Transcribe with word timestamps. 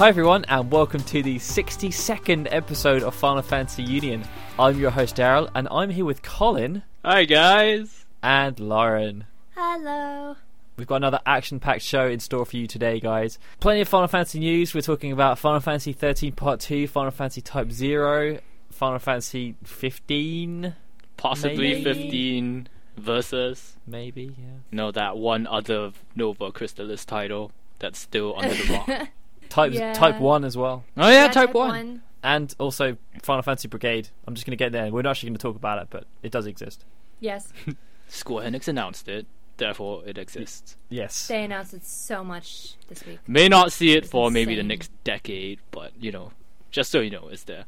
Hi 0.00 0.08
everyone, 0.08 0.46
and 0.48 0.72
welcome 0.72 1.02
to 1.02 1.22
the 1.22 1.36
62nd 1.36 2.48
episode 2.50 3.02
of 3.02 3.14
Final 3.14 3.42
Fantasy 3.42 3.82
Union. 3.82 4.24
I'm 4.58 4.78
your 4.78 4.90
host 4.90 5.16
Daryl, 5.16 5.50
and 5.54 5.68
I'm 5.70 5.90
here 5.90 6.06
with 6.06 6.22
Colin 6.22 6.84
Hi 7.04 7.24
guys. 7.26 8.06
and 8.22 8.58
Lauren. 8.58 9.26
Hello. 9.54 10.36
We've 10.78 10.86
got 10.86 10.96
another 10.96 11.20
action-packed 11.26 11.82
show 11.82 12.06
in 12.06 12.18
store 12.18 12.46
for 12.46 12.56
you 12.56 12.66
today, 12.66 12.98
guys. 12.98 13.38
Plenty 13.60 13.82
of 13.82 13.88
Final 13.88 14.08
Fantasy 14.08 14.38
news. 14.38 14.74
We're 14.74 14.80
talking 14.80 15.12
about 15.12 15.38
Final 15.38 15.60
Fantasy 15.60 15.92
13 15.92 16.32
Part 16.32 16.60
2, 16.60 16.88
Final 16.88 17.10
Fantasy 17.10 17.42
Type 17.42 17.70
0, 17.70 18.38
Final 18.70 18.98
Fantasy 19.00 19.54
15, 19.64 20.76
Possibly 21.18 21.74
Maybe. 21.74 21.84
15 21.84 22.68
versus 22.96 23.76
maybe, 23.86 24.34
yeah. 24.38 24.60
no 24.72 24.90
that 24.92 25.18
one 25.18 25.46
other 25.46 25.92
Nova 26.16 26.50
Crystallis 26.52 27.04
title 27.04 27.52
that's 27.78 27.98
still 27.98 28.34
under 28.38 28.54
the 28.54 28.72
rock. 28.88 29.08
Type 29.50 29.72
Yeah. 29.74 29.92
Type 29.92 30.18
1 30.18 30.44
as 30.44 30.56
well. 30.56 30.84
oh 30.96 31.10
yeah, 31.10 31.28
type, 31.28 31.52
one. 31.52 32.02
And 32.22 32.54
also 32.58 32.96
Final 33.22 33.42
Fantasy 33.42 33.68
Brigade. 33.68 34.08
I'm 34.26 34.34
just 34.34 34.46
going 34.46 34.56
to 34.56 34.62
get 34.64 34.72
there. 34.72 34.90
We're 34.90 35.02
not 35.02 35.10
actually 35.10 35.30
going 35.30 35.36
to 35.38 35.42
talk 35.42 35.56
about 35.56 35.82
it, 35.82 35.88
but 35.90 36.04
it 36.22 36.32
does 36.32 36.46
exist. 36.46 36.84
Yes, 37.18 37.52
Square 38.08 38.48
Enix 38.50 38.66
announced 38.68 39.08
it, 39.08 39.26
therefore 39.58 40.02
it 40.06 40.16
exists. 40.18 40.76
Yes. 40.88 41.28
they 41.28 41.44
announced 41.44 41.74
it 41.74 41.84
so 41.84 42.24
much 42.24 42.74
this 42.88 43.04
week. 43.04 43.18
May 43.26 43.48
not 43.48 43.72
see 43.72 43.92
it 43.92 43.98
It's 44.04 44.10
for 44.10 44.30
maybe 44.30 44.54
the 44.54 44.62
next 44.62 44.90
decade, 45.04 45.58
but 45.70 45.92
you 46.00 46.10
know, 46.12 46.32
just 46.70 46.90
so 46.90 47.00
you 47.00 47.10
know, 47.10 47.28
it's 47.28 47.44
there. 47.44 47.64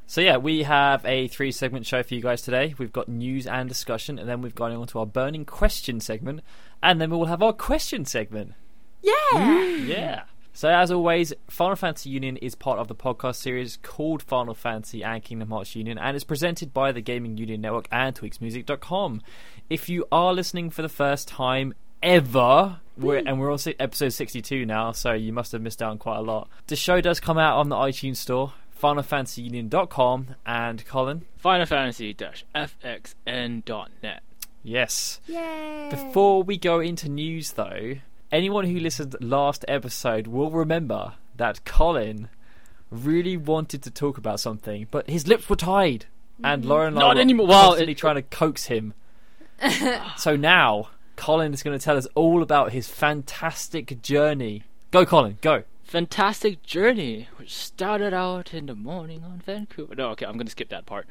So 0.06 0.20
yeah, 0.20 0.38
we 0.38 0.64
have 0.64 1.04
a 1.06 1.28
three 1.28 1.52
segment 1.52 1.86
show 1.86 2.02
for 2.02 2.14
you 2.16 2.20
guys 2.20 2.42
today. 2.42 2.74
We've 2.78 2.92
got 2.92 3.08
news 3.08 3.46
and 3.46 3.68
discussion, 3.68 4.18
and 4.18 4.28
then 4.28 4.42
we've 4.42 4.56
gone 4.56 4.72
on 4.72 4.88
to 4.88 4.98
our 4.98 5.06
burning 5.06 5.44
question 5.44 6.00
segment, 6.00 6.40
and 6.82 7.00
then 7.00 7.10
we 7.10 7.16
will 7.16 7.26
have 7.26 7.40
our 7.40 7.52
question 7.52 8.04
segment. 8.04 8.54
Yeah. 9.02 9.76
Yeah. 9.76 10.22
So 10.60 10.68
as 10.68 10.90
always, 10.90 11.32
Final 11.48 11.74
Fantasy 11.74 12.10
Union 12.10 12.36
is 12.36 12.54
part 12.54 12.78
of 12.78 12.86
the 12.86 12.94
podcast 12.94 13.36
series 13.36 13.78
called 13.82 14.22
Final 14.22 14.52
Fantasy 14.52 15.02
and 15.02 15.24
Kingdom 15.24 15.48
Hearts 15.48 15.74
Union, 15.74 15.96
and 15.96 16.14
is 16.14 16.22
presented 16.22 16.74
by 16.74 16.92
the 16.92 17.00
Gaming 17.00 17.38
Union 17.38 17.62
Network 17.62 17.88
and 17.90 18.14
TweaksMusic.com. 18.14 19.22
If 19.70 19.88
you 19.88 20.04
are 20.12 20.34
listening 20.34 20.68
for 20.68 20.82
the 20.82 20.90
first 20.90 21.28
time 21.28 21.72
ever, 22.02 22.80
we're, 22.98 23.22
and 23.24 23.40
we're 23.40 23.50
on 23.50 23.58
episode 23.78 24.10
62 24.10 24.66
now, 24.66 24.92
so 24.92 25.14
you 25.14 25.32
must 25.32 25.52
have 25.52 25.62
missed 25.62 25.80
out 25.80 25.92
on 25.92 25.98
quite 25.98 26.18
a 26.18 26.20
lot. 26.20 26.50
The 26.66 26.76
show 26.76 27.00
does 27.00 27.20
come 27.20 27.38
out 27.38 27.56
on 27.56 27.70
the 27.70 27.76
iTunes 27.76 28.16
Store, 28.16 28.52
FinalFantasyUnion.com, 28.82 30.26
and 30.44 30.84
Colin. 30.84 31.24
Final 31.38 31.64
Fantasy 31.64 32.14
FXN.net. 32.54 34.22
Yes. 34.62 35.20
Yay. 35.26 35.88
Before 35.88 36.42
we 36.42 36.58
go 36.58 36.80
into 36.80 37.08
news, 37.08 37.52
though, 37.52 37.94
anyone 38.32 38.64
who 38.64 38.78
listened 38.78 39.16
last 39.20 39.64
episode 39.68 40.26
will 40.26 40.50
remember 40.50 41.14
that 41.36 41.64
Colin 41.64 42.28
really 42.90 43.36
wanted 43.36 43.82
to 43.82 43.90
talk 43.90 44.18
about 44.18 44.40
something, 44.40 44.86
but 44.90 45.08
his 45.08 45.26
lips 45.26 45.48
were 45.48 45.56
tied, 45.56 46.06
and 46.42 46.62
mm-hmm. 46.62 46.70
Lauren 46.70 46.94
and 46.94 47.02
I 47.02 47.14
were 47.14 47.20
anymore. 47.20 47.46
Well, 47.46 47.68
constantly 47.68 47.92
it- 47.92 47.98
trying 47.98 48.16
to 48.16 48.22
coax 48.22 48.66
him. 48.66 48.94
so 50.16 50.36
now 50.36 50.88
Colin 51.16 51.52
is 51.52 51.62
going 51.62 51.78
to 51.78 51.84
tell 51.84 51.96
us 51.96 52.06
all 52.14 52.42
about 52.42 52.72
his 52.72 52.88
fantastic 52.88 54.00
journey. 54.02 54.64
Go, 54.90 55.04
Colin, 55.04 55.38
go. 55.40 55.64
Fantastic 55.84 56.62
journey, 56.62 57.28
which 57.36 57.54
started 57.54 58.14
out 58.14 58.54
in 58.54 58.66
the 58.66 58.76
morning 58.76 59.24
on 59.24 59.40
Vancouver. 59.40 59.94
No, 59.96 60.10
okay, 60.10 60.24
I'm 60.24 60.36
gonna 60.36 60.48
skip 60.48 60.68
that 60.68 60.86
part. 60.86 61.06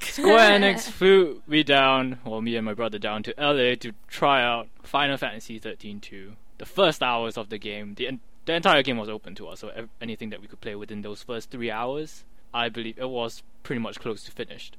Square 0.00 0.60
Enix 0.60 0.82
flew 0.90 1.42
me 1.46 1.62
down, 1.62 2.18
well, 2.24 2.40
me 2.40 2.56
and 2.56 2.64
my 2.64 2.74
brother 2.74 2.98
down 2.98 3.22
to 3.24 3.34
LA 3.38 3.74
to 3.76 3.92
try 4.08 4.42
out 4.42 4.68
Final 4.82 5.16
Fantasy 5.16 5.58
13 5.58 6.00
2. 6.00 6.32
The 6.58 6.66
first 6.66 7.02
hours 7.02 7.36
of 7.36 7.48
the 7.48 7.58
game, 7.58 7.94
the 7.94 8.06
en- 8.08 8.20
the 8.44 8.54
entire 8.54 8.82
game 8.82 8.98
was 8.98 9.08
open 9.08 9.34
to 9.36 9.48
us, 9.48 9.60
so 9.60 9.68
ev- 9.68 9.88
anything 10.00 10.30
that 10.30 10.40
we 10.40 10.46
could 10.46 10.60
play 10.60 10.74
within 10.74 11.02
those 11.02 11.22
first 11.22 11.50
three 11.50 11.70
hours, 11.70 12.24
I 12.54 12.68
believe 12.68 12.98
it 12.98 13.08
was 13.10 13.42
pretty 13.62 13.80
much 13.80 13.98
close 14.00 14.22
to 14.24 14.30
finished. 14.32 14.76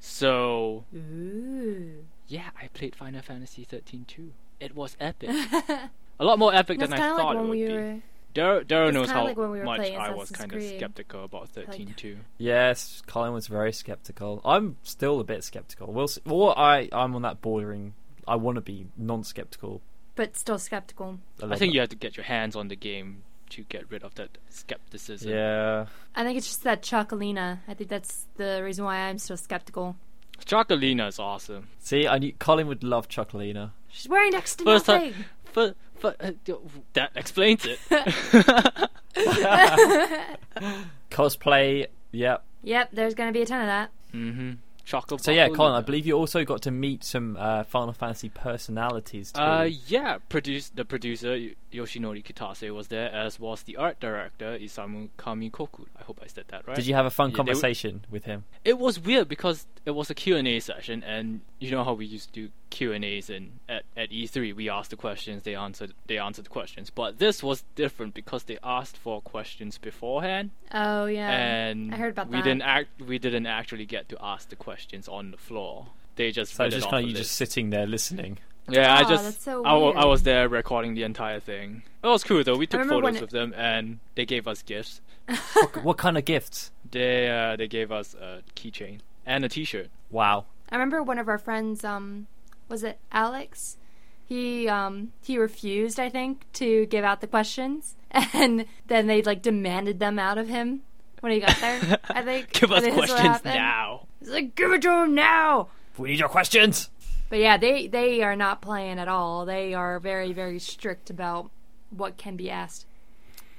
So 0.00 0.84
Ooh. 0.94 2.04
yeah, 2.28 2.50
I 2.60 2.68
played 2.68 2.94
Final 2.94 3.22
Fantasy 3.22 3.64
13 3.64 4.04
2. 4.06 4.32
It 4.60 4.74
was 4.74 4.96
epic. 5.00 5.30
A 6.20 6.24
lot 6.24 6.38
more 6.38 6.54
epic 6.54 6.78
That's 6.78 6.90
than 6.90 7.00
I 7.00 7.16
thought 7.16 7.34
like 7.34 7.36
it 7.36 7.40
would 7.40 7.50
we 7.50 7.66
be. 7.66 7.72
were. 7.72 7.96
Daryl, 8.34 8.64
Daryl 8.64 8.88
It's 8.88 8.94
knows 8.94 9.10
how 9.10 9.24
like 9.24 9.36
when 9.36 9.50
we 9.50 9.58
were 9.60 9.64
much 9.64 9.80
I 9.92 10.10
was 10.12 10.30
Assassin's 10.30 10.52
kind 10.52 10.62
of 10.62 10.76
skeptical 10.76 11.24
about 11.24 11.48
13 11.50 11.94
too. 11.96 12.18
Yes, 12.38 13.02
Colin 13.06 13.32
was 13.32 13.46
very 13.46 13.72
skeptical. 13.72 14.40
I'm 14.44 14.76
still 14.82 15.20
a 15.20 15.24
bit 15.24 15.44
skeptical. 15.44 15.92
We'll 15.92 16.08
see. 16.08 16.20
Well, 16.26 16.54
I 16.56 16.88
I'm 16.92 17.14
on 17.14 17.22
that 17.22 17.40
bordering. 17.40 17.94
I 18.26 18.36
want 18.36 18.56
to 18.56 18.62
be 18.62 18.86
non-skeptical. 18.96 19.82
But 20.16 20.36
still 20.36 20.58
skeptical. 20.58 21.18
I, 21.38 21.42
little 21.42 21.58
think 21.58 21.70
bit. 21.70 21.74
you 21.74 21.80
have 21.80 21.90
to 21.90 21.96
get 21.96 22.16
your 22.16 22.24
hands 22.24 22.56
on 22.56 22.68
the 22.68 22.76
game 22.76 23.22
to 23.50 23.62
get 23.64 23.90
rid 23.90 24.02
of 24.02 24.14
that 24.14 24.38
skepticism. 24.48 25.30
Yeah. 25.30 25.86
I 26.14 26.24
think 26.24 26.38
it's 26.38 26.46
just 26.46 26.64
that 26.64 26.82
Chocolina. 26.82 27.58
I 27.68 27.74
think 27.74 27.90
that's 27.90 28.26
the 28.36 28.62
reason 28.64 28.84
why 28.84 28.96
I'm 28.96 29.18
still 29.18 29.36
skeptical. 29.36 29.96
Chocolina 30.44 31.08
is 31.08 31.18
awesome. 31.18 31.68
See, 31.78 32.08
I 32.08 32.18
knew 32.18 32.32
Colin 32.38 32.66
would 32.66 32.82
love 32.82 33.08
Chocolina. 33.08 33.70
She's 33.88 34.08
wearing 34.08 34.32
next 34.32 34.56
to 34.56 34.64
First 34.64 34.88
nothing. 34.88 35.12
time, 35.12 35.24
but, 35.52 35.52
but, 35.54 35.76
that 36.02 37.10
explains 37.16 37.64
it. 37.66 37.78
Cosplay. 41.10 41.86
Yep. 42.12 42.44
Yep, 42.62 42.88
there's 42.92 43.14
gonna 43.14 43.32
be 43.32 43.42
a 43.42 43.46
ton 43.46 43.60
of 43.62 43.66
that. 43.66 43.90
mm-hmm. 44.12 44.52
Chocolate. 44.86 45.24
So 45.24 45.30
yeah, 45.30 45.48
Colin, 45.48 45.72
I 45.72 45.80
believe 45.80 46.06
you 46.06 46.12
also 46.12 46.44
got 46.44 46.60
to 46.62 46.70
meet 46.70 47.04
some 47.04 47.38
uh, 47.40 47.64
Final 47.64 47.94
Fantasy 47.94 48.28
personalities 48.28 49.32
too. 49.32 49.40
Uh, 49.40 49.70
yeah, 49.86 50.18
produce 50.28 50.68
the 50.68 50.84
producer 50.84 51.30
Y- 51.30 51.54
Yoshinori 51.72 52.22
Kitase 52.22 52.70
was 52.70 52.88
there, 52.88 53.10
as 53.10 53.40
was 53.40 53.62
the 53.62 53.76
art 53.78 53.98
director 53.98 54.58
Isamu 54.58 55.08
Kamikoku. 55.18 55.86
I 55.98 56.02
hope 56.02 56.20
I 56.22 56.26
said 56.26 56.44
that 56.48 56.66
right. 56.68 56.76
Did 56.76 56.86
you 56.86 56.92
have 56.94 57.06
a 57.06 57.10
fun 57.10 57.30
Yeah, 57.30 57.32
they- 57.32 57.36
conversation 57.38 58.04
with 58.10 58.26
him? 58.26 58.44
It 58.62 58.78
was 58.78 59.00
weird 59.00 59.26
because 59.26 59.66
it 59.86 59.92
was 59.92 60.10
a 60.10 60.14
Q&A 60.14 60.60
session 60.60 61.02
and 61.02 61.40
you 61.60 61.70
know 61.70 61.82
how 61.82 61.94
we 61.94 62.04
used 62.04 62.34
to 62.34 62.42
do 62.42 62.48
Q&As 62.74 63.30
in 63.30 63.44
at, 63.68 63.84
at 63.96 64.10
E3 64.10 64.54
we 64.54 64.68
asked 64.68 64.90
the 64.90 64.96
questions 64.96 65.42
they 65.44 65.54
answered 65.54 65.92
they 66.06 66.18
answered 66.18 66.44
the 66.46 66.50
questions 66.60 66.90
but 66.90 67.18
this 67.18 67.42
was 67.42 67.64
different 67.76 68.12
because 68.14 68.42
they 68.44 68.58
asked 68.62 68.96
for 68.96 69.20
questions 69.22 69.78
beforehand 69.78 70.50
Oh 70.72 71.06
yeah. 71.06 71.30
and 71.30 71.94
I 71.94 71.96
heard 71.96 72.10
about 72.12 72.28
we 72.28 72.38
that. 72.38 72.44
didn't 72.44 72.62
act 72.62 72.88
we 73.00 73.18
didn't 73.18 73.46
actually 73.46 73.86
get 73.86 74.08
to 74.10 74.16
ask 74.20 74.48
the 74.48 74.56
questions 74.56 75.08
on 75.08 75.30
the 75.30 75.36
floor 75.36 75.86
they 76.16 76.30
just 76.32 76.54
So 76.54 76.68
just 76.68 76.86
off 76.86 76.90
kind 76.92 77.04
of 77.04 77.10
you 77.10 77.16
just 77.16 77.32
sitting 77.32 77.70
there 77.70 77.86
listening. 77.86 78.38
yeah 78.68 78.94
I 78.98 79.02
just 79.04 79.24
that's 79.24 79.44
so 79.44 79.64
I, 79.64 79.74
wa- 79.74 79.90
I 79.90 80.04
was 80.06 80.22
there 80.24 80.48
recording 80.48 80.94
the 80.94 81.04
entire 81.04 81.40
thing 81.40 81.82
it 82.02 82.06
was 82.06 82.24
cool 82.24 82.42
though 82.44 82.56
we 82.56 82.66
took 82.66 82.80
remember 82.80 83.04
when 83.04 83.14
photos 83.14 83.22
it- 83.22 83.24
of 83.24 83.30
them 83.30 83.54
and 83.56 84.00
they 84.16 84.26
gave 84.26 84.46
us 84.48 84.62
gifts 84.62 85.00
what, 85.54 85.84
what 85.84 85.96
kind 85.96 86.18
of 86.18 86.24
gifts? 86.24 86.70
they 86.90 87.30
uh, 87.30 87.56
they 87.56 87.68
gave 87.68 87.90
us 87.92 88.14
a 88.14 88.42
keychain 88.56 88.98
and 89.24 89.44
a 89.44 89.48
t-shirt 89.48 89.88
Wow. 90.10 90.44
I 90.70 90.76
remember 90.76 91.02
one 91.02 91.18
of 91.18 91.28
our 91.28 91.38
friends, 91.38 91.84
um, 91.84 92.26
was 92.74 92.82
it 92.82 92.98
Alex? 93.12 93.76
He 94.26 94.68
um 94.68 95.12
he 95.22 95.38
refused, 95.38 96.00
I 96.00 96.08
think, 96.08 96.44
to 96.54 96.86
give 96.86 97.04
out 97.04 97.20
the 97.20 97.28
questions, 97.28 97.94
and 98.10 98.66
then 98.88 99.06
they 99.06 99.22
like 99.22 99.42
demanded 99.42 100.00
them 100.00 100.18
out 100.18 100.38
of 100.38 100.48
him 100.48 100.82
when 101.20 101.30
he 101.30 101.38
got 101.38 101.56
there. 101.60 101.98
I 102.08 102.22
think. 102.28 102.52
give 102.52 102.72
us 102.72 102.82
think 102.82 102.96
that's 102.96 103.12
what 103.12 103.20
questions 103.20 103.44
now 103.44 104.08
He's 104.18 104.30
like, 104.30 104.56
give 104.56 104.72
it 104.72 104.82
to 104.82 105.04
him 105.04 105.14
now. 105.14 105.68
We 105.96 106.08
need 106.08 106.18
your 106.18 106.28
questions. 106.28 106.90
But 107.30 107.38
yeah, 107.38 107.58
they 107.58 107.86
they 107.86 108.24
are 108.24 108.34
not 108.34 108.60
playing 108.60 108.98
at 108.98 109.06
all. 109.06 109.44
They 109.44 109.72
are 109.72 110.00
very 110.00 110.32
very 110.32 110.58
strict 110.58 111.10
about 111.10 111.52
what 111.90 112.16
can 112.16 112.34
be 112.34 112.50
asked. 112.50 112.86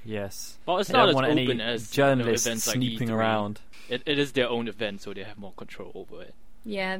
Yes. 0.04 0.58
Well, 0.66 0.76
it's 0.76 0.88
They 0.88 0.92
not 0.92 1.06
don't 1.06 1.08
as 1.08 1.14
want 1.14 1.26
open 1.28 1.60
any 1.60 1.62
as 1.62 1.90
journalists 1.90 2.44
you 2.44 2.50
know, 2.50 2.52
events 2.52 2.66
like 2.66 2.76
snooping 2.76 3.10
around. 3.10 3.60
It, 3.88 4.02
it 4.04 4.18
is 4.18 4.32
their 4.32 4.50
own 4.50 4.68
event, 4.68 5.00
so 5.00 5.14
they 5.14 5.22
have 5.22 5.38
more 5.38 5.52
control 5.56 5.90
over 5.94 6.22
it. 6.22 6.34
Yeah. 6.66 6.98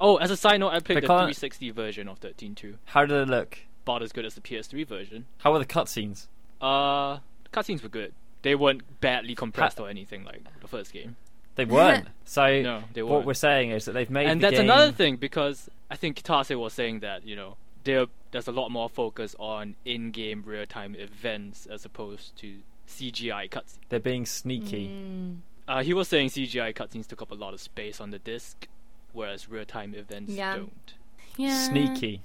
Oh, 0.00 0.16
as 0.16 0.30
a 0.30 0.36
side 0.36 0.60
note, 0.60 0.68
I 0.70 0.80
played 0.80 0.96
They 0.96 1.00
the 1.02 1.06
can't- 1.06 1.18
360 1.34 1.70
version 1.70 2.08
of 2.08 2.20
13.2. 2.20 2.74
How 2.86 3.06
did 3.06 3.16
it 3.16 3.28
look? 3.28 3.58
About 3.84 4.02
as 4.02 4.12
good 4.12 4.24
as 4.24 4.34
the 4.34 4.40
PS3 4.40 4.86
version. 4.86 5.26
How 5.38 5.52
were 5.52 5.58
the 5.58 5.66
cutscenes? 5.66 6.26
Uh, 6.60 7.18
the 7.44 7.50
cutscenes 7.52 7.82
were 7.82 7.88
good. 7.88 8.12
They 8.42 8.54
weren't 8.54 9.00
badly 9.00 9.34
compressed 9.34 9.78
or 9.80 9.88
anything 9.88 10.24
like 10.24 10.42
the 10.60 10.68
first 10.68 10.92
game. 10.92 11.16
They 11.56 11.64
weren't. 11.64 12.08
so 12.24 12.60
No, 12.62 12.82
they 12.92 13.02
what 13.02 13.12
weren't. 13.12 13.26
we're 13.26 13.34
saying 13.34 13.70
is 13.70 13.84
that 13.84 13.92
they've 13.92 14.10
made 14.10 14.26
and 14.26 14.40
the 14.40 14.46
that's 14.46 14.56
game- 14.56 14.64
another 14.70 14.90
thing 14.92 15.16
because 15.16 15.68
I 15.90 15.96
think 15.96 16.20
Kitase 16.22 16.58
was 16.58 16.72
saying 16.72 17.00
that 17.00 17.26
you 17.26 17.36
know 17.36 17.56
there 17.84 18.06
there's 18.32 18.48
a 18.48 18.52
lot 18.52 18.70
more 18.70 18.88
focus 18.88 19.36
on 19.38 19.76
in-game 19.84 20.42
real-time 20.44 20.94
events 20.96 21.66
as 21.66 21.84
opposed 21.84 22.34
to 22.38 22.56
CGI 22.88 23.48
cutscenes. 23.48 23.78
They're 23.88 24.00
being 24.00 24.26
sneaky. 24.26 24.88
Mm, 24.88 25.36
Uh, 25.68 25.82
he 25.82 25.94
was 25.94 26.08
saying 26.08 26.28
CGI 26.30 26.74
cutscenes 26.74 27.06
took 27.06 27.22
up 27.22 27.30
a 27.30 27.34
lot 27.34 27.54
of 27.54 27.60
space 27.60 28.00
on 28.00 28.10
the 28.10 28.18
disc, 28.18 28.66
whereas 29.14 29.48
real-time 29.48 29.94
events 29.94 30.32
Yeah. 30.32 30.56
don't. 30.56 30.94
yeah. 31.36 31.68
Sneaky. 31.68 32.20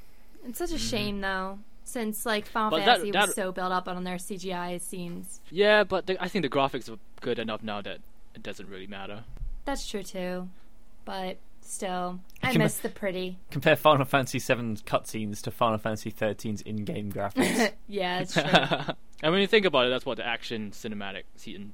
It's 0.45 0.57
such 0.59 0.71
a 0.71 0.77
shame 0.77 1.21
though, 1.21 1.59
since 1.83 2.25
like 2.25 2.45
Final 2.47 2.77
Mm-hmm. 2.77 2.85
But 2.85 2.91
Fantasy 2.91 3.11
that- 3.11 3.27
was 3.27 3.35
so 3.35 3.51
built 3.51 3.71
up 3.71 3.87
on 3.87 4.03
their 4.03 4.17
CGI 4.17 4.81
scenes. 4.81 5.39
Yeah, 5.49 5.83
but 5.83 6.07
the, 6.07 6.21
I 6.21 6.27
think 6.27 6.43
the 6.43 6.49
graphics 6.49 6.91
are 6.91 6.97
good 7.21 7.39
enough 7.39 7.63
now 7.63 7.81
that 7.81 7.99
it 8.35 8.43
doesn't 8.43 8.67
really 8.69 8.87
matter. 8.87 9.23
That's 9.65 9.87
true 9.87 10.03
too, 10.03 10.49
but 11.05 11.37
still, 11.61 12.19
I 12.41 12.51
Can- 12.53 12.59
miss 12.61 12.77
the 12.79 12.89
pretty. 12.89 13.37
Compare 13.51 13.75
Final 13.75 14.05
Fantasy 14.05 14.39
VII's 14.39 14.81
cutscenes 14.81 15.41
to 15.41 15.51
Final 15.51 15.77
Fantasy 15.77 16.11
13's 16.11 16.61
in-game 16.61 17.11
graphics. 17.11 17.73
yeah, 17.87 18.19
it's 18.21 18.33
true. 18.33 18.43
And 19.21 19.31
when 19.33 19.41
you 19.41 19.47
think 19.47 19.65
about 19.65 19.85
it, 19.85 19.89
that's 19.89 20.05
what 20.05 20.17
the 20.17 20.25
action 20.25 20.71
cinematic 20.71 21.23
scene, 21.35 21.73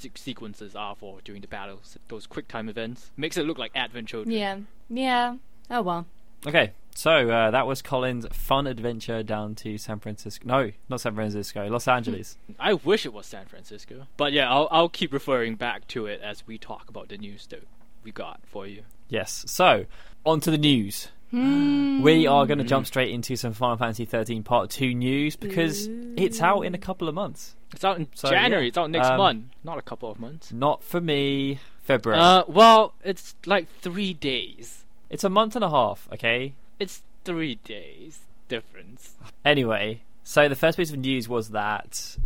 se- 0.00 0.10
sequences 0.16 0.74
are 0.74 0.94
for 0.96 1.20
during 1.24 1.40
the 1.40 1.48
battles. 1.48 1.96
Those 2.08 2.26
quick 2.26 2.48
time 2.48 2.68
events 2.68 3.10
makes 3.16 3.36
it 3.36 3.46
look 3.46 3.58
like 3.58 3.72
adventure. 3.74 4.22
Yeah. 4.26 4.58
Yeah. 4.88 5.36
Oh 5.70 5.82
well. 5.82 6.06
Okay, 6.46 6.72
so 6.94 7.28
uh, 7.28 7.50
that 7.50 7.66
was 7.66 7.82
Colin's 7.82 8.26
fun 8.32 8.66
adventure 8.66 9.22
down 9.22 9.54
to 9.56 9.76
San 9.76 10.00
Francisco. 10.00 10.46
No, 10.48 10.72
not 10.88 11.02
San 11.02 11.14
Francisco, 11.14 11.68
Los 11.68 11.86
Angeles. 11.86 12.38
I 12.58 12.72
wish 12.72 13.04
it 13.04 13.12
was 13.12 13.26
San 13.26 13.44
Francisco, 13.44 14.06
but 14.16 14.32
yeah, 14.32 14.50
I'll 14.50 14.66
I'll 14.70 14.88
keep 14.88 15.12
referring 15.12 15.56
back 15.56 15.86
to 15.88 16.06
it 16.06 16.20
as 16.22 16.46
we 16.46 16.56
talk 16.56 16.88
about 16.88 17.08
the 17.10 17.18
news 17.18 17.46
that 17.48 17.62
we 18.02 18.10
got 18.10 18.40
for 18.46 18.66
you. 18.66 18.82
yes. 19.08 19.44
So 19.48 19.84
on 20.24 20.40
to 20.40 20.50
the 20.50 20.58
news. 20.58 21.08
Hmm. 21.30 22.02
We 22.02 22.26
are 22.26 22.44
going 22.46 22.58
to 22.58 22.64
jump 22.64 22.86
straight 22.86 23.10
into 23.12 23.36
some 23.36 23.52
Final 23.52 23.76
Fantasy 23.76 24.04
13 24.04 24.42
Part 24.42 24.68
2 24.70 24.94
news 24.94 25.36
because 25.36 25.88
it's 26.16 26.40
out 26.40 26.62
in 26.62 26.74
a 26.74 26.78
couple 26.78 27.08
of 27.08 27.14
months. 27.14 27.54
It's 27.72 27.84
out 27.84 27.98
in 27.98 28.08
So, 28.14 28.30
January. 28.30 28.64
yeah. 28.64 28.68
It's 28.68 28.78
out 28.78 28.90
next 28.90 29.08
Um, 29.08 29.18
month, 29.18 29.44
not 29.64 29.78
a 29.78 29.82
couple 29.82 30.10
of 30.10 30.18
months. 30.18 30.52
Not 30.52 30.82
for 30.82 31.00
me. 31.00 31.60
February. 31.82 32.20
Uh, 32.20 32.44
well, 32.46 32.94
it's 33.04 33.34
like 33.46 33.66
three 33.80 34.12
days. 34.14 34.84
it's 35.08 35.24
a 35.24 35.28
month 35.28 35.56
and 35.56 35.64
a 35.64 35.70
half, 35.70 36.08
okay? 36.12 36.54
It's 36.78 37.02
three 37.24 37.56
days 37.64 38.20
difference. 38.48 39.14
Anyway, 39.44 40.02
so 40.22 40.48
the 40.48 40.54
first 40.56 40.76
piece 40.78 40.90
of 40.92 40.98
news 40.98 41.28
was 41.28 41.50
that 41.50 42.16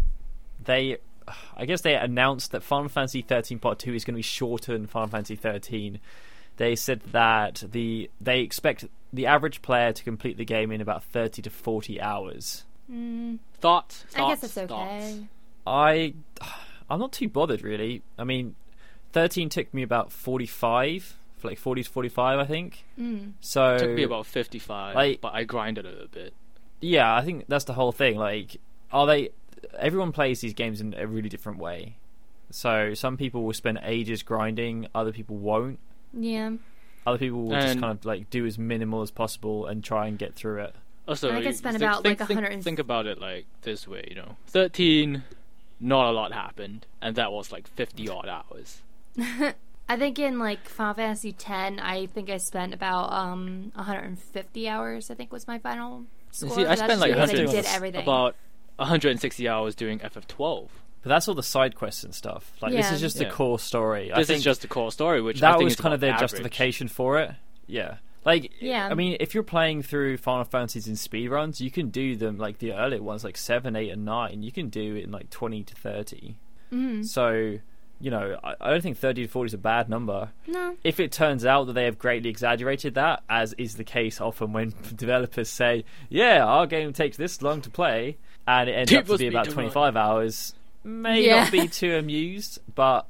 they, 0.62 0.98
I 1.56 1.64
guess 1.66 1.80
they 1.80 1.94
announced 1.94 2.52
that 2.52 2.62
Final 2.62 2.88
Fantasy 2.90 3.22
13 3.22 3.58
Part 3.58 3.78
2 3.78 3.94
is 3.94 4.04
going 4.04 4.14
to 4.14 4.18
be 4.18 4.22
shorter 4.22 4.72
than 4.72 4.86
Final 4.86 5.08
Fantasy 5.08 5.36
13. 5.36 5.98
They 6.56 6.76
said 6.76 7.00
that 7.12 7.64
the 7.72 8.10
they 8.20 8.40
expect 8.40 8.84
the 9.12 9.26
average 9.26 9.60
player 9.62 9.92
to 9.92 10.04
complete 10.04 10.36
the 10.36 10.44
game 10.44 10.70
in 10.70 10.80
about 10.80 11.02
30 11.04 11.42
to 11.42 11.50
40 11.50 12.00
hours. 12.00 12.64
Mm, 12.90 13.38
Thoughts? 13.60 14.04
I 14.14 14.18
guess 14.28 14.40
thoughts, 14.40 14.44
it's 14.44 14.52
thoughts? 14.70 15.04
okay. 15.04 15.26
I, 15.66 16.14
I'm 16.90 16.98
not 17.00 17.12
too 17.12 17.28
bothered 17.28 17.62
really. 17.62 18.02
I 18.18 18.24
mean, 18.24 18.54
13 19.12 19.48
took 19.48 19.72
me 19.72 19.82
about 19.82 20.12
45, 20.12 21.16
for 21.38 21.48
like 21.48 21.58
40 21.58 21.82
to 21.84 21.90
45, 21.90 22.38
I 22.38 22.44
think. 22.44 22.84
Mm. 23.00 23.32
So 23.40 23.78
Took 23.78 23.90
me 23.90 24.02
about 24.02 24.26
fifty-five, 24.26 24.94
Like- 24.94 25.20
but 25.20 25.34
I 25.34 25.44
grinded 25.44 25.86
a 25.86 25.90
little 25.90 26.08
bit. 26.08 26.34
yeah, 26.80 27.14
I 27.14 27.22
think 27.22 27.46
that's 27.48 27.64
the 27.64 27.74
whole 27.74 27.92
thing. 27.92 28.16
Like, 28.16 28.58
are 28.92 29.06
they? 29.06 29.30
Everyone 29.78 30.12
plays 30.12 30.40
these 30.40 30.52
games 30.54 30.80
in 30.82 30.94
a 30.94 31.06
really 31.06 31.28
different 31.30 31.58
way. 31.58 31.96
So 32.50 32.92
some 32.94 33.16
people 33.16 33.42
will 33.44 33.54
spend 33.54 33.80
ages 33.82 34.22
grinding, 34.22 34.86
other 34.94 35.10
people 35.12 35.36
won't. 35.36 35.78
Yeah. 36.12 36.52
Other 37.06 37.18
people 37.18 37.42
will 37.44 37.60
just 37.60 37.80
kind 37.80 37.98
of 37.98 38.04
like 38.04 38.30
do 38.30 38.44
as 38.46 38.58
minimal 38.58 39.02
as 39.02 39.10
possible 39.10 39.66
and 39.66 39.82
try 39.82 40.06
and 40.06 40.18
get 40.18 40.34
through 40.34 40.62
it. 40.62 40.74
Also, 41.06 41.30
I 41.30 41.36
could 41.36 41.44
you 41.46 41.52
spend 41.52 41.78
think, 41.78 41.82
about, 41.90 42.02
think, 42.02 42.20
like, 42.20 42.28
think, 42.28 42.38
100 42.38 42.52
and- 42.54 42.64
think 42.64 42.78
about 42.78 43.06
it 43.06 43.20
like 43.20 43.46
this 43.62 43.86
way, 43.86 44.04
you 44.08 44.14
know, 44.16 44.36
thirteen, 44.46 45.22
not 45.80 46.06
a 46.08 46.12
lot 46.12 46.32
happened, 46.32 46.86
and 47.02 47.16
that 47.16 47.30
was 47.32 47.52
like 47.52 47.66
fifty 47.68 48.08
odd 48.08 48.26
hours. 48.28 48.82
I 49.86 49.98
think 49.98 50.18
in 50.18 50.38
like 50.38 50.66
Final 50.66 50.94
Fantasy 50.94 51.36
X, 51.38 51.44
I 51.82 52.08
think 52.14 52.30
I 52.30 52.38
spent 52.38 52.72
about 52.72 53.12
um 53.12 53.70
150 53.74 54.68
hours. 54.68 55.10
I 55.10 55.14
think 55.14 55.30
was 55.32 55.46
my 55.46 55.58
final 55.58 56.00
You 56.00 56.06
score. 56.30 56.54
see, 56.56 56.64
I 56.66 56.74
spent 56.74 57.00
like 57.00 57.12
because 57.12 57.30
I 57.30 57.34
did 57.34 57.66
everything. 57.66 58.02
about 58.02 58.34
160 58.76 59.48
hours 59.48 59.74
doing 59.74 59.98
FF12. 60.00 60.68
But 61.02 61.08
that's 61.10 61.28
all 61.28 61.34
the 61.34 61.42
side 61.42 61.74
quests 61.74 62.02
and 62.02 62.14
stuff. 62.14 62.50
Like 62.62 62.72
this 62.72 62.90
is 62.90 63.00
just 63.00 63.16
Yeah. 63.20 63.28
the 63.28 63.34
core 63.34 63.58
story. 63.58 64.10
I 64.10 64.18
This 64.20 64.28
think 64.28 64.38
is 64.38 64.44
just 64.44 64.62
the 64.62 64.68
core 64.68 64.90
story, 64.90 65.20
which 65.20 65.42
I 65.42 65.50
that 65.50 65.58
think 65.58 65.64
was 65.64 65.74
is 65.74 65.80
kind 65.80 65.92
of 65.94 66.00
their 66.00 66.12
average. 66.14 66.30
justification 66.30 66.88
for 66.88 67.18
it. 67.20 67.32
Yeah. 67.66 67.96
Like, 68.24 68.52
Yeah. 68.60 68.88
I 68.90 68.94
mean, 68.94 69.16
if 69.20 69.34
you're 69.34 69.42
playing 69.42 69.82
through 69.82 70.16
Final 70.18 70.44
Fantasies 70.44 70.88
in 70.88 70.94
speedruns, 70.94 71.60
you 71.60 71.70
can 71.70 71.90
do 71.90 72.16
them 72.16 72.38
like 72.38 72.58
the 72.58 72.72
earlier 72.72 73.02
ones, 73.02 73.24
like 73.24 73.36
7, 73.36 73.76
8, 73.76 73.90
and 73.90 74.04
9. 74.04 74.42
You 74.42 74.52
can 74.52 74.68
do 74.68 74.96
it 74.96 75.04
in 75.04 75.10
like 75.10 75.30
20 75.30 75.62
to 75.64 75.74
30. 75.74 76.36
Mhm. 76.72 77.04
So, 77.06 77.58
you 78.00 78.10
know, 78.10 78.38
I, 78.42 78.54
I 78.60 78.70
don't 78.70 78.82
think 78.82 78.96
30 78.98 79.22
to 79.26 79.28
40 79.28 79.46
is 79.48 79.54
a 79.54 79.58
bad 79.58 79.88
number. 79.88 80.30
No. 80.46 80.76
If 80.82 80.98
it 81.00 81.12
turns 81.12 81.44
out 81.44 81.64
that 81.66 81.74
they 81.74 81.84
have 81.84 81.98
greatly 81.98 82.30
exaggerated 82.30 82.94
that, 82.94 83.22
as 83.28 83.52
is 83.54 83.76
the 83.76 83.84
case 83.84 84.20
often 84.20 84.52
when 84.52 84.72
developers 84.96 85.48
say, 85.50 85.84
yeah, 86.08 86.44
our 86.44 86.66
game 86.66 86.92
takes 86.92 87.16
this 87.16 87.42
long 87.42 87.60
to 87.62 87.70
play, 87.70 88.16
and 88.46 88.68
it 88.68 88.72
ends 88.72 88.92
up 88.92 88.96
to 88.98 89.02
People 89.04 89.18
be 89.18 89.26
about 89.28 89.44
to 89.46 89.50
25 89.52 89.96
hours, 89.96 90.54
may 90.82 91.24
Yeah. 91.26 91.44
not 91.44 91.52
be 91.52 91.68
too 91.68 91.94
amused, 91.96 92.58
but 92.74 93.06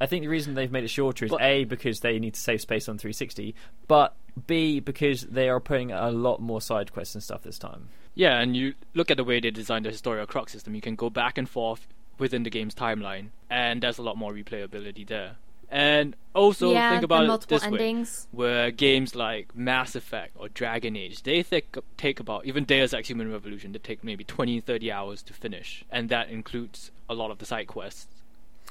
I 0.00 0.06
think 0.06 0.22
the 0.22 0.28
reason 0.28 0.54
they've 0.54 0.72
made 0.72 0.84
it 0.84 0.88
shorter 0.88 1.26
is 1.26 1.30
But- 1.30 1.42
A, 1.42 1.64
because 1.64 2.00
they 2.00 2.18
need 2.18 2.32
to 2.34 2.40
save 2.40 2.60
space 2.62 2.88
on 2.88 2.96
360, 2.96 3.54
but 3.88 4.14
B, 4.46 4.80
because 4.80 5.22
they 5.22 5.48
are 5.48 5.60
putting 5.60 5.92
a 5.92 6.10
lot 6.10 6.40
more 6.40 6.60
side 6.60 6.92
quests 6.92 7.14
and 7.14 7.22
stuff 7.22 7.42
this 7.42 7.58
time. 7.58 7.88
Yeah, 8.14 8.38
and 8.38 8.56
you 8.56 8.74
look 8.94 9.10
at 9.10 9.16
the 9.16 9.24
way 9.24 9.40
they 9.40 9.50
designed 9.50 9.84
the 9.84 9.90
Historia 9.90 10.26
Crux 10.26 10.52
system. 10.52 10.74
You 10.74 10.80
can 10.80 10.96
go 10.96 11.10
back 11.10 11.38
and 11.38 11.48
forth 11.48 11.86
within 12.18 12.42
the 12.42 12.50
game's 12.50 12.74
timeline, 12.74 13.28
and 13.48 13.82
there's 13.82 13.98
a 13.98 14.02
lot 14.02 14.16
more 14.16 14.32
replayability 14.32 15.06
there. 15.06 15.36
And 15.70 16.16
also 16.34 16.72
yeah, 16.72 16.90
think 16.90 17.04
about 17.04 17.18
the 17.18 17.24
it 17.24 17.28
multiple 17.28 17.58
this 17.58 17.68
way: 17.68 17.78
endings. 17.78 18.26
where 18.32 18.72
games 18.72 19.14
like 19.14 19.54
Mass 19.54 19.94
Effect 19.94 20.32
or 20.36 20.48
Dragon 20.48 20.96
Age, 20.96 21.22
they 21.22 21.44
take 21.44 21.76
take 21.96 22.18
about 22.18 22.44
even 22.44 22.64
Deus 22.64 22.92
Ex 22.92 23.08
Human 23.08 23.30
Revolution, 23.30 23.70
they 23.70 23.78
take 23.78 24.02
maybe 24.02 24.24
20, 24.24 24.60
30 24.60 24.90
hours 24.90 25.22
to 25.22 25.32
finish, 25.32 25.84
and 25.90 26.08
that 26.08 26.28
includes 26.28 26.90
a 27.08 27.14
lot 27.14 27.30
of 27.30 27.38
the 27.38 27.46
side 27.46 27.68
quests. 27.68 28.08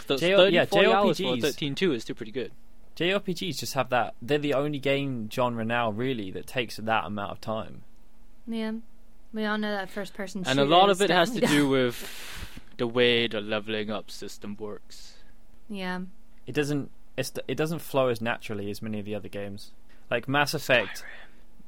So 0.07 0.17
J- 0.17 0.35
30, 0.35 0.53
yeah, 0.53 0.65
40 0.65 0.87
hours 0.91 1.17
for 1.17 1.23
JRPGs. 1.23 1.41
13 1.41 1.75
2 1.75 1.93
is 1.93 2.03
still 2.03 2.15
pretty 2.15 2.31
good. 2.33 2.51
JRPGs 2.99 3.59
just 3.59 3.75
have 3.75 3.89
that. 3.89 4.15
They're 4.21 4.37
the 4.37 4.53
only 4.53 4.77
game 4.77 5.29
genre 5.31 5.63
now, 5.63 5.89
really, 5.89 6.31
that 6.31 6.47
takes 6.47 6.75
that 6.75 7.05
amount 7.05 7.31
of 7.31 7.39
time. 7.39 7.83
Yeah. 8.45 8.73
We 9.33 9.45
all 9.45 9.57
know 9.57 9.71
that 9.71 9.89
first 9.89 10.13
person 10.13 10.43
And 10.45 10.59
a 10.59 10.65
lot 10.65 10.89
of 10.89 11.01
it 11.01 11.09
has 11.09 11.31
to 11.31 11.39
do 11.39 11.69
with 11.69 12.45
the 12.75 12.87
way 12.87 13.27
the 13.27 13.39
leveling 13.39 13.89
up 13.89 14.11
system 14.11 14.57
works. 14.59 15.13
Yeah. 15.69 16.01
It 16.45 16.53
doesn't. 16.53 16.91
It's, 17.15 17.31
it 17.47 17.55
doesn't 17.55 17.79
flow 17.79 18.09
as 18.09 18.19
naturally 18.19 18.69
as 18.69 18.81
many 18.81 18.99
of 18.99 19.05
the 19.05 19.15
other 19.15 19.29
games. 19.29 19.71
Like 20.11 20.27
Mass 20.27 20.53
Effect, 20.53 21.05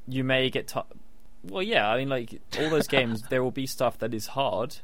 you 0.07 0.25
may 0.25 0.49
get. 0.49 0.67
T- 0.67 0.81
well, 1.43 1.63
yeah. 1.63 1.87
I 1.87 1.97
mean, 1.97 2.09
like 2.09 2.41
all 2.59 2.69
those 2.69 2.87
games, 2.89 3.23
there 3.29 3.41
will 3.41 3.51
be 3.51 3.67
stuff 3.67 3.97
that 3.99 4.13
is 4.13 4.27
hard, 4.27 4.77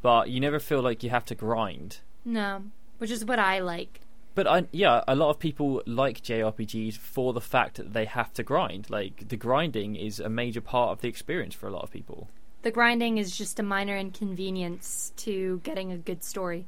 but 0.00 0.30
you 0.30 0.38
never 0.38 0.60
feel 0.60 0.80
like 0.80 1.02
you 1.02 1.10
have 1.10 1.24
to 1.26 1.34
grind. 1.34 1.98
No. 2.24 2.64
Which 2.98 3.10
is 3.10 3.24
what 3.24 3.40
I 3.40 3.58
like. 3.58 4.00
But 4.34 4.46
I, 4.46 4.64
yeah, 4.72 5.02
a 5.06 5.14
lot 5.14 5.30
of 5.30 5.38
people 5.38 5.82
like 5.86 6.22
JRPGs 6.22 6.96
for 6.96 7.32
the 7.32 7.40
fact 7.40 7.76
that 7.76 7.92
they 7.92 8.06
have 8.06 8.32
to 8.34 8.42
grind. 8.42 8.88
Like 8.88 9.28
the 9.28 9.36
grinding 9.36 9.96
is 9.96 10.20
a 10.20 10.28
major 10.28 10.60
part 10.60 10.90
of 10.92 11.00
the 11.00 11.08
experience 11.08 11.54
for 11.54 11.66
a 11.68 11.70
lot 11.70 11.82
of 11.82 11.90
people. 11.90 12.28
The 12.62 12.70
grinding 12.70 13.18
is 13.18 13.36
just 13.36 13.58
a 13.58 13.62
minor 13.62 13.96
inconvenience 13.96 15.12
to 15.16 15.60
getting 15.64 15.92
a 15.92 15.98
good 15.98 16.22
story. 16.24 16.66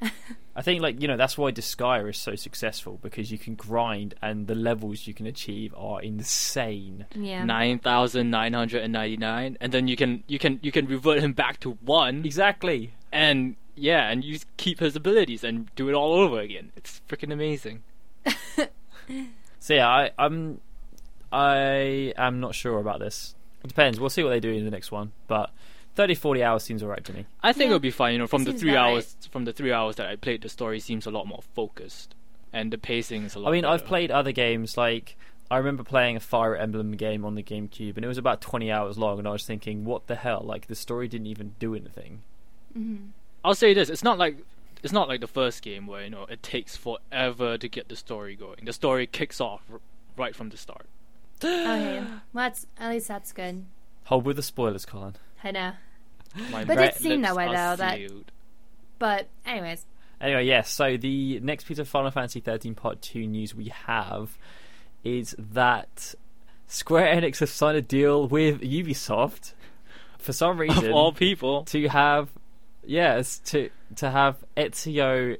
I 0.54 0.62
think, 0.62 0.82
like 0.82 1.00
you 1.00 1.08
know, 1.08 1.16
that's 1.16 1.36
why 1.36 1.52
Disgaea 1.52 2.08
is 2.10 2.16
so 2.16 2.34
successful 2.34 2.98
because 3.02 3.30
you 3.32 3.38
can 3.38 3.54
grind 3.54 4.14
and 4.22 4.46
the 4.46 4.54
levels 4.54 5.06
you 5.06 5.14
can 5.14 5.26
achieve 5.26 5.74
are 5.76 6.00
insane. 6.02 7.06
Yeah. 7.14 7.44
Nine 7.44 7.78
thousand 7.78 8.30
nine 8.30 8.52
hundred 8.52 8.82
and 8.82 8.92
ninety 8.92 9.16
nine, 9.16 9.56
and 9.60 9.72
then 9.72 9.88
you 9.88 9.96
can 9.96 10.22
you 10.26 10.38
can 10.38 10.60
you 10.62 10.70
can 10.72 10.86
revert 10.86 11.18
him 11.20 11.32
back 11.32 11.60
to 11.60 11.72
one, 11.82 12.24
Exactly. 12.24 12.92
and 13.12 13.56
yeah, 13.76 14.08
and 14.10 14.24
you 14.24 14.38
keep 14.56 14.80
his 14.80 14.96
abilities 14.96 15.44
and 15.44 15.72
do 15.76 15.88
it 15.88 15.94
all 15.94 16.14
over 16.14 16.40
again. 16.40 16.72
It's 16.76 17.00
freaking 17.08 17.32
amazing. 17.32 17.82
So 19.60 19.74
yeah, 19.74 19.88
I, 19.88 20.10
I'm 20.18 20.60
I 21.32 22.12
am 22.16 22.40
not 22.40 22.54
sure 22.54 22.78
about 22.78 23.00
this. 23.00 23.34
It 23.64 23.68
depends. 23.68 23.98
We'll 23.98 24.10
see 24.10 24.22
what 24.22 24.30
they 24.30 24.40
do 24.40 24.52
in 24.52 24.64
the 24.64 24.70
next 24.70 24.92
one, 24.92 25.12
but 25.26 25.50
30 25.96 26.14
40 26.14 26.42
hours 26.42 26.62
seems 26.62 26.82
alright 26.82 27.04
to 27.04 27.12
me. 27.12 27.26
I 27.42 27.52
think 27.52 27.62
Yeah. 27.64 27.66
it'll 27.68 27.78
be 27.80 27.90
fine. 27.90 28.12
You 28.12 28.18
know, 28.20 28.26
from 28.26 28.44
the 28.44 28.52
three 28.52 28.72
about 28.72 28.90
hours 28.90 29.16
from 29.30 29.44
the 29.44 29.52
three 29.52 29.72
hours 29.72 29.96
that 29.96 30.06
I 30.08 30.16
played, 30.16 30.42
the 30.42 30.48
story 30.48 30.78
seems 30.80 31.06
a 31.06 31.10
lot 31.10 31.26
more 31.26 31.42
focused, 31.54 32.14
and 32.52 32.72
the 32.72 32.78
pacing 32.78 33.24
is 33.24 33.34
a 33.34 33.40
lot. 33.40 33.48
I 33.48 33.52
mean, 33.52 33.64
I've 33.64 33.84
played 33.84 34.10
other 34.10 34.32
games 34.32 34.76
like 34.76 35.16
I 35.50 35.56
remember 35.58 35.82
playing 35.82 36.16
a 36.16 36.20
Fire 36.20 36.54
Emblem 36.56 36.92
game 36.92 37.24
on 37.24 37.34
the 37.34 37.42
GameCube 37.42 37.96
and 37.96 38.04
it 38.04 38.08
was 38.08 38.18
about 38.18 38.40
20 38.40 38.70
hours 38.70 38.98
long 38.98 39.18
and 39.18 39.26
I 39.28 39.32
was 39.32 39.44
thinking, 39.46 39.84
what 39.84 40.06
the 40.08 40.16
hell? 40.16 40.42
Like 40.44 40.66
the 40.66 40.74
story 40.74 41.06
didn't 41.08 41.28
even 41.28 41.54
do 41.58 41.74
anything. 41.74 42.22
hmm 42.72 42.96
I'll 43.46 43.54
say 43.54 43.72
this: 43.74 43.88
it's 43.88 44.02
not 44.02 44.18
like 44.18 44.36
it's 44.82 44.92
not 44.92 45.08
like 45.08 45.20
the 45.20 45.26
first 45.26 45.62
game 45.62 45.86
where 45.86 46.02
you 46.04 46.10
know 46.10 46.24
it 46.28 46.42
takes 46.42 46.76
forever 46.76 47.56
to 47.56 47.68
get 47.68 47.88
the 47.88 47.96
story 47.96 48.36
going. 48.36 48.64
The 48.64 48.72
story 48.72 49.06
kicks 49.06 49.40
off 49.40 49.62
r- 49.72 49.80
right 50.16 50.34
from 50.34 50.50
the 50.50 50.56
start. 50.56 50.86
Okay. 51.42 52.00
Well, 52.00 52.20
that's 52.34 52.66
at 52.78 52.90
least 52.90 53.08
that's 53.08 53.32
good. 53.32 53.64
Hold 54.04 54.24
with 54.24 54.36
the 54.36 54.42
spoilers, 54.42 54.84
Colin. 54.84 55.16
I 55.44 55.50
know. 55.50 55.72
My 56.50 56.64
But 56.64 56.76
it 56.76 56.80
red 56.80 56.94
seemed 56.96 57.24
that 57.24 57.34
way, 57.36 57.46
though, 57.46 57.76
that- 57.76 57.96
sealed. 57.96 58.32
But 58.98 59.28
anyways, 59.44 59.84
Anyway, 60.20 60.46
yes. 60.46 60.70
So 60.70 60.96
the 60.96 61.40
next 61.40 61.64
piece 61.66 61.78
of 61.78 61.88
Final 61.88 62.10
Fantasy 62.10 62.40
13 62.40 62.74
Part 62.74 63.02
Two 63.02 63.26
news 63.26 63.54
we 63.54 63.68
have 63.86 64.38
is 65.04 65.34
that 65.38 66.14
Square 66.66 67.14
Enix 67.14 67.38
has 67.40 67.50
signed 67.50 67.76
a 67.76 67.82
deal 67.82 68.26
with 68.26 68.60
Ubisoft 68.62 69.52
for 70.18 70.32
some 70.32 70.58
reason 70.60 70.86
of 70.86 70.92
all 70.92 71.12
people, 71.12 71.64
to 71.64 71.88
have, 71.88 72.30
yes, 72.86 73.38
to 73.46 73.70
to 73.96 74.10
have 74.10 74.36
Ezio, 74.56 75.38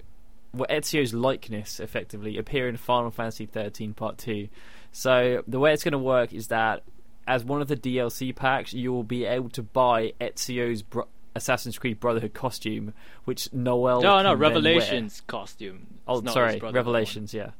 well, 0.53 0.67
Ezio's 0.71 1.15
likeness 1.15 1.81
effectively 1.81 2.39
appear 2.39 2.69
in 2.69 2.77
Final 2.77 3.11
Fantasy 3.11 3.47
13 3.47 3.95
Part 3.95 4.19
Two. 4.19 4.49
So 4.93 5.43
the 5.47 5.59
way 5.59 5.73
it's 5.73 5.85
going 5.85 5.93
to 5.93 5.99
work 5.99 6.33
is 6.33 6.49
that 6.49 6.83
as 7.27 7.45
one 7.45 7.61
of 7.61 7.69
the 7.69 7.77
DLC 7.77 8.35
packs, 8.35 8.73
you 8.73 8.93
will 8.93 9.03
be 9.03 9.25
able 9.25 9.51
to 9.51 9.63
buy 9.63 10.13
Ezio's 10.21 10.83
bro- 10.83 11.09
Assassin's 11.35 11.77
Creed 11.79 12.01
Brotherhood 12.01 12.33
costume, 12.35 12.95
which 13.25 13.53
Noel. 13.53 14.01
no, 14.01 14.23
no. 14.23 14.33
Revelations 14.35 15.23
costume. 15.27 15.87
Oh, 16.09 16.21
It's 16.21 16.33
sorry, 16.33 16.53
Brotherhood 16.59 16.75
Revelations. 16.77 17.35
Yeah. 17.35 17.51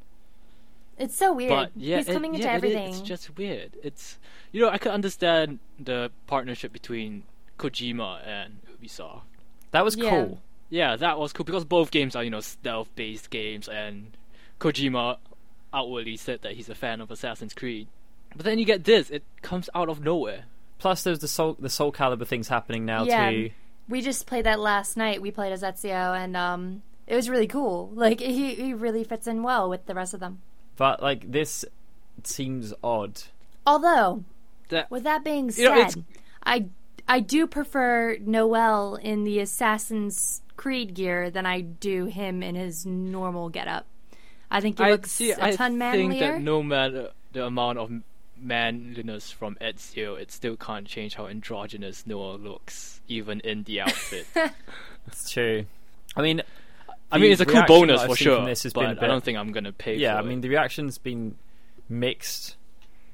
It's 0.99 1.15
so 1.15 1.35
weird. 1.35 1.51
But 1.51 1.73
yeah, 1.77 1.99
He's 1.99 2.09
it- 2.09 2.13
coming 2.15 2.35
into 2.35 2.47
yeah, 2.47 2.55
it 2.55 2.57
is. 2.59 2.63
everything. 2.65 2.89
It's 2.89 3.01
just 3.03 3.37
weird. 3.37 3.73
It's 3.83 4.19
you 4.53 4.63
know 4.63 4.71
I 4.71 4.79
could 4.79 4.93
understand 4.93 5.59
the 5.79 6.11
partnership 6.27 6.73
between 6.73 7.25
Kojima 7.59 8.27
and 8.27 8.61
Ubisoft. 8.81 9.23
That 9.77 9.85
was 9.85 9.95
Yeah. 9.97 10.09
cool. 10.11 10.41
Yeah, 10.71 10.97
that 10.97 11.19
was 11.19 11.35
cool 11.35 11.45
because 11.45 11.67
both 11.67 11.91
games 11.91 12.17
are 12.17 12.25
you 12.25 12.31
know 12.31 12.41
stealth-based 12.41 13.29
games, 13.29 13.69
and 13.69 14.17
Kojima 14.59 15.19
outwardly 15.75 16.17
said 16.17 16.41
that 16.43 16.53
he's 16.53 16.71
a 16.71 16.75
fan 16.75 17.03
of 17.03 17.11
Assassin's 17.11 17.53
Creed. 17.53 17.87
But 18.35 18.47
then 18.47 18.59
you 18.59 18.65
get 18.65 18.85
this; 18.85 19.11
it 19.11 19.23
comes 19.43 19.69
out 19.75 19.91
of 19.91 20.01
nowhere. 20.03 20.45
Plus, 20.79 21.03
there's 21.03 21.19
the 21.19 21.29
Soul 21.29 21.57
the 21.59 21.69
Soul 21.69 21.93
Calibur 21.93 22.27
things 22.27 22.49
happening 22.49 22.87
now 22.87 23.05
Yeah. 23.05 23.31
too. 23.31 23.51
we 23.87 24.01
just 24.01 24.27
played 24.27 24.47
that 24.47 24.59
last 24.61 24.97
night. 24.97 25.21
We 25.21 25.31
played 25.31 25.53
as 25.53 25.63
Ezio, 25.63 26.17
and 26.17 26.37
um, 26.37 26.81
it 27.07 27.15
was 27.15 27.29
really 27.29 27.47
cool. 27.47 27.91
Like 27.95 28.21
he 28.21 28.55
he 28.55 28.73
really 28.73 29.05
fits 29.05 29.27
in 29.27 29.43
well 29.43 29.69
with 29.69 29.85
the 29.85 29.95
rest 29.95 30.15
of 30.15 30.21
them. 30.21 30.41
But 30.77 31.03
like 31.03 31.31
this 31.31 31.67
seems 32.25 32.73
odd. 32.83 33.23
Although, 33.67 34.25
That 34.71 34.91
with 34.91 35.03
that 35.05 35.23
being 35.23 35.51
You 35.55 35.69
know, 35.69 35.89
said, 35.89 36.05
I 36.45 36.67
I 37.09 37.21
do 37.21 37.47
prefer 37.47 38.17
Noel 38.21 38.97
in 38.97 39.25
the 39.25 39.39
Assassin's 39.41 40.43
Creed 40.57 40.95
gear 40.95 41.31
than 41.31 41.47
I 41.47 41.61
do 41.61 42.07
him 42.07 42.43
in 42.43 42.55
his 42.55 42.85
normal 42.87 43.49
getup. 43.49 43.87
I 44.51 44.61
think 44.61 44.79
he 44.79 44.85
I 44.85 44.91
looks 44.91 45.11
see. 45.13 45.31
a 45.33 45.37
I 45.45 45.51
ton 45.53 45.79
think 45.79 45.79
manlier. 45.79 46.33
that 46.33 46.41
no 46.43 46.63
matter 46.63 47.07
uh, 47.09 47.11
the 47.33 47.45
amount 47.47 47.79
of 47.79 47.91
manliness 48.39 49.31
from 49.31 49.57
Ezio, 49.61 50.19
it 50.21 50.31
still 50.33 50.57
can't 50.57 50.87
change 50.87 51.15
how 51.15 51.27
androgynous 51.27 52.07
Noel 52.07 52.39
looks, 52.39 53.01
even 53.09 53.41
in 53.41 53.63
the 53.65 53.81
outfit. 53.83 54.27
It's 55.09 55.31
true. 55.31 55.67
I 56.17 56.23
mean, 56.23 56.43
I 57.13 57.19
mean, 57.19 57.31
it's 57.31 57.41
a 57.41 57.47
cool 57.47 57.63
bonus 57.69 58.03
for 58.05 58.17
sure, 58.17 58.37
from 58.39 58.47
this 58.47 58.65
has 58.65 58.73
but 58.73 58.81
been 58.81 58.89
a 58.89 58.93
I 58.93 58.95
bit- 58.95 59.07
don't 59.07 59.23
think 59.23 59.39
I'm 59.39 59.53
gonna 59.53 59.71
pay. 59.73 59.95
yeah, 59.97 60.19
I 60.19 60.23
for 60.23 60.27
mean, 60.27 60.39
it. 60.39 60.43
the 60.43 60.49
reaction's 60.49 60.99
been 60.99 61.37
mixed. 61.89 62.57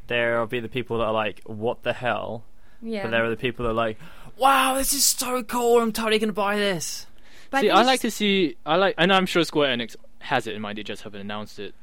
There 0.07 0.39
will 0.41 0.47
be 0.47 0.61
the 0.61 0.69
people 0.71 0.99
that 0.99 1.05
are 1.05 1.13
like, 1.13 1.43
"What 1.45 1.83
the 1.83 1.93
hell?" 1.93 2.45
Yeah, 2.83 3.03
But 3.05 3.11
there 3.13 3.25
are 3.25 3.31
the 3.31 3.37
people 3.37 3.65
that 3.65 3.71
are 3.71 3.75
like, 3.75 3.99
"Wow, 4.37 4.75
this 4.77 4.93
is 4.93 5.05
so 5.05 5.43
cool! 5.43 5.81
I'm 5.81 5.93
totally 5.93 6.19
gonna 6.19 6.33
buy 6.33 6.57
this." 6.57 7.07
But 7.51 7.61
see, 7.61 7.67
think 7.69 7.79
I 7.79 7.83
like 7.83 8.01
to 8.01 8.11
see. 8.11 8.57
I 8.67 8.77
like, 8.77 8.95
and 8.99 9.13
I'm 9.13 9.27
sure 9.27 9.45
Square 9.45 9.77
Enix 9.77 9.97
has 10.21 10.47
it 10.47 10.55
in 10.55 10.63
mind. 10.63 10.79
They 10.79 10.83
just 10.83 11.03
haven't 11.03 11.21
announced 11.21 11.59
it. 11.59 11.75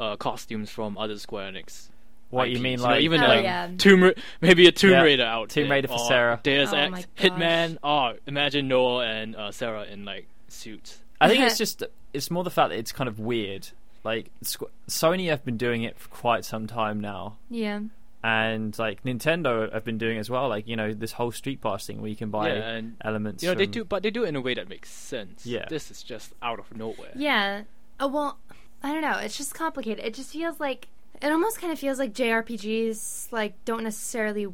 Uh, 0.00 0.14
costumes 0.16 0.70
from 0.70 0.96
other 0.96 1.18
Square 1.18 1.52
Enix. 1.52 1.88
What 2.30 2.50
you 2.50 2.56
IPs. 2.56 2.62
mean, 2.62 2.76
know, 2.78 2.84
like 2.84 3.00
even 3.02 3.20
Oh, 3.24 3.26
like 3.26 3.42
yeah. 3.42 3.68
Tomb, 3.78 4.02
Ra- 4.04 4.10
maybe 4.40 4.66
a 4.68 4.72
Tomb 4.72 4.90
Yeah. 4.92 5.02
Raider 5.02 5.24
outfit, 5.24 5.62
Tomb 5.64 5.70
Raider 5.72 5.88
for 5.88 5.98
Sarah. 5.98 6.38
Deus 6.42 6.72
Oh 6.72 6.76
Ex, 6.76 6.90
my. 6.92 7.04
Hitman. 7.18 7.78
Oh, 7.82 8.12
imagine 8.26 8.68
Noah 8.68 9.06
and 9.06 9.34
uh, 9.34 9.50
Sarah 9.50 9.84
in 9.84 10.04
like 10.04 10.28
suits. 10.48 10.98
I 11.20 11.28
think 11.28 11.42
it's 11.42 11.58
just 11.64 11.82
it's 12.12 12.30
more 12.30 12.44
the 12.44 12.50
fact 12.50 12.68
that 12.70 12.78
it's 12.78 12.92
kind 12.92 13.08
of 13.08 13.18
weird. 13.18 13.68
Like 14.04 14.30
Squ- 14.44 14.68
Sony 14.88 15.28
have 15.30 15.44
been 15.44 15.56
doing 15.56 15.82
it 15.82 15.98
for 15.98 16.08
quite 16.10 16.44
some 16.44 16.66
time 16.68 17.00
now, 17.00 17.36
yeah, 17.50 17.80
and 18.22 18.76
like 18.78 19.04
Nintendo 19.04 19.72
have 19.72 19.84
been 19.84 19.98
doing 19.98 20.18
as 20.18 20.28
well. 20.28 20.48
Like 20.48 20.66
you 20.66 20.76
know 20.76 20.92
this 20.92 21.12
whole 21.12 21.30
Street 21.32 21.60
Pass 21.60 21.86
thing 21.86 22.00
where 22.00 22.10
you 22.10 22.16
can 22.16 22.30
buy 22.30 22.48
yeah, 22.48 22.68
and 22.70 22.96
elements. 23.04 23.42
you 23.42 23.48
know 23.48 23.54
they 23.54 23.66
do, 23.66 23.84
but 23.84 24.02
they 24.02 24.10
do 24.10 24.24
it 24.24 24.28
in 24.28 24.36
a 24.36 24.40
way 24.40 24.54
that 24.54 24.68
makes 24.68 24.90
sense. 24.90 25.46
Yeah. 25.46 25.66
this 25.68 25.90
is 25.90 26.02
just 26.02 26.32
out 26.42 26.58
of 26.58 26.74
nowhere. 26.76 27.12
yeah. 27.14 27.62
Oh 28.00 28.08
well, 28.08 28.38
I 28.82 28.92
don't 28.92 29.02
know. 29.02 29.18
It's 29.18 29.36
just 29.36 29.54
complicated. 29.54 30.04
It 30.04 30.14
just 30.14 30.32
feels 30.32 30.60
like 30.60 30.88
it 31.20 31.30
almost 31.32 31.60
kind 31.60 31.72
of 31.72 31.78
feels 31.78 31.98
like 31.98 32.12
JRPGs 32.12 33.32
like 33.32 33.54
don't 33.64 33.82
necessarily 33.84 34.46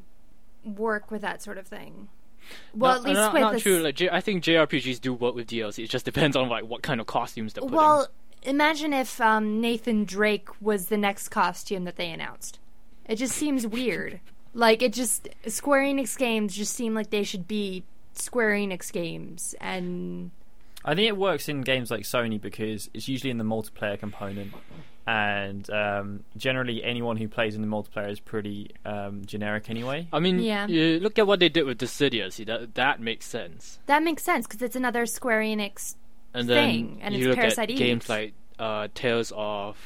work 0.64 1.10
with 1.10 1.22
that 1.22 1.42
sort 1.42 1.58
of 1.58 1.66
thing. 1.66 2.08
Well, 2.74 2.92
No, 2.92 2.96
at 2.98 3.04
least 3.04 3.14
not, 3.14 3.32
with 3.32 3.42
not 3.42 3.58
true. 3.58 3.78
Like 3.78 3.94
J- 3.96 4.10
I 4.10 4.20
think 4.20 4.44
JRPGs 4.44 5.00
do 5.00 5.14
work 5.14 5.34
with 5.34 5.48
DLC. 5.48 5.84
It 5.84 5.90
just 5.90 6.04
depends 6.04 6.36
on 6.36 6.48
like 6.48 6.64
what 6.64 6.82
kind 6.82 7.00
of 7.00 7.06
costumes 7.06 7.54
they're 7.54 7.62
putting. 7.62 7.76
Well, 7.76 8.08
imagine 8.42 8.92
if 8.92 9.20
um, 9.20 9.60
Nathan 9.60 10.04
Drake 10.04 10.48
was 10.60 10.86
the 10.86 10.98
next 10.98 11.28
costume 11.28 11.84
that 11.84 11.96
they 11.96 12.10
announced. 12.10 12.58
It 13.06 13.16
just 13.16 13.34
seems 13.34 13.66
weird. 13.66 14.20
Like 14.54 14.82
it 14.82 14.92
just 14.92 15.28
Square 15.46 15.82
Enix 15.84 16.16
games 16.16 16.54
just 16.54 16.74
seem 16.74 16.94
like 16.94 17.10
they 17.10 17.22
should 17.24 17.48
be 17.48 17.84
Square 18.14 18.50
Enix 18.52 18.92
games, 18.92 19.54
and 19.60 20.30
I 20.84 20.94
think 20.94 21.08
it 21.08 21.16
works 21.16 21.48
in 21.48 21.62
games 21.62 21.90
like 21.90 22.02
Sony 22.02 22.40
because 22.40 22.88
it's 22.94 23.08
usually 23.08 23.30
in 23.30 23.38
the 23.38 23.44
multiplayer 23.44 23.98
component, 23.98 24.52
and 25.06 25.68
um, 25.70 26.24
generally 26.36 26.84
anyone 26.84 27.16
who 27.16 27.26
plays 27.28 27.56
in 27.56 27.62
the 27.62 27.66
multiplayer 27.68 28.10
is 28.10 28.20
pretty 28.20 28.70
um, 28.84 29.24
generic 29.26 29.68
anyway. 29.68 30.06
I 30.12 30.20
mean, 30.20 30.38
Yeah. 30.38 30.66
you 30.68 31.00
look 31.00 31.18
at 31.18 31.26
what 31.26 31.40
they 31.40 31.48
did 31.48 31.64
with 31.64 31.78
Dissidia. 31.78 32.32
See 32.32 32.44
that 32.44 32.74
that 32.76 33.00
makes 33.00 33.26
sense. 33.26 33.80
that 33.86 34.02
makes 34.02 34.22
sense 34.22 34.46
because 34.46 34.62
it's 34.62 34.76
another 34.76 35.04
Square 35.06 35.40
Enix. 35.40 35.96
And 36.32 36.48
then 36.48 36.68
Thing, 36.70 36.98
and 37.02 37.14
you 37.14 37.20
it's 37.20 37.28
look 37.28 37.36
Parasite 37.38 37.70
at 37.70 37.76
games 37.76 38.08
like 38.08 38.34
uh, 38.58 38.88
Tales 38.94 39.32
of 39.36 39.76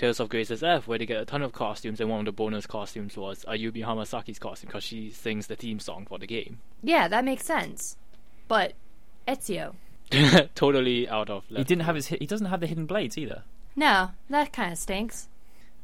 Tales 0.00 0.18
of 0.20 0.28
Graces 0.30 0.62
f, 0.62 0.88
where 0.88 0.98
they 0.98 1.04
get 1.06 1.20
a 1.20 1.24
ton 1.24 1.42
of 1.42 1.52
costumes, 1.52 2.00
and 2.00 2.08
one 2.08 2.20
of 2.20 2.24
the 2.26 2.32
bonus 2.32 2.66
costumes 2.66 3.16
was 3.16 3.44
Ayumi 3.46 3.84
Hamasaki's 3.84 4.38
costume 4.38 4.68
because 4.68 4.82
she 4.82 5.10
sings 5.10 5.46
the 5.46 5.56
theme 5.56 5.78
song 5.78 6.06
for 6.08 6.18
the 6.18 6.26
game. 6.26 6.58
Yeah, 6.82 7.06
that 7.08 7.24
makes 7.24 7.44
sense. 7.44 7.96
But 8.48 8.72
Ezio, 9.28 9.74
totally 10.54 11.08
out 11.08 11.28
of. 11.30 11.44
He 11.48 11.62
didn't 11.64 11.82
have 11.82 11.94
his 11.96 12.06
he 12.08 12.26
doesn't 12.26 12.46
have 12.46 12.60
the 12.60 12.66
hidden 12.66 12.86
blades 12.86 13.18
either. 13.18 13.42
no, 13.76 14.10
that 14.30 14.52
kind 14.52 14.72
of 14.72 14.78
stinks. 14.78 15.28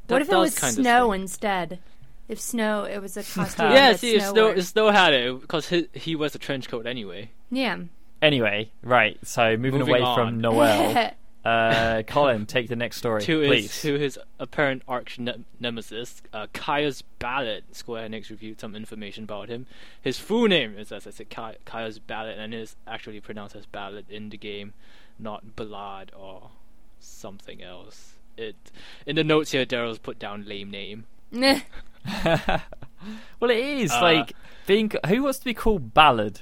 That 0.07 0.15
what 0.15 0.21
if 0.21 0.29
it 0.31 0.35
was 0.35 0.55
snow 0.55 1.09
stink. 1.11 1.21
instead? 1.21 1.79
If 2.27 2.41
snow, 2.41 2.83
it 2.85 2.99
was 3.01 3.15
a 3.17 3.23
costume. 3.35 3.71
Yeah, 3.71 3.91
that 3.91 3.99
see, 3.99 4.15
it 4.15 4.21
snow 4.21 4.31
still 4.31 4.45
wore. 4.53 4.61
still 4.61 4.91
had 4.91 5.13
it 5.13 5.39
because 5.41 5.69
he 5.69 5.87
he 5.93 6.15
wears 6.15 6.33
a 6.35 6.39
trench 6.39 6.67
coat 6.69 6.85
anyway. 6.85 7.29
yeah. 7.51 7.77
Anyway, 8.19 8.71
right. 8.81 9.19
So 9.23 9.55
moving, 9.57 9.79
Moving 9.79 9.93
away 9.93 10.01
on. 10.01 10.15
from 10.17 10.41
Noel, 10.41 11.11
uh, 11.47 12.03
Colin, 12.03 12.45
take 12.45 12.67
the 12.67 12.75
next 12.75 12.97
story, 12.97 13.21
to 13.23 13.41
please. 13.45 13.71
his 13.71 13.81
to 13.83 13.97
his 13.99 14.19
apparent 14.39 14.83
arch 14.87 15.17
ne- 15.19 15.45
nemesis, 15.59 16.21
uh, 16.33 16.47
Caius 16.53 17.01
Ballad. 17.19 17.63
Square 17.71 18.09
Enix 18.09 18.29
reviewed 18.29 18.59
some 18.59 18.75
information 18.75 19.23
about 19.23 19.49
him. 19.49 19.65
His 20.01 20.17
full 20.19 20.47
name 20.47 20.77
is, 20.77 20.91
as 20.91 21.07
I 21.07 21.11
said, 21.11 21.29
Kay- 21.29 21.57
Caius 21.65 21.99
Ballad, 21.99 22.37
and 22.37 22.53
it 22.53 22.59
is 22.59 22.75
actually 22.85 23.19
pronounced 23.21 23.55
as 23.55 23.65
Ballad 23.65 24.05
in 24.09 24.29
the 24.29 24.37
game, 24.37 24.73
not 25.19 25.55
Ballad 25.55 26.11
or 26.15 26.49
something 26.99 27.61
else. 27.63 28.13
It 28.35 28.55
in 29.05 29.15
the 29.15 29.23
notes 29.23 29.51
here, 29.51 29.65
Daryl's 29.65 29.99
put 29.99 30.19
down 30.19 30.45
lame 30.45 30.69
name. 30.69 31.05
Nah. 31.31 31.59
well, 33.39 33.49
it 33.49 33.57
is 33.57 33.91
Uh, 33.91 34.01
like 34.01 34.33
being. 34.65 34.91
Who 35.07 35.23
wants 35.23 35.39
to 35.39 35.45
be 35.45 35.53
called 35.53 35.93
Ballad? 35.93 36.41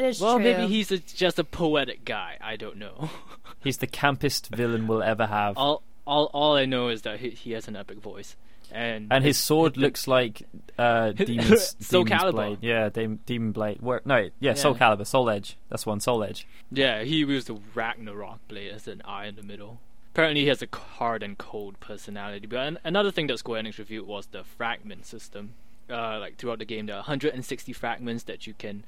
It's 0.00 0.20
Well, 0.20 0.36
true. 0.36 0.44
maybe 0.44 0.66
he's 0.66 0.90
a, 0.90 0.98
just 0.98 1.38
a 1.38 1.44
poetic 1.44 2.04
guy. 2.04 2.36
I 2.40 2.56
don't 2.56 2.76
know. 2.78 3.10
He's 3.62 3.76
the 3.78 3.86
campest 3.86 4.48
villain 4.54 4.86
we'll 4.86 5.02
ever 5.02 5.26
have, 5.26 5.58
all 5.58 5.82
all 6.06 6.30
all 6.32 6.56
I 6.56 6.64
know 6.64 6.88
is 6.88 7.02
that 7.02 7.20
he, 7.20 7.28
he 7.30 7.52
has 7.52 7.68
an 7.68 7.76
epic 7.76 7.98
voice, 7.98 8.34
and 8.72 9.08
and 9.10 9.22
his 9.22 9.36
sword 9.36 9.76
looks 9.76 10.08
like 10.08 10.44
uh, 10.78 11.10
Demon's, 11.12 11.76
Soul 11.78 12.04
Demon's 12.04 12.22
Calibur. 12.22 12.32
blade. 12.32 12.58
Yeah, 12.62 12.88
Dem- 12.88 13.20
Demon 13.26 13.52
Blade. 13.52 13.82
Where, 13.82 14.00
no, 14.06 14.30
yeah, 14.40 14.54
Soul 14.54 14.72
Yeah. 14.80 14.88
Calibur, 14.96 15.06
Soul 15.06 15.28
Edge. 15.28 15.58
That's 15.68 15.84
one, 15.84 16.00
Soul 16.00 16.24
Edge. 16.24 16.46
Yeah, 16.72 17.02
he 17.02 17.22
wields 17.26 17.46
the 17.46 17.58
Ragnarok 17.74 18.38
blade 18.48 18.70
as 18.72 18.88
an 18.88 19.02
eye 19.04 19.26
in 19.26 19.36
the 19.36 19.42
middle. 19.42 19.78
Apparently, 20.14 20.40
he 20.40 20.46
has 20.48 20.62
a 20.62 20.68
hard 20.74 21.22
and 21.22 21.36
cold 21.36 21.78
personality. 21.80 22.46
But 22.46 22.60
an- 22.60 22.78
another 22.82 23.10
thing 23.10 23.26
that 23.26 23.38
Square 23.38 23.62
Enix 23.64 23.76
reviewed 23.78 24.06
was 24.06 24.24
the 24.26 24.42
fragment 24.42 25.04
system. 25.04 25.50
Uh, 25.90 26.18
like 26.18 26.36
throughout 26.38 26.60
the 26.60 26.64
game, 26.64 26.86
there 26.86 26.94
are 26.96 27.00
160 27.00 27.72
fragments 27.74 28.22
that 28.24 28.46
you 28.46 28.54
can 28.54 28.84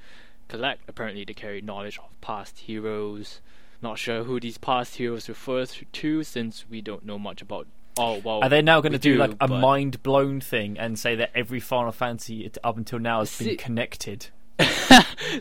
collect. 0.47 0.81
Apparently, 0.87 1.23
they 1.25 1.33
carry 1.33 1.61
knowledge 1.61 1.97
of 1.99 2.05
past 2.21 2.59
heroes. 2.59 3.41
Not 3.81 3.99
sure 3.99 4.23
who 4.23 4.39
these 4.39 4.57
past 4.57 4.95
heroes 4.95 5.27
refer 5.27 5.65
to, 5.65 6.23
since 6.23 6.65
we 6.69 6.81
don't 6.81 7.05
know 7.05 7.19
much 7.19 7.41
about. 7.41 7.67
Oh 7.97 8.21
well. 8.23 8.41
Are 8.41 8.49
they 8.49 8.61
now 8.61 8.81
going 8.81 8.93
to 8.93 8.97
do, 8.97 9.15
like 9.15 9.31
a 9.39 9.47
but- 9.47 9.59
mind 9.59 10.01
blown 10.03 10.39
thing 10.41 10.77
and 10.79 10.97
say 10.97 11.15
that 11.15 11.31
every 11.35 11.59
Final 11.59 11.91
Fantasy 11.91 12.49
up 12.63 12.77
until 12.77 12.99
now 12.99 13.19
has 13.19 13.37
been 13.37 13.57
connected? 13.57 14.27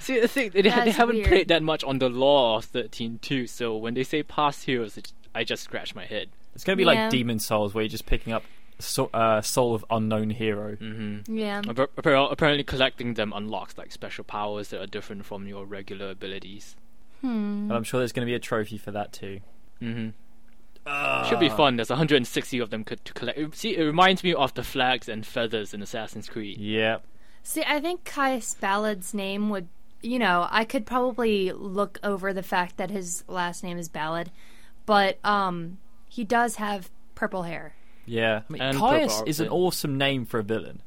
See, 0.00 0.18
the 0.20 0.28
thing 0.28 0.50
they, 0.54 0.62
they 0.62 0.68
haven't 0.70 1.16
weird. 1.16 1.28
played 1.28 1.48
that 1.48 1.62
much 1.62 1.84
on 1.84 1.98
the 1.98 2.08
lore 2.08 2.58
of 2.58 2.72
13.2, 2.72 3.48
so 3.48 3.76
when 3.76 3.94
they 3.94 4.04
say 4.04 4.22
past 4.22 4.64
heroes, 4.64 4.96
it, 4.96 5.12
I 5.34 5.44
just 5.44 5.62
scratch 5.62 5.94
my 5.94 6.04
head. 6.06 6.28
It's 6.54 6.64
going 6.64 6.76
to 6.78 6.84
be 6.84 6.90
Yeah. 6.90 7.02
like 7.04 7.10
Demon 7.10 7.38
Souls, 7.38 7.74
where 7.74 7.82
you're 7.82 7.88
just 7.90 8.06
picking 8.06 8.32
up 8.32 8.42
so, 8.84 9.10
uh, 9.14 9.40
Soul 9.40 9.74
of 9.74 9.84
Unknown 9.90 10.30
Hero. 10.30 10.76
Mm-hmm. 10.76 11.36
yeah. 11.36 11.62
Apparently, 11.66 12.64
collecting 12.64 13.14
them 13.14 13.32
unlocks 13.34 13.78
like 13.78 13.92
special 13.92 14.24
powers 14.24 14.68
that 14.68 14.80
are 14.80 14.86
different 14.86 15.24
from 15.24 15.46
your 15.46 15.64
regular 15.64 16.10
abilities. 16.10 16.76
Hmm. 17.20 17.68
And 17.68 17.72
I'm 17.72 17.84
sure 17.84 18.00
there's 18.00 18.12
going 18.12 18.26
to 18.26 18.30
be 18.30 18.34
a 18.34 18.40
trophy 18.40 18.78
for 18.78 18.90
that 18.90 19.12
too. 19.12 19.40
Mm-hmm. 19.80 21.28
Should 21.28 21.38
be 21.38 21.48
fun. 21.48 21.76
There's 21.76 21.90
160 21.90 22.58
of 22.58 22.70
them 22.70 22.84
co- 22.84 22.96
to 22.96 23.12
collect. 23.12 23.56
See, 23.56 23.76
it 23.76 23.84
reminds 23.84 24.24
me 24.24 24.34
of 24.34 24.52
the 24.54 24.64
flags 24.64 25.08
and 25.08 25.24
feathers 25.24 25.72
in 25.72 25.80
Assassin's 25.82 26.28
Creed. 26.28 26.58
Yeah. 26.58 26.98
See, 27.44 27.62
I 27.66 27.80
think 27.80 28.04
Caius 28.04 28.54
Ballad's 28.54 29.14
name 29.14 29.48
would, 29.50 29.68
you 30.00 30.18
know, 30.18 30.48
I 30.50 30.64
could 30.64 30.84
probably 30.84 31.52
look 31.52 32.00
over 32.02 32.32
the 32.32 32.42
fact 32.42 32.76
that 32.76 32.90
his 32.90 33.22
last 33.28 33.62
name 33.62 33.78
is 33.78 33.88
Ballad, 33.88 34.32
but 34.84 35.18
um, 35.24 35.78
he 36.08 36.24
does 36.24 36.56
have 36.56 36.90
purple 37.14 37.44
hair. 37.44 37.74
Yeah. 38.06 38.42
I 38.48 38.52
mean, 38.52 38.62
And 38.62 38.78
Caius 38.78 39.22
is 39.26 39.40
an 39.40 39.48
awesome 39.48 39.96
name 39.98 40.24
for 40.26 40.40
a 40.40 40.42
villain. 40.42 40.80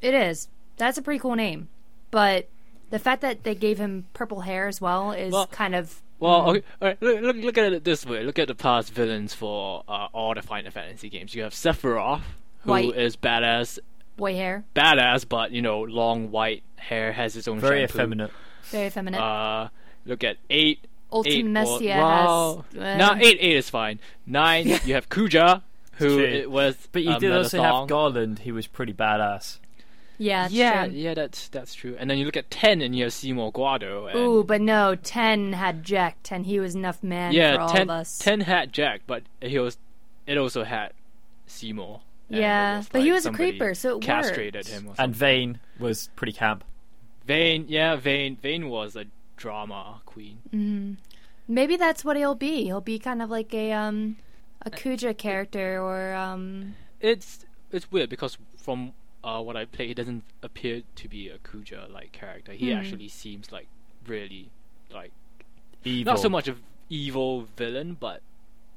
It 0.00 0.14
is. 0.14 0.48
That's 0.76 0.98
a 0.98 1.02
pretty 1.02 1.18
cool 1.20 1.34
name, 1.36 1.68
but 2.10 2.48
the 2.90 2.98
fact 2.98 3.22
that 3.22 3.42
they 3.44 3.54
gave 3.54 3.78
him 3.78 4.06
purple 4.14 4.40
hair 4.42 4.68
as 4.68 4.80
well 4.80 5.12
is 5.12 5.32
Well- 5.32 5.46
kind 5.48 5.74
of 5.74 6.02
Well, 6.18 6.48
okay, 6.50 6.62
all 6.80 6.88
right, 6.88 7.02
look, 7.02 7.20
look, 7.20 7.36
look 7.36 7.58
at 7.58 7.72
it 7.72 7.84
this 7.84 8.06
way. 8.06 8.22
Look 8.22 8.38
at 8.38 8.48
the 8.48 8.54
past 8.54 8.92
villains 8.92 9.34
for 9.34 9.82
uh, 9.88 10.08
all 10.12 10.34
the 10.34 10.40
Final 10.42 10.70
Fantasy 10.70 11.08
games. 11.10 11.34
You 11.34 11.42
have 11.42 11.52
Sephiroth, 11.52 12.22
who 12.60 12.74
is 12.92 13.16
White. 13.16 13.20
badass, 13.22 13.78
boy 14.16 14.34
hair, 14.34 14.64
badass, 14.74 15.28
but 15.28 15.50
you 15.52 15.60
know, 15.60 15.80
long 15.82 16.30
white 16.30 16.62
hair, 16.76 17.12
has 17.12 17.34
his 17.34 17.46
own 17.48 17.60
Very 17.60 17.80
shampoo. 17.80 17.98
effeminate. 17.98 18.30
very 18.70 18.88
feminine. 18.90 19.20
Uh, 19.20 19.68
look 20.06 20.24
at 20.24 20.38
eight. 20.48 20.86
Ultima 21.12 21.30
eight, 21.32 21.44
well, 21.66 21.78
Messia 21.80 21.96
well, 21.98 22.64
has. 22.74 22.82
uh, 22.82 22.96
no, 22.96 23.14
eight, 23.20 23.36
eight 23.40 23.56
is 23.56 23.68
fine. 23.70 24.00
Nine, 24.26 24.66
you 24.84 24.94
have 24.94 25.08
Kuja, 25.10 25.62
who 25.96 26.20
it 26.20 26.50
was. 26.50 26.76
But 26.92 27.02
you 27.02 27.14
a 27.14 27.20
did 27.20 27.32
also 27.32 27.62
have 27.62 27.88
Garland, 27.88 28.40
who 28.40 28.54
was 28.54 28.66
pretty 28.66 28.92
badass. 28.94 29.58
Yeah, 30.18 30.46
it's 30.46 30.54
Yeah, 30.54 30.86
true. 30.86 30.94
yeah, 30.94 31.14
that's 31.14 31.48
that's 31.48 31.74
true. 31.74 31.94
And 31.98 32.08
then 32.08 32.16
you 32.18 32.24
look 32.24 32.36
at 32.38 32.50
ten, 32.50 32.80
and 32.80 32.96
you 32.96 33.04
have 33.04 33.12
Seymour 33.12 33.52
Guado. 33.52 34.08
And 34.10 34.18
Ooh, 34.18 34.44
but 34.44 34.60
no, 34.60 34.94
ten 34.94 35.52
had 35.52 35.82
Jack, 35.84 36.16
Ten, 36.22 36.44
he 36.44 36.58
was 36.58 36.74
enough 36.74 37.02
man 37.02 37.32
for 37.32 37.36
yeah, 37.36 37.56
all 37.56 37.68
ten, 37.68 37.82
of 37.82 37.90
us. 37.90 38.18
10 38.18 38.40
had 38.40 38.72
Jack, 38.72 39.02
but 39.06 39.24
he 39.40 39.58
was. 39.58 39.76
It 40.26 40.38
also 40.38 40.64
had 40.64 40.92
Seymour. 41.46 42.00
Yeah, 42.28 42.78
was 42.78 42.88
but 42.88 43.02
he 43.02 43.12
was 43.12 43.26
a 43.26 43.30
creeper, 43.30 43.74
so 43.74 43.98
it 43.98 44.02
castrated 44.02 44.66
worked. 44.66 44.68
him. 44.68 44.88
Or 44.88 44.94
And. 44.98 45.14
Vane 45.14 45.60
was 45.78 46.08
pretty 46.16 46.32
camp. 46.32 46.64
Vane, 47.26 47.66
yeah, 47.68 47.94
Vane, 47.96 48.36
Vane 48.36 48.68
was 48.68 48.96
a 48.96 49.04
drama 49.36 50.00
queen. 50.06 50.38
hmm 50.50 50.92
Maybe 51.48 51.76
that's 51.76 52.04
what 52.04 52.16
he'll 52.16 52.34
be. 52.34 52.64
He'll 52.64 52.80
be 52.80 52.98
kind 52.98 53.22
of 53.22 53.30
like 53.30 53.54
a 53.54 53.70
um 53.72 54.16
a 54.66 54.70
Kuja 54.70 55.16
character 55.16 55.80
or 55.80 56.14
um 56.14 56.74
It's 57.00 57.44
it's 57.72 57.90
weird 57.92 58.10
because 58.10 58.36
from 58.56 58.92
uh, 59.24 59.40
what 59.42 59.56
I 59.56 59.64
play, 59.64 59.88
he 59.88 59.94
doesn't 59.94 60.22
appear 60.42 60.82
to 60.94 61.08
be 61.08 61.28
a 61.28 61.38
Kuja 61.38 61.90
like 61.92 62.12
character. 62.12 62.52
He 62.52 62.70
Hmm. 62.70 62.78
actually 62.78 63.08
seems 63.08 63.50
like 63.50 63.66
really 64.06 64.50
like 64.92 65.12
Evil. 65.84 66.12
not 66.12 66.20
so 66.20 66.28
much 66.28 66.46
of 66.48 66.58
evil 66.90 67.48
villain, 67.56 67.96
but 67.98 68.20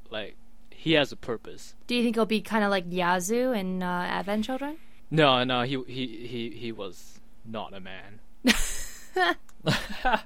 like 0.10 0.36
he 0.72 0.94
has 0.94 1.12
a 1.12 1.16
purpose. 1.16 1.76
do 1.88 1.94
you 1.96 2.04
think 2.04 2.16
he'll 2.16 2.26
be 2.26 2.42
kind 2.42 2.64
of 2.64 2.70
like 2.72 2.86
Yazoo 2.90 3.52
in 3.52 3.84
uh, 3.84 4.06
Advent 4.10 4.46
Children? 4.46 4.78
No, 5.12 5.44
no, 5.44 5.64
he 5.64 5.76
he 5.88 6.28
he 6.28 6.50
he 6.52 6.72
was 6.72 7.20
not 7.46 7.74
a 7.74 7.80
man. 7.80 8.20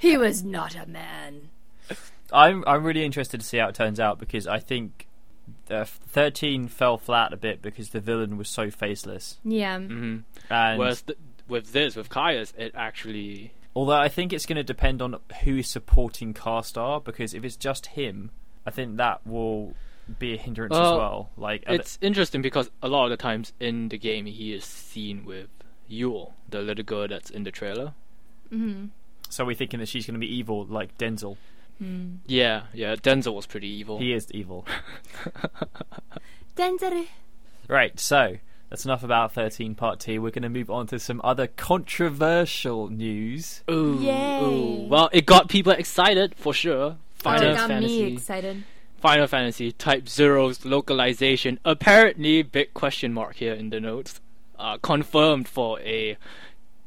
He 0.00 0.16
was 0.16 0.44
not 0.44 0.76
a 0.76 0.86
man. 0.86 1.48
I'm 2.32 2.64
I'm 2.66 2.84
really 2.84 3.04
interested 3.04 3.40
to 3.40 3.46
see 3.46 3.58
how 3.58 3.68
it 3.68 3.74
turns 3.74 3.98
out 4.00 4.18
because 4.18 4.46
I 4.46 4.58
think 4.58 5.06
uh, 5.70 5.84
13 5.84 6.68
fell 6.68 6.98
flat 6.98 7.32
a 7.32 7.36
bit 7.36 7.62
because 7.62 7.90
the 7.90 8.00
villain 8.00 8.36
was 8.36 8.48
so 8.48 8.70
faceless. 8.70 9.38
Yeah. 9.44 9.78
hmm 9.78 10.18
And 10.50 10.78
Whereas 10.78 11.02
th- 11.02 11.18
with 11.48 11.72
this, 11.72 11.96
with 11.96 12.08
Caius, 12.10 12.52
it 12.58 12.72
actually 12.74 13.52
although 13.74 13.94
I 13.94 14.08
think 14.08 14.32
it's 14.32 14.44
going 14.46 14.56
to 14.56 14.64
depend 14.64 15.00
on 15.00 15.16
who 15.44 15.56
is 15.58 15.68
supporting 15.68 16.34
Carstar 16.34 17.00
because 17.02 17.32
if 17.34 17.44
it's 17.44 17.56
just 17.56 17.86
him, 17.86 18.30
I 18.66 18.70
think 18.70 18.96
that 18.96 19.26
will 19.26 19.74
be 20.18 20.34
a 20.34 20.36
hindrance 20.36 20.74
as 20.74 20.80
Well, 20.80 20.96
well. 20.98 21.30
Like 21.36 21.64
are 21.66 21.74
it's 21.74 21.98
interesting 22.00 22.42
because 22.42 22.70
a 22.82 22.88
lot 22.88 23.04
of 23.04 23.10
the 23.10 23.16
times 23.16 23.52
in 23.60 23.88
the 23.88 23.98
game 23.98 24.26
he 24.26 24.52
is 24.52 24.64
seen 24.64 25.24
with 25.24 25.48
Yeul, 25.90 26.32
the 26.48 26.60
little 26.60 26.84
girl 26.84 27.08
that's 27.08 27.30
in 27.30 27.44
the 27.44 27.50
trailer. 27.50 27.94
hmm 28.50 28.86
so 29.30 29.44
we're 29.44 29.54
thinking 29.54 29.78
that 29.78 29.88
she's 29.88 30.06
going 30.06 30.14
to 30.14 30.18
be 30.20 30.34
evil 30.34 30.64
like 30.64 30.96
Denzel. 30.96 31.36
Mm. 31.82 32.18
Yeah, 32.26 32.62
yeah. 32.74 32.96
Denzel 32.96 33.34
was 33.34 33.46
pretty 33.46 33.68
evil. 33.68 33.98
He 33.98 34.12
is 34.12 34.30
evil. 34.32 34.66
Denzel. 36.56 37.06
Right, 37.68 37.98
so 38.00 38.36
that's 38.70 38.84
enough 38.84 39.02
about 39.04 39.32
13 39.32 39.74
Part 39.74 40.00
2. 40.00 40.20
We're 40.20 40.30
going 40.30 40.42
to 40.42 40.48
move 40.48 40.70
on 40.70 40.86
to 40.88 40.98
some 40.98 41.20
other 41.22 41.46
controversial 41.46 42.88
news. 42.88 43.62
Ooh, 43.70 43.98
Yay. 44.00 44.42
ooh. 44.42 44.86
Well, 44.88 45.08
it 45.12 45.26
got 45.26 45.48
people 45.48 45.72
excited 45.72 46.34
for 46.34 46.52
sure. 46.52 46.96
Oh, 46.96 46.96
Final 47.14 47.50
it 47.52 47.56
got 47.56 47.68
Fantasy, 47.68 48.02
me 48.04 48.12
excited. 48.14 48.64
Final 48.98 49.26
Fantasy 49.26 49.72
Type 49.72 50.08
Zero's 50.08 50.64
localization 50.64 51.58
apparently 51.64 52.42
big 52.42 52.74
question 52.74 53.12
mark 53.12 53.36
here 53.36 53.52
in 53.54 53.70
the 53.70 53.80
notes. 53.80 54.20
Uh, 54.58 54.76
confirmed 54.78 55.46
for 55.46 55.78
a 55.80 56.16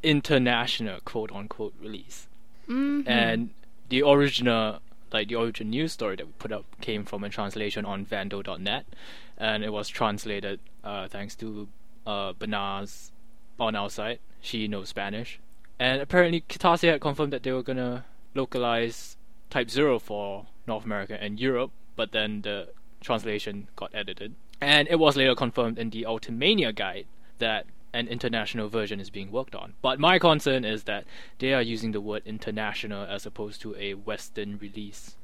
international 0.04 1.00
quote 1.06 1.32
unquote 1.32 1.74
release. 1.82 2.28
hmm 2.66 3.02
and 3.06 3.52
the 3.92 4.02
original 4.02 4.80
like 5.12 5.28
the 5.28 5.36
origin 5.36 5.70
news 5.70 5.92
story 5.92 6.16
that 6.16 6.26
we 6.26 6.32
put 6.40 6.52
up 6.54 6.64
came 6.80 7.04
from 7.04 7.24
a 7.26 7.30
translation 7.30 7.84
on 7.84 8.06
vando.net 8.06 8.86
and 9.38 9.64
it 9.64 9.72
was 9.72 9.90
translated 9.90 10.60
uh, 10.86 11.08
thanks 11.10 11.36
to 11.36 11.68
uh, 12.08 12.32
Banaz 12.34 13.12
on 13.60 13.76
our 13.76 13.90
site 13.90 14.22
she 14.40 14.68
knows 14.68 14.90
Spanish. 14.90 15.40
And 15.78 16.02
apparently 16.02 16.42
Kitase 16.42 16.90
had 16.90 17.02
confirmed 17.02 17.34
that 17.34 17.44
they 17.44 17.52
were 17.52 17.62
gonna 17.62 18.06
localize 18.34 19.18
Type 19.50 19.70
Zero 19.70 20.00
for 20.00 20.48
North 20.66 20.86
America 20.86 21.22
and 21.22 21.40
Europe 21.40 21.72
but 21.98 22.14
then 22.14 22.42
the 22.42 22.70
translation 23.02 23.68
got 23.76 23.92
edited. 23.94 24.36
And 24.62 24.88
it 24.88 25.00
was 25.00 25.18
later 25.18 25.36
confirmed 25.36 25.78
in 25.78 25.90
the 25.90 26.04
Ultimania 26.04 26.74
guide 26.74 27.08
that 27.40 27.66
an 27.94 28.08
international 28.08 28.70
version 28.70 29.00
is 29.00 29.10
being 29.10 29.32
worked 29.32 29.56
on. 29.56 29.74
But 29.82 30.00
my 30.00 30.20
concern 30.20 30.66
is 30.66 30.84
that 30.84 31.06
they 31.40 31.54
are 31.54 31.62
using 31.62 31.92
the 31.92 32.02
word 32.02 32.24
international 32.26 33.04
as 33.04 33.26
opposed 33.26 33.62
to 33.62 33.76
a 33.76 33.94
Western 33.94 34.58
release. 34.58 35.16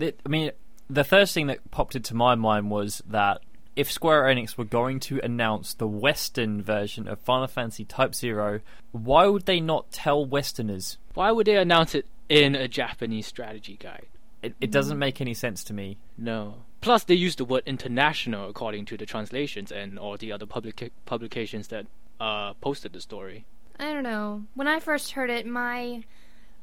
I 0.00 0.12
mean, 0.28 0.50
the 0.88 1.04
first 1.04 1.34
thing 1.34 1.46
that 1.46 1.70
popped 1.70 1.96
into 1.96 2.14
my 2.14 2.34
mind 2.34 2.70
was 2.70 3.02
that 3.06 3.40
if 3.74 3.90
Square 3.90 4.24
Enix 4.24 4.56
were 4.56 4.64
going 4.64 5.00
to 5.00 5.20
announce 5.22 5.74
the 5.74 5.86
Western 5.86 6.62
version 6.62 7.06
of 7.06 7.18
Final 7.20 7.46
Fantasy 7.46 7.84
Type 7.84 8.14
Zero, 8.14 8.60
why 8.92 9.26
would 9.26 9.46
they 9.46 9.60
not 9.60 9.92
tell 9.92 10.24
Westerners? 10.24 10.96
Why 11.14 11.30
would 11.30 11.46
they 11.46 11.56
announce 11.56 11.94
it 11.94 12.06
in 12.28 12.54
a 12.54 12.68
Japanese 12.68 13.26
strategy 13.26 13.76
guide? 13.78 14.06
It, 14.42 14.54
it 14.60 14.70
doesn't 14.70 14.98
make 14.98 15.20
any 15.20 15.34
sense 15.34 15.64
to 15.64 15.74
me. 15.74 15.98
No. 16.16 16.54
Plus, 16.80 17.04
they 17.04 17.14
use 17.14 17.36
the 17.36 17.44
word 17.44 17.64
international 17.66 18.48
according 18.48 18.84
to 18.86 18.96
the 18.96 19.06
translations 19.06 19.72
and 19.72 19.98
all 19.98 20.16
the 20.16 20.32
other 20.32 20.46
public 20.46 20.92
publications 21.04 21.68
that 21.68 21.86
uh, 22.20 22.54
posted 22.54 22.92
the 22.92 23.00
story. 23.00 23.44
I 23.78 23.92
don't 23.92 24.02
know. 24.04 24.44
When 24.54 24.66
I 24.68 24.80
first 24.80 25.12
heard 25.12 25.30
it, 25.30 25.46
my 25.46 26.04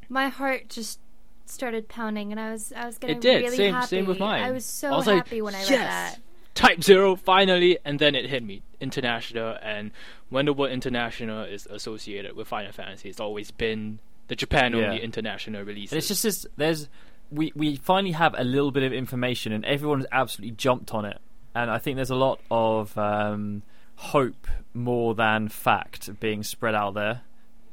my 0.09 0.29
heart 0.29 0.69
just 0.69 0.99
started 1.45 1.87
pounding, 1.87 2.31
and 2.31 2.39
I 2.39 2.51
was 2.51 2.73
I 2.75 2.85
was 2.85 2.97
getting 2.97 3.17
It 3.17 3.21
did. 3.21 3.43
really 3.43 3.57
Same- 3.57 3.73
happy. 3.73 3.87
same 3.87 4.05
with 4.05 4.19
mine. 4.19 4.43
I 4.43 4.51
was 4.51 4.65
so 4.65 4.91
I 4.91 4.95
was 4.95 5.07
like, 5.07 5.17
happy 5.17 5.41
when 5.41 5.55
I 5.55 5.59
read 5.61 5.69
that. 5.79 6.19
Type 6.55 6.83
Zero 6.83 7.15
finally, 7.15 7.79
and 7.83 7.97
then 7.99 8.13
it 8.15 8.29
hit 8.29 8.43
me 8.43 8.61
international. 8.79 9.57
And 9.61 9.91
when 10.29 10.45
the 10.45 10.53
word 10.53 10.71
international 10.71 11.43
is 11.45 11.65
associated 11.67 12.35
with 12.35 12.47
Final 12.47 12.71
Fantasy, 12.71 13.09
it's 13.09 13.19
always 13.19 13.49
been 13.51 13.99
the 14.27 14.35
Japan 14.35 14.75
only 14.75 14.97
Yeah. 14.97 15.03
international 15.03 15.63
release. 15.63 15.91
And 15.91 15.97
it's 15.97 16.07
just 16.07 16.21
this. 16.23 16.45
There's 16.55 16.89
we 17.31 17.51
we 17.55 17.75
finally 17.75 18.11
have 18.11 18.35
a 18.37 18.43
little 18.43 18.71
bit 18.71 18.83
of 18.83 18.93
information, 18.93 19.51
and 19.51 19.65
everyone's 19.65 20.05
absolutely 20.11 20.55
jumped 20.55 20.93
on 20.93 21.05
it. 21.05 21.17
And 21.55 21.69
I 21.71 21.77
think 21.79 21.95
there's 21.97 22.09
a 22.11 22.15
lot 22.15 22.39
of 22.51 22.95
um, 22.97 23.63
hope 24.11 24.47
more 24.73 25.13
than 25.15 25.47
fact 25.49 26.19
being 26.19 26.43
spread 26.43 26.75
out 26.75 26.93
there. 26.93 27.21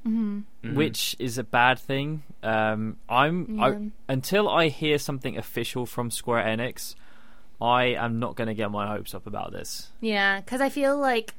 hmm 0.05 0.41
Mhm. 0.65 0.75
which 0.77 1.15
is 1.19 1.37
a 1.37 1.45
bad 1.45 1.79
thing. 1.79 2.23
Um, 2.43 2.97
I'm 3.09 3.59
Yeah. 3.59 3.65
I, 3.67 3.91
until 4.09 4.49
I 4.49 4.69
hear 4.69 4.97
something 4.99 5.37
official 5.37 5.85
from 5.85 6.11
Square 6.11 6.45
Enix, 6.45 6.95
I 7.61 7.85
am 8.05 8.19
not 8.19 8.35
going 8.35 8.49
to 8.49 8.55
get 8.55 8.71
my 8.71 8.87
hopes 8.87 9.13
up 9.15 9.27
about 9.27 9.53
this. 9.53 9.93
Yeah, 10.01 10.41
because 10.41 10.63
I 10.63 10.71
feel 10.71 10.97
like 10.97 11.35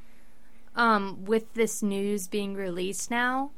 um, 0.76 1.26
with 1.26 1.52
this 1.56 1.82
news 1.82 2.28
being 2.28 2.54
released 2.54 3.10
now, 3.10 3.50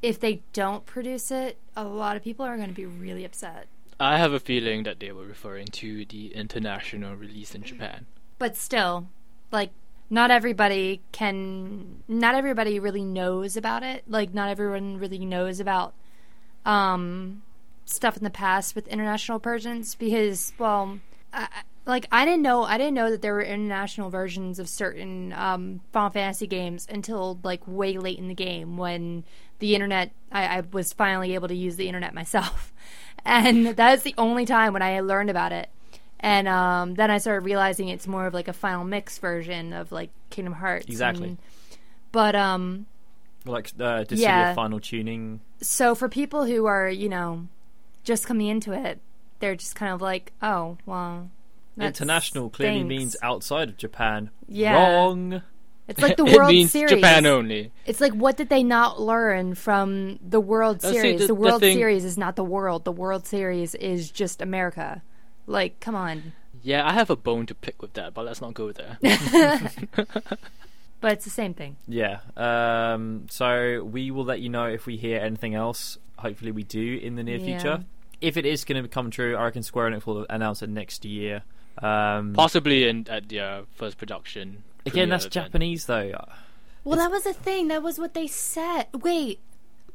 if 0.00 0.20
they 0.20 0.42
don't 0.52 0.86
produce 0.86 1.30
it, 1.32 1.58
a 1.76 1.84
lot 1.84 2.16
of 2.16 2.22
people 2.22 2.46
are 2.46 2.56
going 2.56 2.68
to 2.68 2.74
be 2.74 2.86
really 2.86 3.24
upset. 3.24 3.66
I 3.98 4.16
have 4.18 4.32
a 4.32 4.40
feeling 4.40 4.84
that 4.84 5.00
they 5.00 5.10
were 5.12 5.26
referring 5.26 5.66
to 5.82 6.04
the 6.04 6.34
international 6.34 7.16
release 7.16 7.54
in 7.54 7.62
Japan. 7.64 8.06
But 8.38 8.56
still, 8.56 9.08
like, 9.50 9.70
not 10.12 10.30
everybody 10.30 11.00
can. 11.10 12.02
Not 12.06 12.34
everybody 12.34 12.78
really 12.78 13.02
knows 13.02 13.56
about 13.56 13.82
it. 13.82 14.04
Like, 14.06 14.34
not 14.34 14.50
everyone 14.50 14.98
really 14.98 15.24
knows 15.24 15.58
about 15.58 15.94
um, 16.66 17.42
stuff 17.86 18.18
in 18.18 18.22
the 18.22 18.28
past 18.28 18.74
with 18.74 18.86
international 18.88 19.38
versions 19.38 19.94
because, 19.94 20.52
well, 20.58 20.98
I, 21.32 21.48
like 21.86 22.08
I 22.12 22.26
didn't 22.26 22.42
know 22.42 22.62
I 22.62 22.76
didn't 22.76 22.92
know 22.92 23.10
that 23.10 23.22
there 23.22 23.32
were 23.32 23.42
international 23.42 24.10
versions 24.10 24.58
of 24.58 24.68
certain 24.68 25.32
um, 25.32 25.80
Final 25.94 26.10
Fantasy 26.10 26.46
games 26.46 26.86
until 26.90 27.40
like 27.42 27.62
way 27.66 27.96
late 27.96 28.18
in 28.18 28.28
the 28.28 28.34
game 28.34 28.76
when 28.76 29.24
the 29.60 29.74
internet 29.74 30.12
I, 30.30 30.58
I 30.58 30.62
was 30.72 30.92
finally 30.92 31.32
able 31.32 31.48
to 31.48 31.56
use 31.56 31.76
the 31.76 31.88
internet 31.88 32.12
myself, 32.12 32.70
and 33.24 33.68
that's 33.68 34.02
the 34.02 34.14
only 34.18 34.44
time 34.44 34.74
when 34.74 34.82
I 34.82 35.00
learned 35.00 35.30
about 35.30 35.52
it. 35.52 35.70
And 36.22 36.46
um, 36.46 36.94
then 36.94 37.10
I 37.10 37.18
started 37.18 37.44
realizing 37.44 37.88
it's 37.88 38.06
more 38.06 38.26
of 38.26 38.34
like 38.34 38.46
a 38.48 38.52
final 38.52 38.84
mix 38.84 39.18
version 39.18 39.72
of 39.72 39.90
like 39.90 40.10
Kingdom 40.30 40.54
Hearts. 40.54 40.86
Exactly. 40.86 41.28
and- 41.28 41.38
but 42.12 42.34
um, 42.36 42.86
Like 43.44 43.68
uh, 43.80 44.04
Dissidia 44.04 44.18
Yeah. 44.18 44.54
final 44.54 44.78
tuning. 44.80 45.40
so 45.60 45.94
for 45.94 46.08
people 46.08 46.44
who 46.44 46.66
are 46.66 46.88
you 46.88 47.08
know 47.08 47.48
just 48.04 48.26
coming 48.26 48.46
into 48.48 48.72
it, 48.72 49.00
they're 49.40 49.56
just 49.56 49.74
kind 49.74 49.92
of 49.92 50.00
like, 50.00 50.32
oh 50.42 50.76
well. 50.86 51.30
that's- 51.76 51.98
International 52.00 52.50
clearly 52.50 52.78
thanks. 52.80 52.88
means 52.88 53.16
outside 53.22 53.68
of 53.70 53.76
Japan. 53.76 54.30
Yeah. 54.46 54.74
Wrong. 54.94 55.42
It's 55.88 56.00
like 56.00 56.16
the 56.16 56.24
it 56.26 56.36
World 56.36 56.50
means 56.50 56.70
Series. 56.70 56.90
Japan 56.92 57.26
only. 57.26 57.72
It's 57.86 58.00
like 58.00 58.12
what 58.12 58.36
did 58.36 58.48
they 58.48 58.62
not 58.62 59.00
learn 59.00 59.54
from 59.56 60.18
the 60.22 60.38
World 60.40 60.82
Let's 60.84 60.94
see, 60.94 61.00
Series? 61.00 61.20
the- 61.20 61.26
The, 61.26 61.26
the 61.28 61.34
World 61.34 61.60
thing- 61.60 61.76
Series 61.76 62.04
is 62.04 62.16
not 62.18 62.36
the 62.36 62.44
world. 62.44 62.84
The 62.84 62.92
World 62.92 63.26
Series 63.26 63.74
is 63.74 64.10
just 64.10 64.40
America. 64.42 65.02
Like, 65.46 65.80
come 65.80 65.94
on. 65.94 66.32
Yeah, 66.62 66.86
I 66.86 66.92
have 66.92 67.10
a 67.10 67.16
bone 67.16 67.46
to 67.46 67.54
pick 67.54 67.82
with 67.82 67.94
that, 67.94 68.14
but 68.14 68.24
let's 68.24 68.40
not 68.40 68.54
go 68.54 68.72
there. 68.72 68.98
But 71.00 71.14
it's 71.14 71.24
the 71.24 71.30
same 71.30 71.52
thing. 71.52 71.74
Yeah. 71.88 72.20
Um, 72.36 73.26
so 73.28 73.82
we 73.82 74.12
will 74.12 74.24
let 74.24 74.38
you 74.40 74.48
know 74.48 74.66
if 74.66 74.86
we 74.86 74.96
hear 74.96 75.18
anything 75.20 75.52
else. 75.52 75.98
Hopefully, 76.18 76.52
we 76.52 76.62
do 76.62 76.96
in 77.02 77.16
the 77.16 77.24
near 77.24 77.38
Yeah. 77.38 77.44
future. 77.58 77.84
If 78.20 78.36
it 78.36 78.46
is 78.46 78.64
going 78.64 78.80
to 78.80 78.88
come 78.88 79.10
true, 79.10 79.34
I 79.34 79.42
reckon 79.42 79.64
Square 79.64 79.90
Enix 79.90 80.06
will 80.06 80.26
announce 80.30 80.62
it 80.62 80.68
next 80.70 81.04
year. 81.04 81.42
Um, 81.82 82.34
Possibly 82.34 82.86
in 82.88 83.08
at 83.10 83.28
their 83.28 83.62
first 83.74 83.98
production. 83.98 84.62
again, 84.86 85.08
that's 85.08 85.24
event. 85.24 85.46
Japanese 85.46 85.86
though. 85.86 86.24
Well, 86.84 86.98
that 86.98 87.10
was 87.10 87.24
the 87.24 87.32
thing. 87.32 87.66
That 87.66 87.82
was 87.82 87.98
what 87.98 88.14
they 88.14 88.28
said. 88.28 88.86
Wait, 88.94 89.40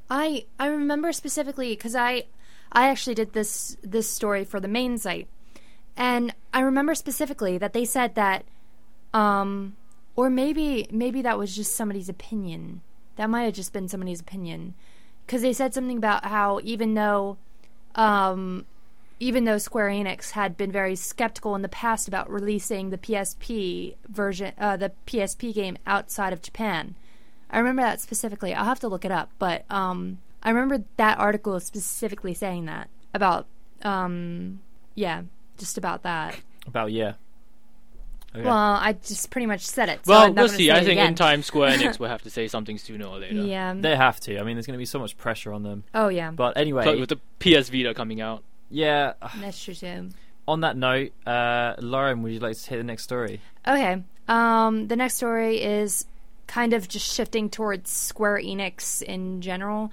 I 0.10 0.43
I 0.60 0.67
remember 0.67 1.13
specifically 1.13 1.69
because 1.69 1.95
I 1.95 2.25
I 2.73 2.89
actually 2.89 3.15
did 3.15 3.31
this 3.31 3.77
this 3.81 4.10
story 4.10 4.43
for 4.43 4.60
the 4.60 4.67
main 4.67 4.97
site, 4.97 5.29
and 5.97 6.33
I 6.53 6.62
remember 6.62 6.93
specifically 6.95 7.57
that 7.57 7.73
they 7.73 7.83
said 7.83 8.15
that, 8.15 8.45
um, 9.13 9.75
or 10.15 10.29
maybe 10.29 10.88
maybe 10.91 11.23
that 11.23 11.38
was 11.38 11.55
just 11.55 11.75
somebody's 11.75 12.07
opinion. 12.07 12.81
That 13.15 13.29
might 13.29 13.43
have 13.43 13.55
just 13.55 13.73
been 13.73 13.88
somebody's 13.88 14.21
opinion, 14.21 14.75
because 15.25 15.41
they 15.41 15.53
said 15.53 15.73
something 15.73 15.97
about 15.97 16.25
how 16.25 16.60
even 16.63 16.93
though, 16.93 17.38
um, 17.95 18.65
even 19.19 19.45
though 19.45 19.57
Square 19.57 19.89
Enix 19.89 20.31
had 20.31 20.55
been 20.55 20.71
very 20.71 20.95
skeptical 20.95 21.55
in 21.55 21.63
the 21.63 21.69
past 21.69 22.07
about 22.07 22.29
releasing 22.29 22.91
the 22.91 22.97
PSP 22.99 23.95
version, 24.07 24.53
uh, 24.60 24.77
the 24.77 24.91
PSP 25.07 25.53
game 25.53 25.77
outside 25.88 26.31
of 26.31 26.43
Japan. 26.43 26.95
I 27.49 27.57
remember 27.57 27.81
that 27.81 28.01
specifically. 28.01 28.53
I'll 28.53 28.65
have 28.65 28.79
to 28.81 28.88
look 28.88 29.05
it 29.05 29.12
up, 29.12 29.31
but 29.39 29.65
um, 29.71 30.19
I 30.43 30.49
remember 30.49 30.83
that 30.97 31.17
article 31.17 31.60
specifically 31.60 32.33
saying 32.33 32.65
that 32.65 32.89
about, 33.13 33.47
um, 33.81 34.60
yeah, 34.95 35.23
just 35.58 35.78
about 35.78 36.04
that. 36.04 36.38
About 36.67 36.91
yeah. 36.91 37.13
Okay. 38.36 38.43
Well, 38.46 38.54
I 38.54 38.93
just 38.93 39.32
pretty 39.32 39.48
much 39.48 39.62
said 39.62 39.89
it. 39.89 40.06
So 40.06 40.12
Well, 40.12 40.22
I'm 40.24 40.36
we'll 40.36 40.50
see. 40.50 40.70
I 40.70 40.80
think 40.80 40.91
again. 40.91 41.08
in 41.10 41.15
time 41.15 41.41
Square 41.43 41.78
Enix 41.78 41.98
will 42.00 42.10
have 42.10 42.22
to 42.24 42.30
say 42.30 42.48
something 42.48 42.78
sooner 42.78 43.06
or 43.06 43.20
later. 43.20 43.36
Yeah. 43.36 43.74
they 43.76 43.96
have 43.96 44.20
to. 44.22 44.38
I 44.39 44.43
mean, 44.43 44.56
there's 44.56 44.67
going 44.67 44.76
to 44.78 44.80
be 44.80 44.86
so 44.86 45.00
much 45.00 45.17
pressure 45.17 45.54
on 45.54 45.63
them. 45.63 45.84
oh 45.93 46.10
yeah. 46.10 46.32
But 46.32 46.58
anyway, 46.58 46.84
But 46.84 47.00
with 47.00 47.10
the 47.10 47.17
PS 47.39 47.70
Vita 47.70 47.93
coming 47.93 48.22
out, 48.22 48.43
yeah. 48.70 49.13
That's 49.39 49.63
true 49.63 49.74
too. 49.74 50.10
On 50.48 50.62
that 50.62 50.78
note, 50.78 51.12
uh, 51.26 51.76
Lauren, 51.80 52.22
would 52.22 52.32
you 52.32 52.39
like 52.39 52.56
to 52.58 52.63
take 52.63 52.78
the 52.78 52.84
next 52.84 53.04
story? 53.04 53.41
Okay. 53.67 54.04
Um, 54.28 54.88
the 54.88 54.96
next 54.96 55.15
story 55.15 55.62
is 55.62 56.06
kind 56.48 56.74
of 56.74 56.88
just 56.88 57.13
shifting 57.13 57.50
towards 57.50 57.89
Square 57.91 58.39
Enix 58.39 59.02
in 59.02 59.41
general. 59.41 59.91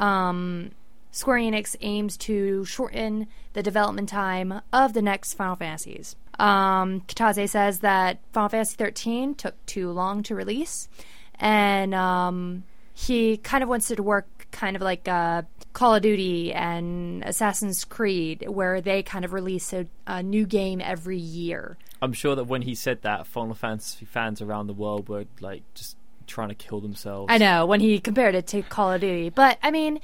Um, 0.00 0.72
Square 1.14 1.38
Enix 1.38 1.76
aims 1.80 2.16
to 2.16 2.64
shorten 2.64 3.28
the 3.52 3.62
development 3.62 4.08
time 4.08 4.60
of 4.72 4.94
the 4.94 5.00
next 5.00 5.34
Final 5.34 5.54
Fantasies. 5.54 6.16
Um, 6.40 7.02
Kitase 7.02 7.48
says 7.48 7.78
that 7.78 8.18
Final 8.32 8.48
Fantasy 8.48 8.74
13 8.74 9.36
took 9.36 9.54
too 9.64 9.92
long 9.92 10.24
to 10.24 10.34
release, 10.34 10.88
and 11.36 11.94
um, 11.94 12.64
he 12.92 13.36
kind 13.36 13.62
of 13.62 13.68
wants 13.68 13.92
it 13.92 13.96
to 13.96 14.02
work 14.02 14.48
kind 14.50 14.74
of 14.74 14.82
like 14.82 15.06
uh, 15.06 15.42
Call 15.72 15.94
of 15.94 16.02
Duty 16.02 16.52
and 16.52 17.22
Assassin's 17.22 17.84
Creed, 17.84 18.46
where 18.48 18.80
they 18.80 19.04
kind 19.04 19.24
of 19.24 19.32
release 19.32 19.72
a, 19.72 19.86
a 20.08 20.20
new 20.20 20.44
game 20.44 20.80
every 20.80 21.18
year. 21.18 21.78
I'm 22.02 22.12
sure 22.12 22.34
that 22.34 22.48
when 22.48 22.62
he 22.62 22.74
said 22.74 23.02
that, 23.02 23.28
Final 23.28 23.54
Fantasy 23.54 24.04
fans 24.04 24.42
around 24.42 24.66
the 24.66 24.72
world 24.72 25.08
were 25.08 25.26
like 25.40 25.62
just 25.74 25.96
trying 26.26 26.48
to 26.48 26.56
kill 26.56 26.80
themselves. 26.80 27.32
I 27.32 27.38
know 27.38 27.66
when 27.66 27.78
he 27.78 28.00
compared 28.00 28.34
it 28.34 28.48
to 28.48 28.62
Call 28.62 28.90
of 28.90 29.00
Duty, 29.00 29.30
but 29.30 29.58
I 29.62 29.70
mean, 29.70 30.00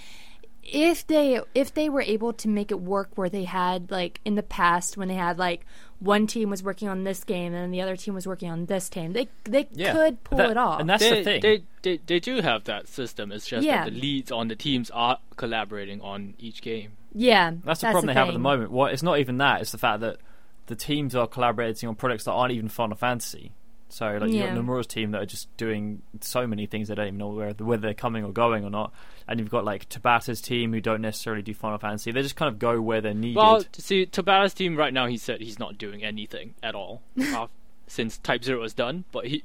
if 0.72 1.06
they 1.06 1.40
if 1.54 1.74
they 1.74 1.88
were 1.88 2.02
able 2.02 2.32
to 2.34 2.48
make 2.48 2.70
it 2.70 2.80
work 2.80 3.10
where 3.16 3.28
they 3.28 3.44
had 3.44 3.90
like 3.90 4.20
in 4.24 4.34
the 4.34 4.42
past 4.42 4.96
when 4.96 5.08
they 5.08 5.14
had 5.14 5.38
like 5.38 5.66
one 5.98 6.26
team 6.26 6.48
was 6.48 6.62
working 6.62 6.88
on 6.88 7.04
this 7.04 7.24
game 7.24 7.52
and 7.52 7.74
the 7.74 7.80
other 7.82 7.94
team 7.96 8.14
was 8.14 8.26
working 8.26 8.50
on 8.50 8.66
this 8.66 8.88
team, 8.88 9.12
they 9.12 9.28
they 9.44 9.68
Yeah. 9.72 9.92
could 9.92 10.24
pull 10.24 10.38
That- 10.38 10.50
it 10.52 10.56
off. 10.56 10.80
and 10.80 10.88
that's 10.88 11.02
they, 11.02 11.10
the 11.18 11.24
thing. 11.24 11.40
They, 11.42 11.62
they 11.82 12.00
they 12.06 12.20
do 12.20 12.40
have 12.40 12.64
that 12.64 12.88
system. 12.88 13.32
It's 13.32 13.46
just 13.46 13.66
Yeah. 13.66 13.84
that 13.84 13.92
the 13.92 14.00
leads 14.00 14.32
on 14.32 14.48
the 14.48 14.56
teams 14.56 14.90
are 14.90 15.18
collaborating 15.36 16.00
on 16.00 16.34
each 16.38 16.62
game. 16.62 16.92
yeah, 17.14 17.52
That's 17.64 17.80
the 17.80 17.88
problem 17.88 18.06
they 18.06 18.14
have 18.14 18.28
at 18.28 18.32
the 18.34 18.38
moment. 18.38 18.70
Well, 18.70 18.86
it's 18.86 19.02
not 19.02 19.18
even 19.18 19.38
that. 19.38 19.60
It's 19.60 19.72
the 19.72 19.78
fact 19.78 20.00
that 20.00 20.18
the 20.66 20.76
teams 20.76 21.14
are 21.16 21.26
collaborating 21.26 21.88
on 21.88 21.96
products 21.96 22.24
that 22.24 22.32
aren't 22.32 22.52
even 22.52 22.68
Final 22.68 22.96
Fantasy. 22.96 23.50
So, 23.92 24.06
like, 24.20 24.30
Yeah. 24.30 24.54
you've 24.54 24.54
got 24.54 24.64
Nomura's 24.64 24.86
team 24.86 25.10
that 25.10 25.20
are 25.22 25.26
just 25.26 25.54
doing 25.56 26.02
so 26.20 26.46
many 26.46 26.66
things 26.66 26.86
they 26.86 26.94
don't 26.94 27.08
even 27.08 27.18
know 27.18 27.30
where, 27.30 27.52
whether 27.54 27.80
they're 27.82 27.92
coming 27.94 28.22
or 28.24 28.30
going 28.30 28.64
or 28.64 28.70
not. 28.70 28.92
And 29.30 29.38
you've 29.38 29.48
got, 29.48 29.64
like, 29.64 29.88
Tabata's 29.88 30.40
team 30.40 30.72
who 30.72 30.80
don't 30.80 31.00
necessarily 31.00 31.40
do 31.40 31.54
Final 31.54 31.78
Fantasy. 31.78 32.10
They 32.10 32.20
just 32.20 32.34
kind 32.34 32.48
of 32.52 32.58
go 32.58 32.80
where 32.82 33.00
they're 33.00 33.14
needed. 33.14 33.36
Well, 33.36 33.62
see, 33.72 34.04
Tabata's 34.04 34.52
team 34.54 34.76
right 34.76 34.92
now, 34.92 35.06
he 35.06 35.16
said 35.16 35.40
he's 35.40 35.58
not 35.58 35.78
doing 35.78 36.02
anything 36.02 36.54
at 36.64 36.74
all 36.74 37.00
uh, 37.22 37.46
since 37.86 38.18
Type 38.18 38.42
Zero 38.42 38.62
is 38.64 38.74
done. 38.74 39.04
But 39.12 39.28
he, 39.28 39.44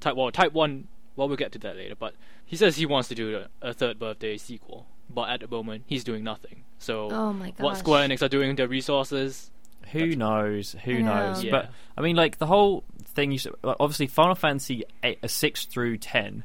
Type 0.00 0.16
well, 0.16 0.32
Type 0.32 0.52
One. 0.52 0.88
Well, 1.14 1.28
we'll 1.28 1.36
get 1.36 1.52
to 1.52 1.58
that 1.60 1.76
later. 1.76 1.94
But 1.94 2.14
he 2.44 2.56
says 2.56 2.76
he 2.76 2.86
wants 2.86 3.08
to 3.10 3.14
do 3.14 3.44
a, 3.62 3.68
a 3.70 3.72
third 3.72 4.00
birthday 4.00 4.36
sequel. 4.36 4.86
But 5.08 5.30
at 5.30 5.40
the 5.40 5.48
moment, 5.48 5.84
he's 5.86 6.02
doing 6.04 6.24
nothing. 6.24 6.64
So 6.80 7.08
Oh 7.10 7.32
my 7.32 7.50
gosh. 7.52 7.60
what 7.60 7.76
Square 7.76 8.08
Enix 8.08 8.22
are 8.22 8.28
doing 8.28 8.48
with 8.48 8.56
their 8.56 8.68
resources? 8.68 9.50
Who 9.92 9.98
That's- 10.00 10.16
knows? 10.16 10.76
Who 10.84 11.02
know. 11.02 11.28
knows? 11.28 11.44
Yeah. 11.44 11.50
But 11.52 11.70
I 11.96 12.00
mean, 12.00 12.16
like 12.16 12.38
the 12.38 12.46
whole 12.46 12.82
thing. 13.04 13.30
You 13.32 13.38
should, 13.38 13.54
like, 13.62 13.76
obviously 13.78 14.06
Final 14.08 14.34
Fantasy 14.34 14.82
eight, 15.04 15.18
six 15.30 15.66
through 15.66 15.98
10 15.98 16.42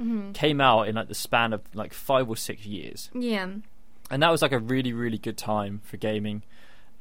Mhm. 0.00 0.34
came 0.34 0.60
out 0.60 0.88
in 0.88 0.94
like 0.96 1.08
the 1.08 1.14
span 1.14 1.52
of 1.52 1.62
like 1.74 1.92
five 1.94 2.28
or 2.28 2.36
six 2.36 2.66
years, 2.66 3.10
Yeah. 3.14 3.48
and 4.10 4.22
that 4.22 4.30
was 4.30 4.42
like 4.42 4.52
a 4.52 4.58
really 4.58 4.92
really 4.92 5.18
good 5.18 5.36
time 5.36 5.80
for 5.84 5.96
gaming. 5.96 6.42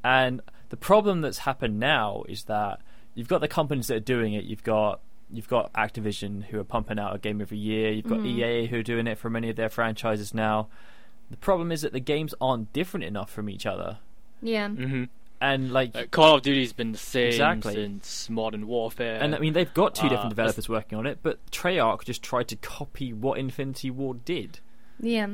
And 0.03 0.41
the 0.69 0.77
problem 0.77 1.21
that's 1.21 1.39
happened 1.39 1.79
now 1.79 2.23
is 2.29 2.43
that 2.45 2.79
you've 3.15 3.27
got 3.27 3.41
the 3.41 3.47
companies 3.47 3.87
that 3.87 3.95
are 3.95 3.99
doing 3.99 4.33
it. 4.33 4.43
You've 4.45 4.63
got 4.63 5.01
you've 5.31 5.47
got 5.49 5.73
Activision 5.73 6.43
who 6.45 6.59
are 6.59 6.63
pumping 6.63 6.99
out 6.99 7.15
a 7.15 7.17
game 7.17 7.41
every 7.41 7.57
year. 7.57 7.91
You've 7.91 8.07
got 8.07 8.19
Mhm. 8.19 8.27
EA 8.27 8.67
who 8.67 8.77
are 8.77 8.83
doing 8.83 9.07
it 9.07 9.17
for 9.17 9.29
many 9.29 9.49
of 9.49 9.55
their 9.55 9.69
franchises 9.69 10.33
now. 10.35 10.67
The 11.31 11.37
problem 11.37 11.71
is 11.71 11.81
that 11.81 11.93
the 11.93 11.99
games 11.99 12.35
aren't 12.39 12.71
different 12.73 13.03
enough 13.05 13.31
from 13.31 13.49
each 13.49 13.65
other, 13.65 13.97
Yeah. 14.43 14.69
hmm 14.69 15.05
and 15.41 15.71
like 15.71 15.95
Uh, 15.95 16.05
Call 16.11 16.35
of 16.35 16.41
Duty's 16.41 16.73
been 16.73 16.91
the 16.91 16.97
same 16.97 17.27
Exactly. 17.27 17.73
since 17.73 18.29
Modern 18.29 18.67
Warfare. 18.67 19.19
And 19.21 19.35
I 19.35 19.39
mean, 19.39 19.53
they've 19.53 19.73
got 19.73 19.95
two 19.95 20.07
Uh, 20.07 20.09
different 20.09 20.29
developers 20.29 20.67
working 20.69 20.97
on 20.97 21.05
it, 21.05 21.19
but 21.21 21.39
Treyarch 21.51 22.03
just 22.05 22.23
tried 22.23 22.47
to 22.49 22.55
copy 22.55 23.13
what 23.13 23.37
Infinity 23.39 23.91
Ward 23.91 24.23
did. 24.25 24.59
Yeah. 24.99 25.27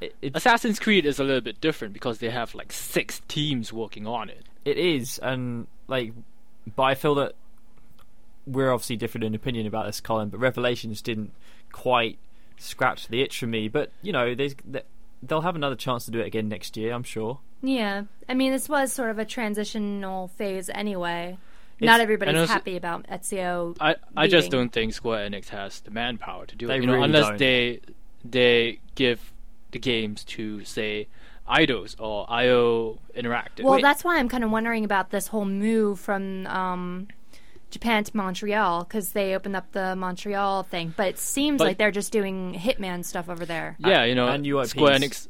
It, 0.00 0.14
it, 0.20 0.32
Assassin's 0.36 0.78
Creed 0.80 1.06
is 1.06 1.18
a 1.20 1.24
little 1.24 1.40
bit 1.40 1.60
different 1.60 1.94
because 1.94 2.18
they 2.18 2.30
have 2.30 2.54
like 2.54 2.72
six 2.72 3.20
teams 3.28 3.72
working 3.72 4.06
on 4.06 4.28
it. 4.28 4.44
it 4.64 4.76
is, 4.76 5.18
and 5.18 5.66
like, 5.86 6.12
but 6.74 6.82
I 6.82 6.94
feel 6.94 7.14
that 7.16 7.34
we're 8.46 8.72
obviously 8.72 8.96
different 8.96 9.24
in 9.24 9.34
opinion 9.34 9.66
about 9.66 9.86
this, 9.86 10.00
Colin. 10.00 10.28
But 10.30 10.40
Revelations 10.40 11.00
didn't 11.00 11.32
quite 11.72 12.18
scratch 12.58 13.08
the 13.08 13.22
itch 13.22 13.38
for 13.38 13.46
me. 13.46 13.68
But 13.68 13.92
you 14.02 14.12
know, 14.12 14.34
they 14.34 14.54
they'll 15.22 15.42
have 15.42 15.56
another 15.56 15.76
chance 15.76 16.04
to 16.06 16.10
do 16.10 16.18
it 16.20 16.26
again 16.26 16.48
next 16.48 16.76
year, 16.76 16.92
I'm 16.92 17.02
sure. 17.04 17.38
Yeah. 17.66 18.02
I 18.28 18.34
mean, 18.34 18.52
this 18.52 18.68
was 18.68 18.92
sort 18.92 19.10
of 19.10 19.18
a 19.18 19.24
transitional 19.24 20.28
phase 20.28 20.68
anyway. 20.72 21.38
It's- 21.78 21.86
Not 21.86 22.00
everybody's 22.00 22.36
also- 22.36 22.52
happy 22.52 22.76
about 22.76 23.06
Ezio. 23.08 23.76
I, 23.80 23.96
I 24.16 24.28
just 24.28 24.50
don't 24.50 24.70
think 24.72 24.94
Square 24.94 25.28
Enix 25.30 25.48
has 25.48 25.80
the 25.80 25.90
manpower 25.90 26.46
to 26.46 26.54
do 26.56 26.66
They 26.66 26.76
it. 26.76 26.80
You 26.82 26.86
know, 26.86 26.92
really 26.94 27.04
unless 27.06 27.28
don't. 27.30 27.38
they 27.38 27.80
they 28.24 28.78
give 28.94 29.32
the 29.72 29.78
games 29.78 30.24
to 30.24 30.64
say 30.64 31.08
Eidos 31.48 31.96
or 31.98 32.30
IO 32.30 32.98
Interactive. 33.16 33.64
Well, 33.64 33.74
Wait. 33.74 33.82
that's 33.82 34.04
why 34.04 34.18
I'm 34.18 34.28
kind 34.28 34.44
of 34.44 34.50
wondering 34.50 34.84
about 34.84 35.10
this 35.10 35.26
whole 35.26 35.44
move 35.44 35.98
from 36.00 36.46
um, 36.46 37.08
Japan 37.70 38.04
to 38.04 38.16
Montreal 38.16 38.84
because 38.84 39.12
they 39.12 39.34
opened 39.34 39.56
up 39.56 39.72
the 39.72 39.94
Montreal 39.96 40.62
thing. 40.62 40.94
But 40.96 41.08
it 41.08 41.18
seems 41.18 41.58
But- 41.58 41.64
like 41.64 41.78
they're 41.78 41.90
just 41.90 42.12
doing 42.12 42.54
Hitman 42.54 43.04
stuff 43.04 43.28
over 43.28 43.44
there. 43.44 43.76
yeah, 43.80 44.04
you 44.04 44.14
know, 44.14 44.28
and 44.28 44.46
UIPs. 44.46 44.68
Square 44.68 44.98
Enix 44.98 45.28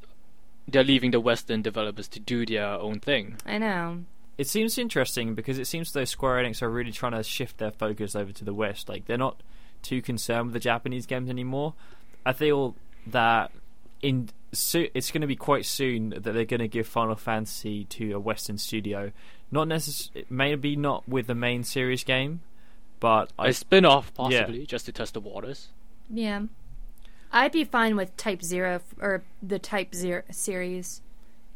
they're 0.69 0.85
leaving 0.85 1.11
the 1.11 1.21
Western 1.21 1.63
developers 1.63 2.09
to 2.09 2.21
do 2.21 2.47
their 2.47 2.67
own 2.67 3.01
thing. 3.01 3.37
I 3.47 3.59
know. 3.59 4.05
It 4.37 4.49
seems 4.49 4.79
interesting 4.79 5.35
because 5.35 5.59
it 5.59 5.67
seems 5.67 5.89
as 5.89 5.93
though 5.93 6.05
Square 6.05 6.43
Enix 6.45 6.63
are 6.63 6.71
really 6.71 6.91
trying 6.93 7.13
to 7.13 7.23
shift 7.23 7.59
their 7.59 7.71
focus 7.71 8.17
over 8.17 8.33
to 8.33 8.45
the 8.45 8.55
West. 8.55 8.89
Like 8.89 9.07
they're 9.07 9.17
not 9.17 9.43
too 9.83 10.03
concerned 10.03 10.47
with 10.47 10.55
the 10.55 10.61
Japanese 10.61 11.07
games 11.07 11.31
anymore. 11.31 11.75
I 12.27 12.33
feel 12.33 12.75
that 13.07 13.53
in 14.03 14.31
so, 14.53 14.85
it's 14.95 15.11
going 15.11 15.21
to 15.21 15.27
be 15.27 15.37
quite 15.37 15.67
soon 15.67 16.11
that 16.11 16.23
they're 16.23 16.45
going 16.45 16.61
to 16.61 16.69
give 16.69 16.87
Final 16.87 17.17
Fantasy 17.17 17.85
to 17.85 18.13
a 18.13 18.21
Western 18.21 18.57
studio. 18.59 19.13
Not 19.51 19.69
necess- 19.69 20.11
maybe 20.31 20.77
not 20.77 21.09
with 21.09 21.27
the 21.27 21.35
main 21.35 21.65
series 21.65 22.05
game, 22.05 22.41
but 23.01 23.33
I 23.39 23.49
A 23.49 23.53
spin 23.53 23.85
off, 23.85 24.15
possibly, 24.15 24.65
just 24.67 24.87
to 24.87 24.93
test 24.93 25.15
the 25.15 25.21
waters. 25.21 25.69
Yeah. 26.09 26.43
I'd 27.35 27.51
be 27.51 27.65
fine 27.65 27.97
with 27.97 28.17
Type 28.17 28.43
Zero 28.43 28.81
or 29.01 29.25
the 29.43 29.59
Type 29.59 29.93
Zero 29.93 30.23
series 30.31 31.03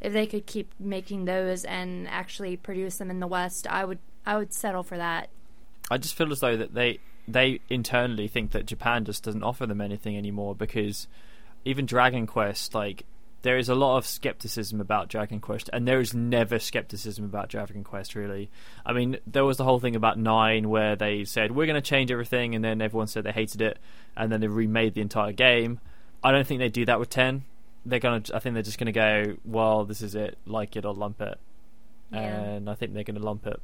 if 0.01 0.11
they 0.11 0.27
could 0.27 0.45
keep 0.45 0.73
making 0.77 1.23
those 1.23 1.63
and 1.63 2.05
actually 2.09 2.57
produce 2.57 2.97
them 2.97 3.09
in 3.09 3.21
the 3.21 3.27
West. 3.27 3.65
I 3.65 3.85
would 3.85 3.99
I 4.25 4.37
would 4.37 4.53
settle 4.53 4.83
for 4.83 4.97
that. 4.97 5.29
I 5.89 5.97
just 5.97 6.15
feel 6.15 6.33
as 6.33 6.41
though 6.41 6.57
that 6.57 6.73
they 6.73 6.99
they 7.29 7.61
internally 7.69 8.27
think 8.27 8.51
that 8.51 8.65
Japan 8.65 9.05
just 9.05 9.23
doesn't 9.23 9.41
offer 9.41 9.65
them 9.65 9.79
anything 9.79 10.17
anymore 10.17 10.53
because 10.53 11.07
even 11.63 11.85
Dragon 11.85 12.27
Quest, 12.27 12.75
like 12.75 13.05
there 13.41 13.57
is 13.57 13.69
a 13.69 13.75
lot 13.75 13.97
of 13.97 14.05
skepticism 14.05 14.81
about 14.81 15.07
Dragon 15.07 15.39
Quest, 15.39 15.69
and 15.71 15.87
there 15.87 15.99
is 15.99 16.13
never 16.13 16.59
skepticism 16.59 17.23
about 17.23 17.49
Dragon 17.49 17.83
Quest. 17.83 18.15
Really, 18.15 18.49
I 18.85 18.93
mean, 18.93 19.17
there 19.25 19.45
was 19.45 19.57
the 19.57 19.63
whole 19.63 19.79
thing 19.79 19.95
about 19.95 20.17
Nine 20.17 20.69
where 20.69 20.95
they 20.95 21.23
said 21.23 21.51
we're 21.51 21.65
going 21.65 21.81
to 21.81 21.87
change 21.87 22.11
everything, 22.11 22.55
and 22.55 22.63
then 22.63 22.81
everyone 22.81 23.07
said 23.07 23.23
they 23.23 23.31
hated 23.31 23.61
it, 23.61 23.79
and 24.17 24.31
then 24.31 24.41
they 24.41 24.47
remade 24.47 24.93
the 24.93 25.01
entire 25.01 25.31
game. 25.31 25.79
I 26.23 26.31
don't 26.31 26.45
think 26.45 26.59
they 26.59 26.69
do 26.69 26.85
that 26.85 26.99
with 26.99 27.09
Ten. 27.09 27.45
They're 27.85 27.99
gonna. 27.99 28.23
I 28.33 28.39
think 28.39 28.53
they're 28.53 28.63
just 28.63 28.77
gonna 28.77 28.91
go. 28.91 29.37
Well, 29.45 29.85
this 29.85 30.01
is 30.01 30.15
it. 30.15 30.37
Like 30.45 30.75
it 30.75 30.85
or 30.85 30.93
lump 30.93 31.21
it. 31.21 31.39
Yeah. 32.11 32.19
And 32.19 32.69
I 32.69 32.75
think 32.75 32.93
they're 32.93 33.03
gonna 33.03 33.19
lump 33.19 33.47
it. 33.47 33.61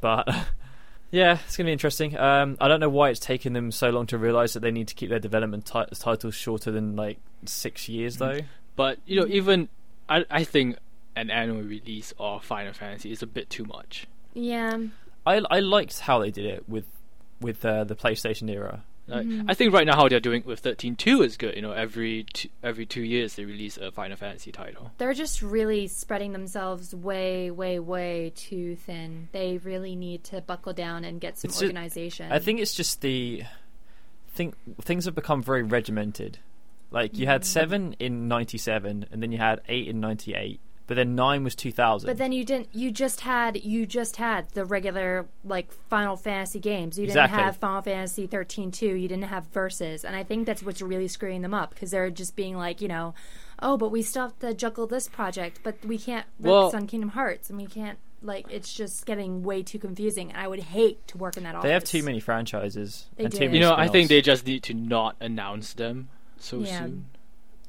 But 0.00 0.28
yeah, 1.12 1.38
it's 1.46 1.56
gonna 1.56 1.68
be 1.68 1.72
interesting. 1.72 2.18
Um, 2.18 2.56
I 2.60 2.66
don't 2.66 2.80
know 2.80 2.88
why 2.88 3.10
it's 3.10 3.20
taken 3.20 3.52
them 3.52 3.70
so 3.70 3.90
long 3.90 4.06
to 4.06 4.18
realize 4.18 4.54
that 4.54 4.60
they 4.60 4.72
need 4.72 4.88
to 4.88 4.94
keep 4.94 5.10
their 5.10 5.20
development 5.20 5.66
ti- 5.66 5.94
titles 5.96 6.34
shorter 6.34 6.72
than 6.72 6.96
like 6.96 7.18
six 7.44 7.88
years, 7.88 8.16
though. 8.16 8.40
But 8.80 8.98
you 9.04 9.16
know, 9.20 9.26
even 9.28 9.68
I 10.08 10.24
I 10.40 10.42
think 10.44 10.78
an 11.14 11.28
annual 11.30 11.60
release 11.62 12.14
of 12.18 12.42
Final 12.44 12.72
Fantasy 12.72 13.12
is 13.12 13.22
a 13.22 13.26
bit 13.26 13.50
too 13.50 13.64
much. 13.76 14.06
Yeah. 14.32 14.78
I 15.26 15.42
I 15.50 15.60
liked 15.60 16.00
how 16.00 16.16
they 16.20 16.30
did 16.30 16.46
it 16.46 16.66
with 16.66 16.86
with 17.42 17.62
uh, 17.64 17.84
the 17.84 17.94
PlayStation 17.94 18.48
era. 18.50 18.82
Like, 19.06 19.26
Mhm. 19.26 19.44
I 19.50 19.54
think 19.54 19.74
right 19.74 19.86
now 19.86 19.96
how 19.96 20.08
they're 20.08 20.20
doing 20.30 20.42
with 20.46 20.62
13.2 20.62 21.20
is 21.24 21.36
good. 21.36 21.56
You 21.56 21.62
know, 21.62 21.72
every 21.72 22.24
two, 22.32 22.48
every 22.62 22.86
two 22.86 23.02
years 23.02 23.34
they 23.34 23.44
release 23.44 23.76
a 23.76 23.90
Final 23.90 24.16
Fantasy 24.16 24.52
title. 24.52 24.92
They're 24.98 25.14
just 25.24 25.42
really 25.42 25.88
spreading 25.88 26.32
themselves 26.32 26.94
way, 26.94 27.50
way, 27.50 27.78
way 27.80 28.32
too 28.36 28.76
thin. 28.76 29.28
They 29.32 29.58
really 29.58 29.96
need 29.96 30.22
to 30.30 30.40
buckle 30.40 30.72
down 30.72 31.04
and 31.04 31.20
get 31.20 31.38
some 31.38 31.48
It's 31.48 31.58
ju- 31.58 31.66
organization. 31.66 32.30
I 32.32 32.38
think 32.38 32.60
it's 32.60 32.72
just 32.74 33.00
the 33.00 33.42
thing. 34.36 34.54
Things 34.80 35.04
have 35.06 35.14
become 35.16 35.42
very 35.42 35.64
regimented. 35.64 36.38
Like 36.90 37.16
you 37.16 37.26
had 37.26 37.44
seven 37.44 37.94
in 37.98 38.26
'97, 38.28 39.06
and 39.10 39.22
then 39.22 39.30
you 39.32 39.38
had 39.38 39.60
eight 39.68 39.86
in 39.88 40.00
'98, 40.00 40.60
but 40.88 40.96
then 40.96 41.14
nine 41.14 41.44
was 41.44 41.54
2000. 41.54 42.06
But 42.06 42.18
then 42.18 42.32
you 42.32 42.44
didn't. 42.44 42.68
You 42.72 42.90
just 42.90 43.20
had. 43.20 43.62
You 43.64 43.86
just 43.86 44.16
had 44.16 44.50
the 44.50 44.64
regular 44.64 45.26
like 45.44 45.70
Final 45.88 46.16
Fantasy 46.16 46.58
games. 46.58 46.98
You 46.98 47.06
didn't 47.06 47.18
Exactly. 47.24 47.42
have 47.44 47.56
Final 47.58 47.82
Fantasy 47.82 48.26
13 48.26 48.72
2. 48.72 48.86
You 48.96 49.06
didn't 49.08 49.24
have 49.24 49.46
verses, 49.46 50.04
and 50.04 50.16
I 50.16 50.24
think 50.24 50.46
that's 50.46 50.62
what's 50.64 50.82
really 50.82 51.06
screwing 51.08 51.42
them 51.42 51.54
up 51.54 51.70
because 51.70 51.92
they're 51.92 52.10
just 52.10 52.34
being 52.34 52.56
like, 52.56 52.80
you 52.80 52.88
know, 52.88 53.14
oh, 53.60 53.76
but 53.76 53.90
we 53.90 54.02
still 54.02 54.22
have 54.22 54.38
to 54.40 54.52
juggle 54.52 54.88
this 54.88 55.06
project, 55.06 55.60
but 55.62 55.76
we 55.84 55.96
can't 55.96 56.26
Well- 56.40 56.70
focus 56.70 56.80
on 56.82 56.86
Kingdom 56.88 57.10
Hearts, 57.10 57.50
and 57.50 57.58
we 57.58 57.66
can't. 57.66 57.98
Like 58.22 58.46
it's 58.50 58.74
just 58.74 59.06
getting 59.06 59.44
way 59.44 59.62
too 59.62 59.78
confusing, 59.78 60.28
and 60.30 60.38
I 60.38 60.46
would 60.46 60.58
hate 60.60 61.06
to 61.08 61.16
work 61.16 61.38
in 61.38 61.44
that 61.44 61.54
office. 61.54 61.66
they 61.68 61.72
have 61.72 61.84
too 61.84 62.02
many 62.02 62.20
franchises. 62.20 63.06
They 63.16 63.24
and 63.24 63.32
do. 63.32 63.38
too 63.38 63.44
many 63.46 63.56
You 63.58 63.64
know, 63.64 63.74
I 63.74 63.88
think 63.88 64.08
they 64.10 64.20
just 64.20 64.44
need 64.44 64.62
to 64.64 64.74
not 64.74 65.16
announce 65.22 65.72
them 65.72 66.10
so 66.40 66.60
Yeah. 66.60 66.80
soon. 66.80 67.06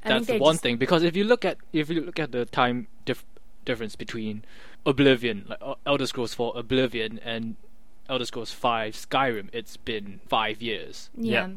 I 0.04 0.10
That's 0.10 0.28
the 0.28 0.40
one 0.40 0.54
just- 0.56 0.64
thing 0.64 0.78
because 0.78 1.04
if 1.04 1.16
you 1.16 1.24
look 1.24 1.46
at 1.46 1.58
if 1.74 1.90
you 1.90 2.02
look 2.02 2.20
at 2.20 2.32
the 2.32 2.46
time 2.46 2.88
dif- 3.06 3.26
difference 3.66 3.96
between 3.96 4.44
Oblivion, 4.86 5.46
like 5.48 5.60
uh, 5.62 5.76
Elder 5.86 6.08
Scrolls 6.08 6.34
4 6.34 6.54
Oblivion 6.58 7.20
and 7.24 7.56
Elder 8.10 8.26
Scrolls 8.26 8.52
5 8.52 8.96
Skyrim, 8.96 9.50
it's 9.54 9.78
been 9.78 10.20
five 10.28 10.62
years. 10.62 11.12
Yeah. 11.16 11.32
Yeah. 11.48 11.54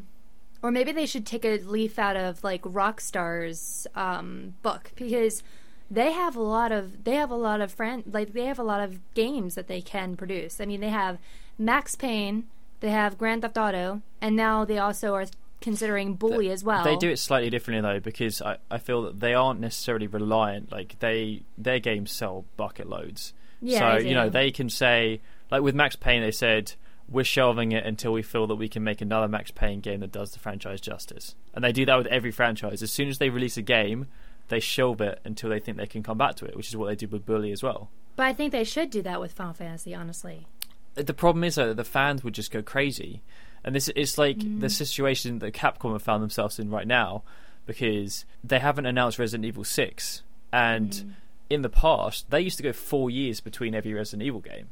Or 0.61 0.69
maybe 0.71 0.91
they 0.91 1.05
should 1.07 1.25
take 1.25 1.43
a 1.45 1.57
leaf 1.57 1.97
out 1.97 2.15
of 2.15 2.43
like 2.43 2.61
Rockstar's 2.63 3.87
um, 3.95 4.55
book 4.61 4.91
because 4.95 5.43
they 5.89 6.11
have 6.11 6.35
a 6.35 6.41
lot 6.41 6.71
of 6.71 7.03
they 7.03 7.15
have 7.15 7.29
a 7.31 7.35
lot 7.35 7.61
of 7.61 7.71
fran- 7.71 8.03
like 8.11 8.33
they 8.33 8.45
have 8.45 8.59
a 8.59 8.63
lot 8.63 8.81
of 8.81 8.99
games 9.15 9.55
that 9.55 9.67
they 9.67 9.81
can 9.81 10.15
produce. 10.15 10.59
I 10.61 10.65
mean, 10.65 10.81
they 10.81 10.89
have 10.89 11.17
Max 11.57 11.95
Payne, 11.95 12.45
they 12.79 12.89
have 12.91 13.17
Grand 13.17 13.41
Theft 13.41 13.57
Auto, 13.57 14.01
and 14.21 14.35
now 14.35 14.65
they 14.65 14.77
also 14.77 15.13
are 15.13 15.25
considering 15.61 16.15
Bully 16.15 16.49
as 16.51 16.63
well. 16.63 16.83
They 16.83 16.95
do 16.97 17.09
it 17.09 17.17
slightly 17.17 17.49
differently 17.49 17.81
though, 17.81 17.99
because 17.99 18.41
I, 18.41 18.57
I 18.69 18.77
feel 18.77 19.03
that 19.03 19.19
they 19.19 19.33
aren't 19.33 19.59
necessarily 19.59 20.07
reliant. 20.07 20.71
Like 20.71 20.99
they 20.99 21.43
their 21.57 21.79
games 21.79 22.11
sell 22.11 22.45
bucket 22.57 22.87
loads. 22.87 23.33
Yeah, 23.61 23.97
so 23.97 23.99
you 23.99 24.13
know 24.13 24.29
they 24.29 24.51
can 24.51 24.69
say 24.69 25.21
like 25.51 25.61
with 25.61 25.75
Max 25.75 25.95
Payne, 25.95 26.21
they 26.21 26.31
said 26.31 26.73
we're 27.07 27.23
shelving 27.23 27.71
it 27.71 27.85
until 27.85 28.11
we 28.11 28.21
feel 28.21 28.47
that 28.47 28.55
we 28.55 28.67
can 28.67 28.83
make 28.83 29.01
another 29.01 29.27
Max 29.27 29.51
Payne 29.51 29.79
game 29.79 29.99
that 29.99 30.11
does 30.11 30.31
the 30.31 30.39
franchise 30.39 30.81
justice. 30.81 31.35
And 31.53 31.63
they 31.63 31.71
do 31.71 31.85
that 31.85 31.97
with 31.97 32.07
every 32.07 32.31
franchise. 32.31 32.81
As 32.81 32.91
soon 32.91 33.09
as 33.09 33.19
they 33.19 33.29
release 33.29 33.57
a 33.57 33.61
game, 33.61 34.07
they 34.47 34.59
shelve 34.59 35.01
it 35.01 35.19
until 35.23 35.49
they 35.49 35.59
think 35.59 35.77
they 35.77 35.85
can 35.85 36.03
come 36.03 36.17
back 36.17 36.35
to 36.37 36.45
it, 36.45 36.55
which 36.55 36.69
is 36.69 36.77
what 36.77 36.87
they 36.87 36.95
did 36.95 37.11
with 37.11 37.25
Bully 37.25 37.51
as 37.51 37.61
well. 37.61 37.89
But 38.15 38.27
I 38.27 38.33
think 38.33 38.51
they 38.51 38.63
should 38.63 38.89
do 38.89 39.01
that 39.03 39.19
with 39.19 39.33
Final 39.33 39.53
Fantasy, 39.53 39.93
honestly. 39.93 40.47
the 40.95 41.13
problem 41.13 41.43
is 41.43 41.55
though, 41.55 41.67
that 41.67 41.77
the 41.77 41.83
fans 41.83 42.23
would 42.23 42.33
just 42.33 42.51
go 42.51 42.61
crazy, 42.61 43.21
and 43.65 43.75
this 43.75 43.89
is 43.89 44.17
like 44.17 44.37
Mm. 44.37 44.61
the 44.61 44.69
situation 44.69 45.39
that 45.39 45.53
Capcom 45.53 45.91
have 45.91 46.01
found 46.03 46.23
themselves 46.23 46.57
in 46.59 46.69
right 46.69 46.87
now 46.87 47.23
because 47.65 48.23
they 48.43 48.59
haven't 48.59 48.85
announced 48.85 49.19
Resident 49.19 49.43
Evil 49.45 49.63
Six, 49.65 50.21
and 50.53 50.91
Mm. 50.91 51.11
in 51.49 51.61
the 51.63 51.69
past 51.69 52.29
they 52.29 52.39
used 52.39 52.57
to 52.57 52.63
go 52.63 52.71
four 52.71 53.09
years 53.09 53.41
between 53.41 53.75
every 53.75 53.93
Resident 53.93 54.23
Evil 54.25 54.39
game, 54.39 54.67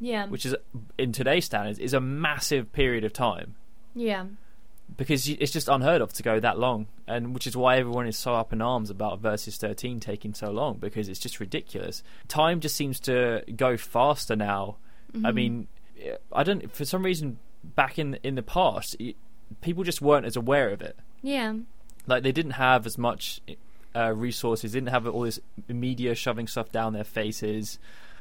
Yeah. 0.00 0.26
which 0.26 0.44
is 0.46 0.56
in 0.98 1.12
today's 1.12 1.44
standards 1.44 1.78
is 1.78 1.92
a 1.94 2.00
massive 2.00 2.72
period 2.72 3.04
of 3.04 3.12
time 3.12 3.54
yeah. 3.94 4.24
because 4.96 5.28
it's 5.28 5.52
just 5.52 5.68
unheard 5.68 6.00
of 6.00 6.12
to 6.14 6.22
go 6.22 6.40
that 6.40 6.58
long, 6.58 6.86
and 7.06 7.34
which 7.34 7.46
is 7.46 7.54
why 7.56 7.76
everyone 7.76 8.06
is 8.06 8.16
so 8.16 8.34
up 8.34 8.52
in 8.52 8.62
arms 8.62 8.88
about 8.88 9.20
Versus 9.20 9.58
13 9.58 10.00
taking 10.00 10.32
so 10.32 10.50
long 10.50 10.78
because 10.78 11.08
it's 11.10 11.20
just 11.20 11.38
ridiculous. 11.40 12.02
Time 12.28 12.60
just 12.60 12.74
seems 12.76 12.98
to 13.00 13.44
go 13.54 13.76
faster 13.76 14.34
now. 14.36 14.76
Mm-hmm. 15.12 15.26
I 15.26 15.32
mean, 15.32 15.68
I 16.32 16.42
don't 16.44 16.72
for 16.74 16.84
some 16.86 17.02
reason 17.02 17.38
back 17.62 17.98
in 17.98 18.18
in 18.22 18.34
the 18.34 18.42
past, 18.42 18.96
people 19.60 19.84
just 19.84 20.00
weren't 20.02 20.26
as 20.26 20.36
aware 20.36 20.70
of 20.70 20.82
it. 20.82 20.96
Yeah. 21.22 21.54
Like 22.06 22.22
they 22.22 22.32
didn't 22.32 22.52
have 22.52 22.86
as 22.86 22.96
much 22.98 23.40
uh, 23.94 24.12
resources, 24.14 24.72
didn't 24.72 24.88
have 24.90 25.06
all 25.06 25.22
this 25.22 25.40
media 25.68 26.14
shoving 26.14 26.46
stuff 26.46 26.70
down 26.72 26.92
their 26.92 27.04
faces. 27.04 27.78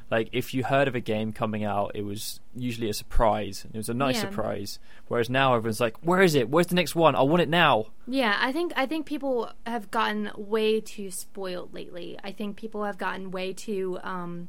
Like 0.09 0.29
if 0.31 0.53
you 0.53 0.63
heard 0.63 0.87
of 0.87 0.95
a 0.95 1.01
game 1.01 1.33
coming 1.33 1.65
out, 1.65 1.91
it 1.93 2.03
was 2.03 2.39
usually 2.55 2.89
a 2.89 2.93
surprise. 2.93 3.65
It 3.73 3.75
was 3.77 3.89
a 3.89 3.93
nice 3.93 4.15
Yeah. 4.15 4.21
surprise. 4.21 4.79
Whereas 5.09 5.29
now 5.29 5.53
everyone's 5.53 5.81
like, 5.81 5.97
"Where 6.01 6.21
is 6.21 6.33
it? 6.33 6.49
Where's 6.49 6.67
the 6.67 6.75
next 6.75 6.95
one? 6.95 7.13
I 7.15 7.21
want 7.23 7.41
it 7.41 7.49
now." 7.49 7.87
Yeah, 8.07 8.37
I 8.39 8.53
think 8.53 8.71
I 8.77 8.85
think 8.85 9.05
people 9.05 9.51
have 9.65 9.91
gotten 9.91 10.31
way 10.37 10.79
too 10.79 11.11
spoiled 11.11 11.73
lately. 11.73 12.17
I 12.23 12.31
think 12.31 12.55
people 12.55 12.85
have 12.85 12.97
gotten 12.97 13.31
way 13.31 13.51
too 13.51 13.99
um, 14.01 14.47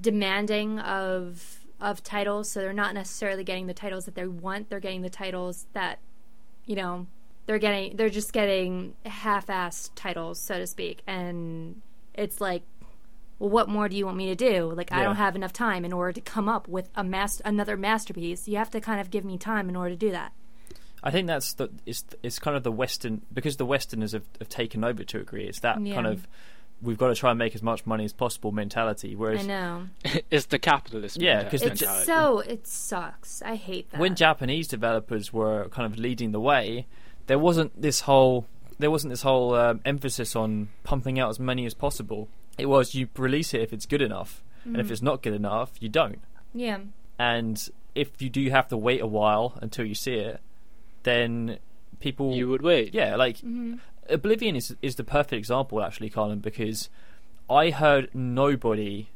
demanding 0.00 0.78
of 0.78 1.55
of 1.80 2.02
titles, 2.02 2.50
so 2.50 2.60
they're 2.60 2.72
not 2.72 2.94
necessarily 2.94 3.44
getting 3.44 3.66
the 3.66 3.74
titles 3.74 4.04
that 4.06 4.14
they 4.14 4.26
want. 4.26 4.70
They're 4.70 4.80
getting 4.80 5.02
the 5.02 5.10
titles 5.10 5.66
that 5.72 5.98
you 6.64 6.76
know 6.76 7.06
they're 7.46 7.58
getting. 7.58 7.96
They're 7.96 8.08
just 8.10 8.32
getting 8.32 8.94
half-assed 9.04 9.90
titles, 9.94 10.38
so 10.40 10.58
to 10.58 10.66
speak, 10.66 11.02
and 11.06 11.80
it's 12.14 12.40
like. 12.40 12.62
Well, 13.38 13.50
what 13.50 13.68
more 13.68 13.86
do 13.86 13.94
you 13.98 14.06
want 14.06 14.16
me 14.16 14.28
to 14.28 14.34
do? 14.34 14.72
Like, 14.74 14.90
I 14.92 15.02
don't 15.04 15.16
have 15.16 15.36
enough 15.36 15.52
time 15.52 15.84
in 15.84 15.92
order 15.92 16.10
to 16.12 16.22
come 16.22 16.48
up 16.48 16.68
with 16.68 16.88
a 16.94 17.04
mas- 17.04 17.42
another 17.44 17.76
masterpiece. 17.76 18.48
You 18.48 18.56
have 18.56 18.70
to 18.70 18.80
kind 18.80 18.98
of 18.98 19.10
give 19.10 19.26
me 19.26 19.36
time 19.36 19.68
in 19.68 19.76
order 19.76 19.90
to 19.90 19.96
do 19.96 20.10
that. 20.10 20.32
I 21.02 21.10
think 21.10 21.26
that's 21.26 21.52
the 21.52 21.68
it's 21.84 22.02
it's 22.22 22.38
kind 22.38 22.56
of 22.56 22.62
the 22.62 22.72
Western 22.72 23.20
because 23.30 23.58
the 23.58 23.66
Westerners 23.66 24.12
have, 24.12 24.24
have 24.38 24.48
taken 24.48 24.82
over 24.84 25.04
to 25.04 25.18
a 25.18 25.20
degree. 25.20 25.44
It's 25.44 25.60
that 25.60 25.78
Yeah. 25.82 25.94
kind 25.96 26.06
of 26.06 26.26
we've 26.82 26.98
got 26.98 27.08
to 27.08 27.14
try 27.14 27.30
and 27.30 27.38
make 27.38 27.54
as 27.54 27.62
much 27.62 27.86
money 27.86 28.04
as 28.04 28.12
possible 28.12 28.52
mentality. 28.52 29.16
Whereas 29.16 29.44
I 29.44 29.46
know. 29.46 29.86
it's 30.30 30.46
the 30.46 30.58
capitalist. 30.58 31.20
Yeah, 31.20 31.42
'cause 31.44 31.62
It's 31.62 31.80
mentality. 31.80 32.04
so 32.06 32.40
it 32.40 32.66
sucks. 32.66 33.42
I 33.42 33.54
hate 33.56 33.90
that. 33.90 34.00
when 34.00 34.14
Japanese 34.14 34.68
developers 34.68 35.32
were 35.32 35.68
kind 35.70 35.90
of 35.90 35.98
leading 35.98 36.32
the 36.32 36.40
way, 36.40 36.86
there 37.26 37.38
wasn't 37.38 37.80
this 37.80 38.00
whole 38.00 38.46
there 38.78 38.90
wasn't 38.90 39.10
this 39.10 39.22
whole 39.22 39.54
um, 39.54 39.80
emphasis 39.86 40.36
on 40.36 40.68
pumping 40.84 41.18
out 41.18 41.30
as 41.30 41.40
many 41.40 41.64
as 41.64 41.72
possible. 41.72 42.28
It 42.58 42.66
was 42.66 42.94
you 42.94 43.08
release 43.16 43.54
it 43.54 43.62
if 43.62 43.72
it's 43.72 43.86
good 43.86 44.02
enough, 44.02 44.42
and 44.64 44.76
if 44.78 44.90
it's 44.90 45.00
not 45.00 45.22
good 45.22 45.32
enough, 45.32 45.72
you 45.80 45.88
don't. 45.88 46.20
yeah, 46.52 46.80
And 47.18 47.68
if 47.94 48.20
you 48.20 48.28
do 48.28 48.50
have 48.50 48.68
to 48.68 48.76
wait 48.76 49.00
a 49.00 49.06
while 49.06 49.56
until 49.62 49.86
you 49.86 49.94
see 49.94 50.16
it, 50.16 50.40
then 51.04 51.58
people 52.00 52.34
you 52.34 52.48
would 52.50 52.60
wait. 52.60 52.92
yeah 52.92 53.16
like 53.16 53.38
Oblivion 54.10 54.56
is 54.56 54.74
is 54.82 54.96
the 54.96 55.04
perfect 55.04 55.32
example 55.34 55.82
actually, 55.82 56.10
Colin, 56.10 56.40
because 56.40 56.88
I 57.48 57.70
heard 57.70 58.10
nobody 58.14 59.08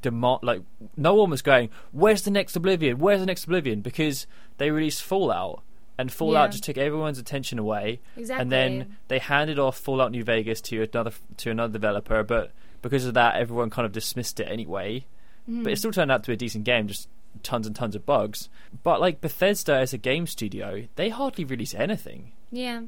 demand 0.00 0.40
like 0.42 0.62
no 0.96 1.14
one 1.14 1.30
was 1.30 1.42
going, 1.42 1.70
"Where's 1.92 2.22
the 2.22 2.30
next 2.30 2.56
Oblivion? 2.56 2.98
Where's 2.98 3.20
the 3.20 3.26
next 3.26 3.44
Oblivion?" 3.44 3.80
Because 3.80 4.26
they 4.58 4.70
released 4.70 5.02
Fallout, 5.02 5.62
and 5.98 6.12
Fallout 6.12 6.48
Yeah. 6.48 6.52
just 6.52 6.64
took 6.64 6.78
everyone's 6.78 7.18
attention 7.18 7.58
away, 7.58 8.00
exactly. 8.16 8.42
and 8.42 8.52
then 8.52 8.96
they 9.08 9.18
handed 9.18 9.58
off 9.58 9.78
Fallout 9.78 10.10
New 10.12 10.24
Vegas 10.24 10.60
to 10.62 10.82
another 10.82 11.12
to 11.38 11.50
another 11.50 11.72
developer, 11.72 12.22
but 12.22 12.52
because 12.82 13.04
of 13.04 13.14
that, 13.14 13.34
everyone 13.36 13.68
kind 13.70 13.84
of 13.86 13.92
dismissed 13.92 14.40
it 14.40 14.48
anyway. 14.48 15.04
Mm-hmm. 15.48 15.64
But 15.64 15.72
it 15.72 15.76
still 15.76 15.92
turned 15.92 16.10
out 16.12 16.22
to 16.24 16.28
be 16.30 16.34
a 16.34 16.36
decent 16.36 16.64
game, 16.64 16.86
just 16.86 17.08
tons 17.42 17.66
and 17.66 17.74
tons 17.76 17.94
of 17.96 18.06
bugs. 18.06 18.48
But 18.82 19.00
like 19.00 19.20
Bethesda 19.20 19.74
as 19.74 19.92
a 19.92 19.98
game 19.98 20.26
studio, 20.26 20.86
they 20.96 21.08
hardly 21.10 21.44
release 21.44 21.74
anything. 21.74 22.32
yeah, 22.50 22.82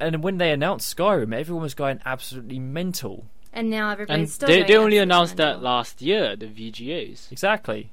And 0.00 0.22
when 0.22 0.38
they 0.38 0.50
announced 0.52 0.96
Skyrim, 0.96 1.34
everyone 1.34 1.62
was 1.62 1.74
going 1.74 2.00
absolutely 2.04 2.58
mental. 2.58 3.26
and 3.52 3.70
now 3.70 3.90
everybody's 3.90 4.20
And 4.20 4.30
still. 4.30 4.48
they, 4.48 4.62
they 4.62 4.76
only 4.76 4.98
absolutely 4.98 4.98
announced 4.98 5.36
that 5.36 5.62
last 5.62 6.02
year, 6.02 6.36
the 6.36 6.46
VGAs. 6.46 7.30
Exactly. 7.32 7.90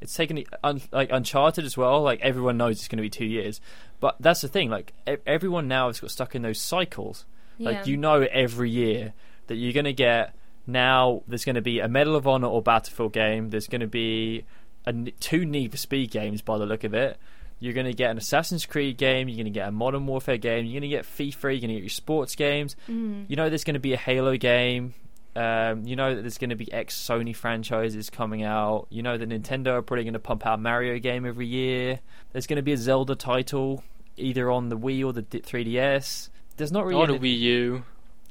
It's 0.00 0.14
taken 0.14 0.44
un, 0.62 0.80
like 0.92 1.10
Uncharted 1.10 1.64
as 1.64 1.76
well. 1.76 2.02
Like 2.02 2.20
everyone 2.20 2.56
knows 2.56 2.76
it's 2.78 2.88
going 2.88 2.98
to 2.98 3.02
be 3.02 3.10
two 3.10 3.24
years, 3.24 3.60
but 4.00 4.14
that's 4.20 4.40
the 4.42 4.48
thing. 4.48 4.70
Like 4.70 4.92
e- 5.08 5.16
everyone 5.26 5.66
now 5.66 5.88
has 5.88 5.98
got 6.00 6.10
stuck 6.12 6.34
in 6.36 6.42
those 6.42 6.60
cycles. 6.60 7.24
Yeah. 7.58 7.70
Like 7.70 7.86
you 7.88 7.96
know 7.96 8.22
every 8.30 8.70
year 8.70 9.12
that 9.48 9.56
you're 9.56 9.72
going 9.72 9.86
to 9.86 9.92
get 9.92 10.34
now. 10.68 11.22
There's 11.26 11.44
going 11.44 11.56
to 11.56 11.62
be 11.62 11.80
a 11.80 11.88
Medal 11.88 12.14
of 12.14 12.28
Honor 12.28 12.46
or 12.46 12.62
Battlefield 12.62 13.12
game. 13.12 13.50
There's 13.50 13.66
going 13.66 13.80
to 13.80 13.88
be 13.88 14.44
a, 14.86 14.90
n- 14.90 15.10
two 15.18 15.44
Need 15.44 15.72
for 15.72 15.78
Speed 15.78 16.12
games 16.12 16.42
by 16.42 16.58
the 16.58 16.66
look 16.66 16.84
of 16.84 16.94
it. 16.94 17.16
You're 17.60 17.72
going 17.74 17.86
to 17.86 17.92
get 17.94 18.10
an 18.10 18.18
Assassin's 18.18 18.66
Creed 18.66 18.96
game. 18.98 19.28
You're 19.28 19.36
going 19.36 19.46
to 19.46 19.50
get 19.50 19.68
a 19.68 19.72
Modern 19.72 20.06
Warfare 20.06 20.36
game. 20.38 20.64
You're 20.66 20.80
going 20.80 20.90
to 20.90 20.96
get 20.96 21.04
FIFA. 21.04 21.42
You're 21.42 21.50
going 21.52 21.60
to 21.68 21.74
get 21.74 21.82
your 21.82 21.88
sports 21.88 22.34
games. 22.36 22.76
Mhm. 22.88 23.24
You 23.28 23.36
know 23.36 23.48
there's 23.48 23.64
going 23.64 23.74
to 23.74 23.80
be 23.80 23.92
a 23.94 23.96
Halo 23.96 24.36
game. 24.36 24.94
Um, 25.36 25.84
you 25.86 25.94
know 25.94 26.14
that 26.16 26.22
there's 26.22 26.38
going 26.38 26.50
to 26.50 26.56
be 26.56 26.72
ex 26.72 26.96
Sony 26.96 27.34
franchises 27.36 28.10
coming 28.10 28.42
out. 28.42 28.86
You 28.90 29.02
know 29.02 29.16
that 29.18 29.28
Nintendo 29.28 29.68
are 29.74 29.82
probably 29.82 30.04
going 30.04 30.14
to 30.14 30.18
pump 30.20 30.44
out 30.46 30.54
a 30.54 30.62
Mario 30.62 30.98
game 30.98 31.24
every 31.26 31.46
year. 31.46 32.00
There's 32.32 32.46
going 32.46 32.56
to 32.56 32.62
be 32.62 32.72
a 32.72 32.76
Zelda 32.76 33.14
title 33.14 33.84
either 34.16 34.50
on 34.50 34.68
the 34.68 34.76
Wii 34.76 35.04
or 35.04 35.12
the 35.12 35.22
3DS. 35.22 36.28
There's 36.56 36.72
not 36.72 36.84
really 36.86 37.00
Or 37.00 37.06
the 37.06 37.14
any- 37.14 37.36
Wii 37.36 37.38
U. 37.40 37.84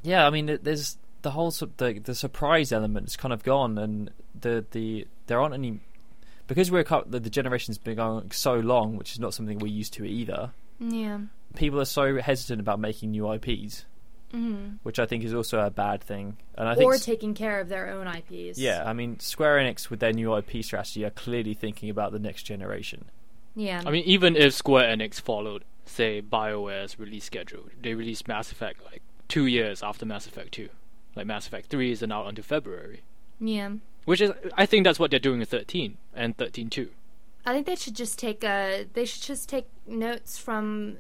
yeah, 0.04 0.26
I 0.28 0.30
mean, 0.32 0.60
there's 0.62 0.98
the 1.22 1.32
whole 1.32 1.52
su- 1.52 1.72
the 1.78 1.94
the 2.00 2.16
surprise 2.16 2.72
element 2.74 3.08
is 3.08 3.16
kind 3.16 3.34
of 3.34 3.44
gone, 3.44 3.78
and 3.78 4.12
the 4.40 4.66
the 4.72 5.08
there 5.28 5.40
aren't 5.40 5.54
any 5.54 5.80
because 6.48 6.72
we're 6.72 6.84
cou- 6.84 7.04
the, 7.06 7.20
the 7.20 7.30
generation's 7.30 7.78
been 7.78 7.96
going 7.98 8.32
so 8.32 8.56
long, 8.56 8.96
which 8.98 9.12
is 9.14 9.20
not 9.20 9.34
something 9.34 9.60
we're 9.60 9.68
used 9.68 9.94
to 9.94 10.06
either. 10.06 10.52
Yeah. 10.80 11.20
People 11.56 11.80
are 11.80 11.86
so 11.86 12.20
hesitant 12.20 12.60
about 12.62 12.80
making 12.80 13.12
new 13.12 13.32
IPs, 13.32 13.86
hmm 14.32 14.70
which 14.84 15.00
I 15.00 15.06
think 15.06 15.24
is 15.24 15.34
also 15.34 15.60
a 15.60 15.70
bad 15.72 16.02
thing. 16.02 16.38
And 16.56 16.68
I 16.68 16.76
think 16.76 16.86
Or 16.86 16.94
s- 16.96 17.06
taking 17.06 17.34
care 17.34 17.60
of 17.60 17.70
their 17.70 17.90
own 17.90 18.08
IPs. 18.08 18.60
yeah, 18.60 18.84
I 18.86 18.94
mean, 18.94 19.20
Square 19.20 19.58
Enix 19.60 19.90
with 19.90 20.00
their 20.00 20.14
new 20.14 20.36
IP 20.36 20.64
strategy 20.64 21.04
are 21.06 21.10
clearly 21.10 21.54
thinking 21.54 21.90
about 21.90 22.12
the 22.12 22.20
next 22.20 22.44
generation. 22.44 23.06
Yeah. 23.56 23.82
I 23.86 23.92
mean, 23.92 24.04
even 24.06 24.36
if 24.36 24.54
Square 24.54 24.96
Enix 24.96 25.20
followed, 25.20 25.64
say, 25.86 26.22
BioWare's 26.22 27.00
release 27.00 27.24
schedule, 27.26 27.64
they 27.82 27.94
released 27.96 28.28
Mass 28.28 28.52
Effect 28.52 28.84
like 28.86 29.02
two 29.28 29.46
years 29.48 29.82
after 29.82 30.06
Mass 30.06 30.28
Effect 30.28 30.52
2. 30.54 30.70
Like 31.16 31.26
Mass 31.26 31.48
Effect 31.48 31.70
3 31.70 31.92
isn't 31.94 32.12
out 32.12 32.28
until 32.28 32.44
February. 32.44 33.02
yeah. 33.40 33.72
Which 34.08 34.22
is, 34.22 34.32
I 34.56 34.66
think 34.66 34.86
that's 34.86 35.00
what 35.00 35.12
they're 35.12 35.20
doing 35.20 35.40
with 35.40 35.50
13 35.50 35.98
and 36.16 36.38
13 36.38 36.70
too. 36.70 36.92
I 37.46 37.52
think 37.52 37.66
they 37.66 37.76
should 37.76 37.94
just 37.94 38.18
take 38.18 38.42
uh 38.42 38.86
they 38.94 39.04
should 39.04 39.22
just 39.22 39.50
take 39.50 39.68
notes 39.86 40.38
from 40.38 41.00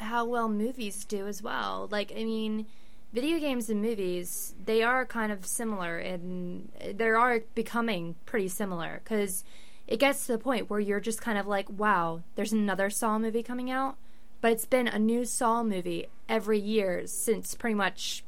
how 0.00 0.24
well 0.24 0.48
movies 0.48 1.04
do 1.04 1.28
as 1.28 1.40
well. 1.40 1.86
Like 1.88 2.10
I 2.10 2.24
mean, 2.24 2.66
video 3.12 3.38
games 3.38 3.70
and 3.70 3.80
movies 3.80 4.56
they 4.64 4.82
are 4.82 5.06
kind 5.06 5.30
of 5.30 5.46
similar 5.46 5.98
and 5.98 6.72
they 6.94 7.10
are 7.10 7.42
becoming 7.54 8.16
pretty 8.26 8.48
similar 8.48 9.02
cuz 9.04 9.44
it 9.86 10.00
gets 10.00 10.26
to 10.26 10.32
the 10.32 10.38
point 10.38 10.68
where 10.68 10.80
you're 10.80 10.98
just 10.98 11.22
kind 11.22 11.38
of 11.38 11.46
like, 11.46 11.70
wow, 11.70 12.22
there's 12.34 12.52
another 12.52 12.90
Saw 12.90 13.20
movie 13.20 13.44
coming 13.44 13.70
out, 13.70 13.98
but 14.40 14.50
it's 14.50 14.66
been 14.66 14.88
a 14.88 14.98
new 14.98 15.24
Saw 15.24 15.62
movie 15.62 16.08
every 16.28 16.58
year 16.58 17.06
since 17.06 17.54
pretty 17.54 17.74
much 17.76 18.24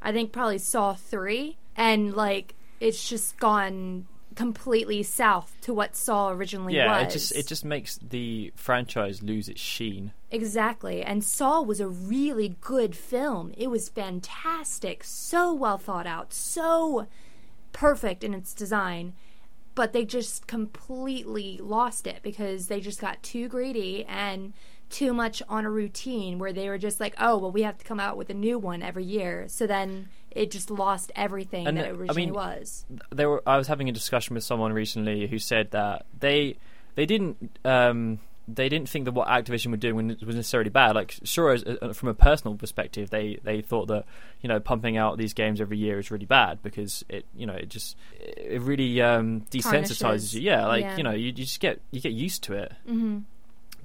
I 0.00 0.12
think 0.12 0.30
probably 0.30 0.58
Saw 0.58 0.94
3 0.94 1.56
and 1.76 2.14
like 2.14 2.54
it's 2.82 3.08
just 3.08 3.38
gone 3.38 4.06
completely 4.34 5.02
south 5.02 5.56
to 5.60 5.72
what 5.72 5.94
Saw 5.94 6.30
originally 6.30 6.74
yeah, 6.74 7.02
was. 7.04 7.06
it 7.06 7.18
just 7.18 7.36
it 7.36 7.46
just 7.46 7.64
makes 7.64 7.96
the 7.98 8.52
franchise 8.56 9.22
lose 9.22 9.48
its 9.48 9.60
sheen. 9.60 10.12
Exactly. 10.30 11.02
And 11.02 11.22
Saw 11.22 11.62
was 11.62 11.80
a 11.80 11.88
really 11.88 12.56
good 12.60 12.96
film. 12.96 13.52
It 13.56 13.68
was 13.68 13.88
fantastic, 13.88 15.04
so 15.04 15.52
well 15.54 15.78
thought 15.78 16.06
out, 16.06 16.32
so 16.32 17.06
perfect 17.72 18.24
in 18.24 18.34
its 18.34 18.52
design. 18.52 19.14
But 19.74 19.92
they 19.92 20.04
just 20.04 20.46
completely 20.46 21.58
lost 21.62 22.06
it 22.06 22.20
because 22.22 22.66
they 22.66 22.80
just 22.80 23.00
got 23.00 23.22
too 23.22 23.48
greedy 23.48 24.04
and 24.04 24.52
too 24.90 25.14
much 25.14 25.42
on 25.48 25.64
a 25.64 25.70
routine 25.70 26.38
where 26.38 26.52
they 26.52 26.68
were 26.68 26.76
just 26.76 27.00
like, 27.00 27.14
oh, 27.18 27.38
well, 27.38 27.50
we 27.50 27.62
have 27.62 27.78
to 27.78 27.84
come 27.84 27.98
out 27.98 28.18
with 28.18 28.28
a 28.28 28.34
new 28.34 28.58
one 28.58 28.82
every 28.82 29.04
year. 29.04 29.46
So 29.48 29.66
then 29.66 30.10
it 30.34 30.50
just 30.50 30.70
lost 30.70 31.12
everything 31.16 31.66
And, 31.66 31.76
that 31.76 31.86
it 31.86 31.88
I 31.88 31.90
originally 31.92 32.26
mean, 32.26 32.34
was. 32.34 32.84
There 33.10 33.28
were 33.28 33.42
I 33.46 33.56
was 33.56 33.68
having 33.68 33.88
a 33.88 33.92
discussion 33.92 34.34
with 34.34 34.44
someone 34.44 34.72
recently 34.72 35.26
who 35.26 35.38
said 35.38 35.70
that 35.72 36.06
they 36.20 36.56
they 36.94 37.06
didn't 37.06 37.58
um, 37.64 38.20
they 38.48 38.68
didn't 38.68 38.88
think 38.88 39.04
that 39.04 39.12
what 39.12 39.28
Activision 39.28 39.70
were 39.70 39.76
doing 39.76 40.08
was 40.24 40.34
necessarily 40.36 40.68
bad. 40.68 40.96
Like, 40.96 41.14
sure, 41.22 41.52
as, 41.52 41.62
uh, 41.64 41.92
from 41.92 42.08
a 42.08 42.14
personal 42.14 42.56
perspective, 42.56 43.08
they, 43.08 43.38
they 43.44 43.62
thought 43.62 43.86
that 43.86 44.04
you 44.40 44.48
know 44.48 44.58
pumping 44.60 44.96
out 44.96 45.16
these 45.16 45.32
games 45.32 45.60
every 45.60 45.78
year 45.78 45.98
is 45.98 46.10
really 46.10 46.26
bad 46.26 46.62
because 46.62 47.04
it 47.08 47.24
you 47.36 47.46
know 47.46 47.54
it 47.54 47.68
just 47.68 47.96
it 48.20 48.60
really 48.62 49.00
um, 49.00 49.42
desensitizes 49.50 49.98
Tarnishes. 50.00 50.34
you. 50.34 50.42
Yeah, 50.42 50.66
like 50.66 50.82
Yeah. 50.82 50.96
you 50.96 51.02
know 51.04 51.12
you, 51.12 51.26
you 51.26 51.32
just 51.32 51.60
get 51.60 51.80
you 51.92 52.00
get 52.00 52.12
used 52.12 52.42
to 52.44 52.54
it. 52.54 52.72
hmm 52.86 53.18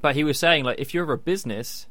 But 0.01 0.15
he 0.15 0.23
was 0.23 0.39
saying 0.39 0.63
like 0.63 0.79
if 0.79 0.93
you're 0.93 1.09
a 1.13 1.17
business, 1.17 1.87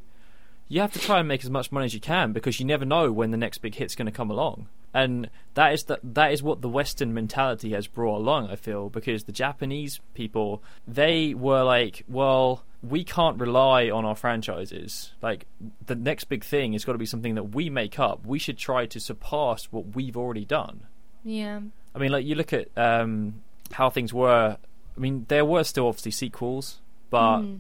you 0.69 0.81
have 0.81 0.93
to 0.93 0.99
try 0.99 1.19
and 1.21 1.29
make 1.29 1.45
as 1.45 1.51
much 1.51 1.71
money 1.73 1.87
as 1.87 1.95
you 1.95 2.01
can 2.01 2.33
because 2.33 2.59
you 2.59 2.67
never 2.67 2.85
know 2.85 3.13
when 3.13 3.31
the 3.31 3.37
next 3.37 3.59
big 3.59 3.75
hit's 3.75 3.95
going 3.95 4.07
to 4.07 4.13
come 4.13 4.31
along. 4.31 4.69
And 4.95 5.29
that 5.55 5.75
is 5.75 5.85
the, 5.85 6.01
that 6.03 6.33
is 6.33 6.43
what 6.43 6.63
the 6.63 6.69
Western 6.69 7.13
mentality 7.13 7.73
has 7.73 7.87
brought 7.87 8.17
along. 8.17 8.49
I 8.51 8.57
feel 8.57 8.89
because 8.89 9.25
the 9.25 9.33
Japanese 9.33 10.01
people 10.15 10.63
they 10.89 11.35
were 11.35 11.63
like, 11.63 12.05
well, 12.09 12.65
we 12.83 13.05
can't 13.05 13.39
rely 13.39 13.91
on 13.91 14.05
our 14.07 14.15
franchises. 14.17 15.13
Like 15.21 15.47
the 15.85 15.95
next 15.95 16.25
big 16.25 16.43
thing 16.45 16.73
has 16.73 16.85
got 16.85 16.93
to 16.93 16.99
be 16.99 17.07
something 17.07 17.35
that 17.35 17.55
we 17.55 17.69
make 17.69 17.99
up. 17.99 18.25
We 18.25 18.39
should 18.39 18.57
try 18.59 18.87
to 18.87 18.99
surpass 18.99 19.65
what 19.67 19.95
we've 19.95 20.17
already 20.17 20.45
done. 20.47 20.81
Yeah. 21.25 21.61
I 21.95 21.99
mean, 21.99 22.11
like 22.13 22.25
you 22.25 22.35
look 22.35 22.53
at 22.53 22.69
um, 22.77 23.43
how 23.73 23.91
things 23.91 24.15
were. 24.15 24.57
I 24.97 25.01
mean, 25.01 25.27
there 25.29 25.45
were 25.45 25.65
still 25.65 25.89
obviously 25.89 26.13
sequels, 26.13 26.79
but 27.11 27.41
Mhm. 27.41 27.59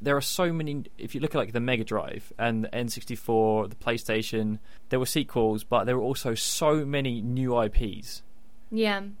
There 0.00 0.16
are 0.16 0.20
so 0.22 0.52
many. 0.52 0.84
If 0.98 1.14
you 1.14 1.20
look 1.20 1.34
at 1.34 1.38
like 1.38 1.52
the 1.52 1.60
Mega 1.60 1.84
Drive 1.84 2.32
and 2.38 2.64
the 2.64 2.68
N64, 2.68 3.70
the 3.70 3.76
PlayStation, 3.76 4.58
there 4.88 4.98
were 4.98 5.06
sequels, 5.06 5.64
but 5.64 5.84
there 5.84 5.96
were 5.96 6.02
also 6.02 6.34
so 6.34 6.84
many 6.86 7.20
new 7.20 7.60
IPs. 7.60 8.22
Yeah. 8.70 8.98
And 8.98 9.16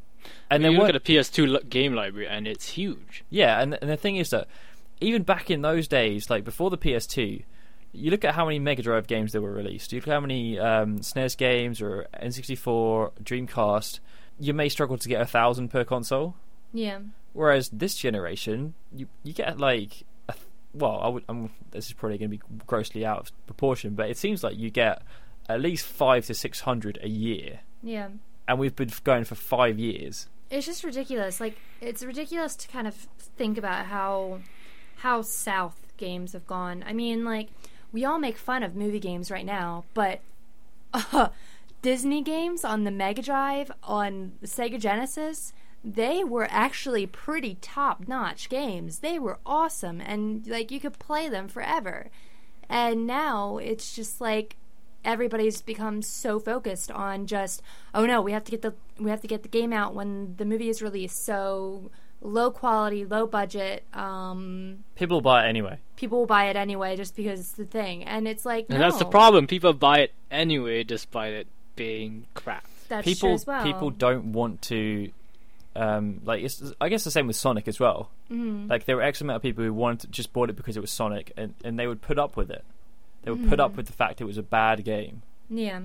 And 0.50 0.64
there 0.64 0.70
you 0.72 0.78
were 0.78 0.86
look 0.86 0.94
at 0.94 1.04
the 1.04 1.14
PS2 1.14 1.68
game 1.70 1.94
library, 1.94 2.28
and 2.28 2.46
it's 2.46 2.70
huge. 2.70 3.24
yeah, 3.30 3.60
and 3.60 3.78
and 3.80 3.90
the 3.90 3.96
thing 3.96 4.16
is 4.16 4.30
that 4.30 4.46
even 5.00 5.22
back 5.22 5.50
in 5.50 5.62
those 5.62 5.88
days, 5.88 6.28
like 6.28 6.44
before 6.44 6.68
the 6.70 6.76
PS2, 6.78 7.42
you 7.92 8.10
look 8.10 8.24
at 8.24 8.34
how 8.34 8.44
many 8.44 8.58
Mega 8.58 8.82
Drive 8.82 9.06
games 9.06 9.32
there 9.32 9.40
were 9.42 9.52
released. 9.52 9.92
You 9.92 9.98
look 9.98 10.08
at 10.08 10.12
how 10.12 10.20
many 10.20 10.58
um, 10.58 10.98
SNES 11.00 11.36
games 11.36 11.80
or 11.82 12.06
N64, 12.22 13.12
Dreamcast. 13.22 14.00
You 14.38 14.54
may 14.54 14.68
struggle 14.68 14.96
to 14.98 15.08
get 15.08 15.20
a 15.20 15.26
thousand 15.26 15.68
per 15.68 15.84
console. 15.84 16.36
Yeah. 16.72 17.00
Whereas 17.32 17.68
this 17.70 17.94
generation, 17.96 18.74
you 18.94 19.08
you 19.22 19.32
get 19.32 19.58
like, 19.58 19.88
a 19.88 19.88
th- 19.88 20.04
well, 20.74 21.00
I 21.02 21.08
would. 21.08 21.24
I'm, 21.28 21.50
this 21.70 21.86
is 21.86 21.92
probably 21.92 22.18
going 22.18 22.30
to 22.30 22.36
be 22.36 22.42
grossly 22.66 23.04
out 23.04 23.18
of 23.20 23.46
proportion, 23.46 23.94
but 23.94 24.08
it 24.10 24.16
seems 24.16 24.42
like 24.44 24.56
you 24.56 24.70
get 24.70 25.02
at 25.48 25.60
least 25.60 25.84
five 25.86 26.26
to 26.26 26.34
six 26.34 26.60
hundred 26.60 26.98
a 27.02 27.08
year, 27.08 27.60
Yeah. 27.82 28.08
and 28.46 28.58
we've 28.58 28.76
been 28.76 28.90
going 29.04 29.24
for 29.24 29.34
five 29.34 29.78
years. 29.78 30.28
it's 30.50 30.66
just 30.66 30.84
ridiculous. 30.84 31.40
Like 31.40 31.56
it's 31.80 32.02
ridiculous 32.04 32.54
to 32.56 32.68
kind 32.68 32.86
of 32.86 32.94
think 32.94 33.58
about 33.58 33.86
how 33.86 34.40
how 34.98 35.22
south 35.22 35.86
games 35.96 36.32
have 36.34 36.46
gone. 36.46 36.84
I 36.86 36.92
mean, 36.92 37.24
like 37.24 37.48
we 37.92 38.04
all 38.04 38.18
make 38.18 38.36
fun 38.36 38.62
of 38.62 38.74
movie 38.76 39.00
games 39.00 39.30
right 39.30 39.46
now, 39.46 39.84
but 39.94 40.20
uh, 40.94 41.28
Disney 41.82 42.22
games 42.22 42.64
on 42.64 42.84
the 42.84 42.90
Mega 42.90 43.22
Drive 43.22 43.72
on 43.82 44.32
the 44.40 44.46
Sega 44.46 44.78
Genesis, 44.78 45.52
they 45.84 46.22
were 46.24 46.46
actually 46.50 47.06
pretty 47.06 47.56
top 47.60 48.06
notch 48.06 48.48
games. 48.48 48.98
They 48.98 49.18
were 49.18 49.38
awesome 49.46 50.00
and 50.00 50.46
like 50.46 50.70
you 50.70 50.80
could 50.80 50.98
play 50.98 51.28
them 51.28 51.48
forever. 51.48 52.10
And 52.68 53.06
now 53.06 53.56
it's 53.58 53.94
just 53.94 54.20
like 54.20 54.56
everybody's 55.04 55.62
become 55.62 56.02
so 56.02 56.38
focused 56.38 56.90
on 56.90 57.26
just 57.26 57.62
oh 57.94 58.04
no 58.04 58.20
we 58.20 58.32
have 58.32 58.44
to 58.44 58.50
get 58.50 58.60
the 58.60 58.74
we 58.98 59.08
have 59.10 59.22
to 59.22 59.26
get 59.26 59.42
the 59.42 59.48
game 59.48 59.72
out 59.72 59.94
when 59.94 60.34
the 60.36 60.44
movie 60.44 60.68
is 60.68 60.82
released 60.82 61.24
so 61.24 61.90
low 62.20 62.50
quality 62.50 63.02
low 63.06 63.26
budget 63.26 63.82
um 63.94 64.84
People 64.96 65.16
will 65.16 65.22
buy 65.22 65.46
it 65.46 65.48
anyway. 65.48 65.78
people 65.96 66.18
will 66.18 66.26
buy 66.26 66.50
it 66.50 66.56
anyway 66.56 66.96
just 66.96 67.16
because 67.16 67.40
it's 67.40 67.52
the 67.52 67.64
thing 67.64 68.04
and 68.04 68.28
it's 68.28 68.44
like 68.44 68.66
And 68.68 68.78
no, 68.78 68.84
that's 68.84 68.98
the 68.98 69.06
problem. 69.06 69.46
People 69.46 69.72
buy 69.72 70.00
it 70.00 70.12
anyway, 70.30 70.84
despite 70.84 71.32
it 71.32 71.46
being 71.76 72.26
crap. 72.34 72.66
that's 72.90 73.04
true 73.06 73.14
people 73.14 73.32
as 73.32 73.46
well 73.46 73.64
people 73.64 73.88
don't 73.88 74.32
want 74.32 74.60
to. 74.62 75.10
Um, 75.76 76.20
like 76.24 76.42
it's, 76.42 76.62
I 76.80 76.88
guess 76.88 77.04
the 77.04 77.10
same 77.10 77.26
with 77.28 77.36
Sonic 77.36 77.68
as 77.68 77.78
well. 77.78 78.10
Mhm. 78.30 78.68
Like 78.68 78.84
there 78.86 78.96
were 78.96 79.02
X 79.02 79.20
amount 79.20 79.36
of 79.36 79.42
people 79.42 79.62
who 79.64 79.72
wanted 79.72 80.10
just 80.10 80.32
bought 80.32 80.50
it 80.50 80.56
because 80.56 80.76
it 80.76 80.80
was 80.80 80.90
Sonic, 80.90 81.32
and, 81.36 81.54
and 81.64 81.78
they 81.78 81.86
would 81.86 82.02
put 82.02 82.18
up 82.18 82.36
with 82.36 82.50
it. 82.50 82.64
They 83.22 83.30
would 83.30 83.48
put 83.48 83.60
up 83.60 83.72
Mhm. 83.72 83.76
with 83.76 83.86
the 83.86 83.92
fact 83.92 84.20
it 84.20 84.24
was 84.24 84.38
a 84.38 84.42
bad 84.42 84.84
game. 84.84 85.22
yeah 85.48 85.80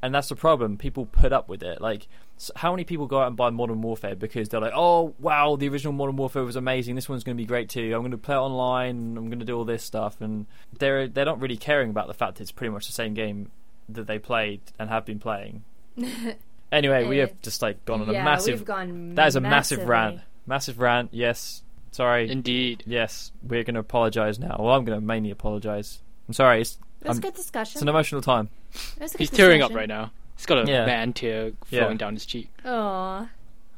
and 0.00 0.14
that's 0.14 0.28
the 0.28 0.36
problem. 0.36 0.76
People 0.76 1.06
put 1.06 1.32
up 1.32 1.48
with 1.48 1.60
it. 1.60 1.80
Like, 1.80 2.06
s 2.36 2.52
how 2.54 2.70
many 2.72 2.84
people 2.84 3.08
go 3.08 3.18
out 3.20 3.26
and 3.26 3.36
buy 3.36 3.50
Modern 3.50 3.82
Warfare 3.82 4.14
because 4.14 4.48
they're 4.48 4.60
like, 4.60 4.72
"Oh, 4.72 5.12
wow, 5.18 5.56
the 5.56 5.68
original 5.68 5.92
Modern 5.92 6.14
Warfare 6.14 6.44
was 6.44 6.54
amazing. 6.54 6.94
This 6.94 7.08
one's 7.08 7.24
going 7.24 7.36
to 7.36 7.42
be 7.42 7.46
great 7.46 7.68
too. 7.68 7.92
I'm 7.96 8.02
going 8.02 8.12
to 8.12 8.16
play 8.16 8.36
it 8.36 8.38
online. 8.38 9.16
I'm 9.16 9.26
going 9.28 9.40
to 9.40 9.44
do 9.44 9.56
all 9.58 9.64
this 9.64 9.82
stuff." 9.82 10.20
And 10.20 10.46
they're 10.78 11.08
they're 11.08 11.24
not 11.24 11.40
really 11.40 11.56
caring 11.56 11.90
about 11.90 12.06
the 12.06 12.14
fact 12.14 12.36
that 12.36 12.42
it's 12.42 12.52
pretty 12.52 12.72
much 12.72 12.86
the 12.86 12.92
same 12.92 13.12
game 13.12 13.50
that 13.88 14.06
they 14.06 14.20
played 14.20 14.60
and 14.78 14.88
have 14.88 15.04
been 15.04 15.18
playing. 15.18 15.64
Anyway, 16.70 17.06
we 17.06 17.18
Eh, 17.18 17.20
have 17.26 17.40
just 17.42 17.62
like 17.62 17.84
gone 17.84 18.02
on 18.02 18.10
yeah 18.12 18.20
a 18.20 18.24
massive. 18.24 18.60
we've 18.60 18.64
gone 18.66 19.14
That 19.14 19.28
is 19.28 19.36
a 19.36 19.40
massive 19.40 19.78
massively. 19.78 19.86
rant. 19.86 20.20
Massive 20.46 20.78
rant. 20.78 21.08
Yes. 21.12 21.62
Sorry. 21.90 22.30
Indeed. 22.30 22.82
yes, 22.86 23.32
we're 23.42 23.64
going 23.64 23.74
to 23.74 23.80
apologise 23.80 24.38
now. 24.38 24.56
Well, 24.58 24.74
I'm 24.74 24.84
going 24.84 24.98
to 25.00 25.04
mainly 25.04 25.30
apologise. 25.30 26.00
I'm 26.28 26.34
sorry. 26.34 26.60
It's, 26.60 26.78
It 27.00 27.08
was 27.08 27.16
I'm- 27.16 27.18
a 27.18 27.20
good 27.22 27.34
discussion. 27.34 27.72
it's 27.78 27.82
an 27.82 27.88
emotional 27.88 28.20
time. 28.20 28.50
It 28.96 29.02
was 29.02 29.14
a 29.14 29.18
good 29.18 29.20
He's 29.20 29.30
tearing 29.30 29.62
up 29.62 29.72
right 29.72 29.88
now. 29.88 30.12
He's 30.36 30.46
got 30.46 30.68
a 30.68 30.70
Yeah. 30.70 30.84
man 30.86 31.12
tear 31.14 31.52
Yeah. 31.70 31.80
flowing 31.80 31.96
down 31.96 32.14
his 32.14 32.26
cheek. 32.26 32.50
Aw. 32.64 33.28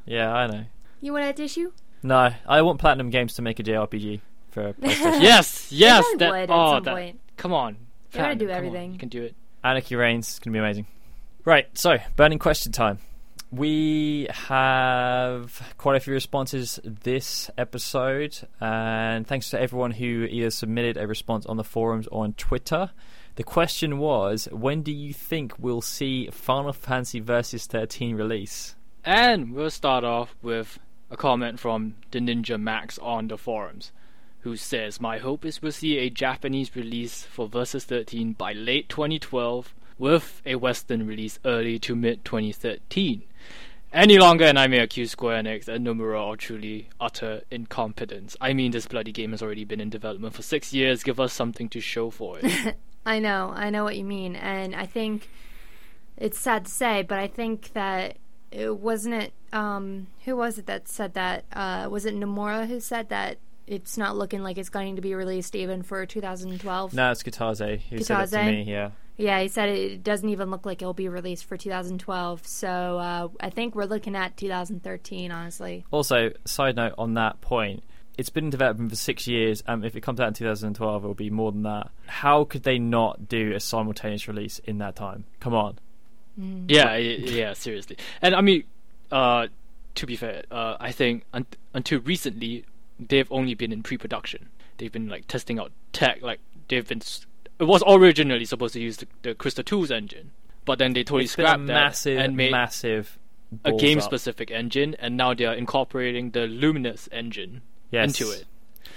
Yeah, 0.05 0.33
I 0.33 0.47
know. 0.47 0.65
You 0.99 1.13
want 1.13 1.25
a 1.25 1.33
tissue? 1.33 1.71
No, 2.03 2.31
I 2.47 2.61
want 2.61 2.79
Platinum 2.79 3.09
Games 3.09 3.33
to 3.35 3.41
make 3.41 3.59
a 3.59 3.63
JRPG 3.63 4.21
for 4.51 4.73
PlayStation. 4.73 5.21
yes, 5.21 5.71
yes. 5.71 6.05
They 6.11 6.17
That. 6.17 6.31
would 6.31 6.39
at 6.41 6.49
oh, 6.51 6.73
some 6.75 6.83
that. 6.83 6.93
point. 6.93 7.19
Come 7.37 7.53
on. 7.53 7.77
They're 8.11 8.23
gonna 8.23 8.35
do 8.35 8.47
come 8.47 8.51
on, 8.51 8.57
everything. 8.57 8.91
You 8.93 8.99
can 8.99 9.09
do 9.09 9.23
it. 9.23 9.35
Anarchy 9.63 9.95
Reigns 9.95 10.27
is 10.33 10.39
going 10.39 10.51
to 10.53 10.57
be 10.57 10.59
amazing. 10.59 10.87
Right, 11.43 11.75
so 11.75 11.97
burning 12.15 12.37
question 12.37 12.71
time. 12.71 12.99
We 13.51 14.27
have 14.29 15.73
quite 15.79 15.97
a 15.97 15.99
few 15.99 16.13
responses 16.13 16.79
this 16.83 17.49
episode, 17.57 18.37
and 18.59 19.25
thanks 19.25 19.49
to 19.49 19.59
everyone 19.59 19.91
who 19.91 20.27
either 20.29 20.51
submitted 20.51 20.97
a 20.97 21.07
response 21.07 21.47
on 21.47 21.57
the 21.57 21.63
forums 21.63 22.07
or 22.07 22.23
on 22.25 22.33
Twitter. 22.33 22.91
The 23.35 23.43
question 23.43 23.97
was, 23.97 24.47
when 24.51 24.83
do 24.83 24.91
you 24.91 25.13
think 25.13 25.53
we'll 25.57 25.81
see 25.81 26.27
Final 26.27 26.73
Fantasy 26.73 27.19
Versus 27.19 27.65
13 27.65 28.15
release? 28.15 28.75
And 29.03 29.53
we'll 29.53 29.71
start 29.71 30.03
off 30.03 30.35
with 30.43 30.77
a 31.09 31.17
comment 31.17 31.59
from 31.59 31.95
the 32.11 32.19
Ninja 32.19 32.61
Max 32.61 32.99
on 32.99 33.29
the 33.29 33.37
forums, 33.37 33.91
who 34.41 34.55
says, 34.55 35.01
My 35.01 35.17
hope 35.17 35.43
is 35.43 35.59
we'll 35.59 35.71
see 35.71 35.97
a 35.97 36.11
Japanese 36.11 36.75
release 36.75 37.23
for 37.23 37.47
Versus 37.47 37.83
13 37.85 38.33
by 38.33 38.53
late 38.53 38.89
2012, 38.89 39.73
with 40.01 40.41
a 40.47 40.55
Western 40.55 41.05
release 41.05 41.39
early 41.45 41.77
to 41.77 41.95
mid 41.95 42.25
2013. 42.25 43.21
Any 43.93 44.17
longer, 44.17 44.45
and 44.45 44.57
I 44.57 44.67
may 44.67 44.79
accuse 44.79 45.11
Square 45.11 45.43
Enix 45.43 45.67
and 45.67 45.85
Nomura 45.85 46.31
of 46.31 46.39
truly 46.39 46.89
utter 46.99 47.41
incompetence. 47.51 48.35
I 48.41 48.53
mean, 48.53 48.71
this 48.71 48.87
bloody 48.87 49.11
game 49.11 49.31
has 49.31 49.43
already 49.43 49.63
been 49.63 49.79
in 49.79 49.89
development 49.89 50.33
for 50.33 50.41
six 50.41 50.73
years. 50.73 51.03
Give 51.03 51.19
us 51.19 51.33
something 51.33 51.69
to 51.69 51.79
show 51.79 52.09
for 52.09 52.39
it. 52.41 52.75
I 53.05 53.19
know, 53.19 53.51
I 53.53 53.69
know 53.69 53.83
what 53.83 53.95
you 53.95 54.03
mean, 54.03 54.35
and 54.35 54.75
I 54.75 54.85
think 54.85 55.29
it's 56.17 56.39
sad 56.39 56.65
to 56.65 56.71
say, 56.71 57.03
but 57.03 57.19
I 57.19 57.27
think 57.27 57.73
that 57.73 58.17
it 58.49 58.77
wasn't 58.77 59.15
it. 59.15 59.33
Um, 59.53 60.07
who 60.25 60.35
was 60.35 60.57
it 60.57 60.65
that 60.65 60.87
said 60.87 61.13
that? 61.13 61.45
Uh, 61.53 61.89
was 61.91 62.05
it 62.05 62.15
Nomura 62.15 62.65
who 62.67 62.79
said 62.79 63.09
that 63.09 63.37
it's 63.67 63.97
not 63.97 64.17
looking 64.17 64.41
like 64.41 64.57
it's 64.57 64.69
going 64.69 64.95
to 64.95 65.01
be 65.01 65.13
released 65.13 65.53
even 65.55 65.83
for 65.83 66.05
2012? 66.05 66.93
No, 66.93 67.11
it's 67.11 67.21
Kitase 67.21 67.81
who 67.81 67.99
said 67.99 68.23
it 68.23 68.29
to 68.31 68.43
me, 68.43 68.63
yeah. 68.63 68.91
Yeah, 69.21 69.39
he 69.41 69.47
said 69.47 69.69
it 69.69 70.03
doesn't 70.03 70.27
even 70.27 70.49
look 70.49 70.65
like 70.65 70.81
it'll 70.81 70.93
be 70.93 71.07
released 71.07 71.45
for 71.45 71.55
2012. 71.55 72.47
So 72.47 72.67
uh, 72.67 73.27
I 73.39 73.49
think 73.51 73.75
we're 73.75 73.85
looking 73.85 74.15
at 74.15 74.35
2013, 74.35 75.31
honestly. 75.31 75.85
Also, 75.91 76.31
side 76.45 76.75
note 76.75 76.95
on 76.97 77.13
that 77.13 77.39
point, 77.39 77.83
it's 78.17 78.29
been 78.29 78.45
in 78.45 78.49
development 78.49 78.89
for 78.89 78.95
six 78.95 79.27
years. 79.27 79.63
Um, 79.67 79.83
if 79.83 79.95
it 79.95 80.01
comes 80.01 80.19
out 80.19 80.27
in 80.27 80.33
2012, 80.33 81.03
it 81.03 81.07
will 81.07 81.13
be 81.13 81.29
more 81.29 81.51
than 81.51 81.63
that. 81.63 81.91
How 82.07 82.43
could 82.45 82.63
they 82.63 82.79
not 82.79 83.29
do 83.29 83.53
a 83.53 83.59
simultaneous 83.59 84.27
release 84.27 84.59
in 84.59 84.79
that 84.79 84.95
time? 84.95 85.25
Come 85.39 85.53
on. 85.53 85.77
Yeah, 86.67 86.95
yeah, 86.95 87.53
seriously. 87.53 87.97
And 88.21 88.33
I 88.33 88.41
mean, 88.41 88.63
uh, 89.11 89.47
to 89.95 90.05
be 90.07 90.15
fair, 90.15 90.43
uh, 90.49 90.77
I 90.79 90.91
think 90.91 91.25
un- 91.33 91.45
until 91.73 91.99
recently, 91.99 92.65
they've 92.99 93.31
only 93.31 93.53
been 93.53 93.71
in 93.71 93.83
pre-production. 93.83 94.49
They've 94.77 94.91
been 94.91 95.09
like 95.09 95.27
testing 95.27 95.59
out 95.59 95.71
tech. 95.93 96.21
Like 96.21 96.39
they've 96.69 96.87
been. 96.87 97.01
It 97.61 97.67
was 97.67 97.83
originally 97.87 98.45
supposed 98.45 98.73
to 98.73 98.81
use 98.81 98.97
the, 98.97 99.07
the 99.21 99.35
Crystal 99.35 99.63
Tools 99.63 99.91
engine, 99.91 100.31
but 100.65 100.79
then 100.79 100.93
they 100.93 101.03
totally 101.03 101.25
It's 101.25 101.33
scrapped 101.33 101.67
that 101.67 101.73
massive, 101.73 102.17
and 102.17 102.35
made 102.35 102.51
massive 102.51 103.19
a 103.63 103.71
game-specific 103.73 104.49
engine, 104.49 104.95
and 104.97 105.15
now 105.15 105.33
they 105.33 105.45
are 105.45 105.53
incorporating 105.53 106.31
the 106.31 106.47
Luminous 106.47 107.07
engine 107.11 107.61
Yes. 107.91 108.19
into 108.19 108.31
it. 108.31 108.45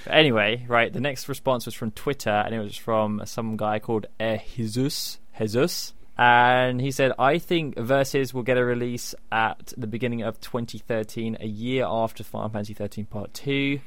But 0.04 0.14
anyway, 0.14 0.64
right, 0.68 0.92
the 0.92 1.00
next 1.00 1.28
response 1.28 1.66
was 1.66 1.74
from 1.74 1.90
Twitter, 1.90 2.30
and 2.30 2.54
it 2.54 2.58
was 2.58 2.76
from 2.76 3.20
some 3.26 3.56
guy 3.56 3.78
called 3.80 4.06
eh, 4.18 4.38
Jesus. 4.54 5.18
Jesus. 5.38 5.92
And 6.16 6.80
he 6.80 6.90
said, 6.90 7.12
I 7.18 7.38
think 7.38 7.76
Versus 7.76 8.32
will 8.32 8.44
get 8.44 8.56
a 8.56 8.64
release 8.64 9.14
at 9.32 9.72
the 9.76 9.88
beginning 9.88 10.22
of 10.22 10.40
2013, 10.40 11.36
a 11.40 11.46
year 11.46 11.84
after 11.86 12.22
Final 12.22 12.48
Fantasy 12.48 12.72
13 12.72 13.06
Part 13.06 13.34
2. 13.34 13.80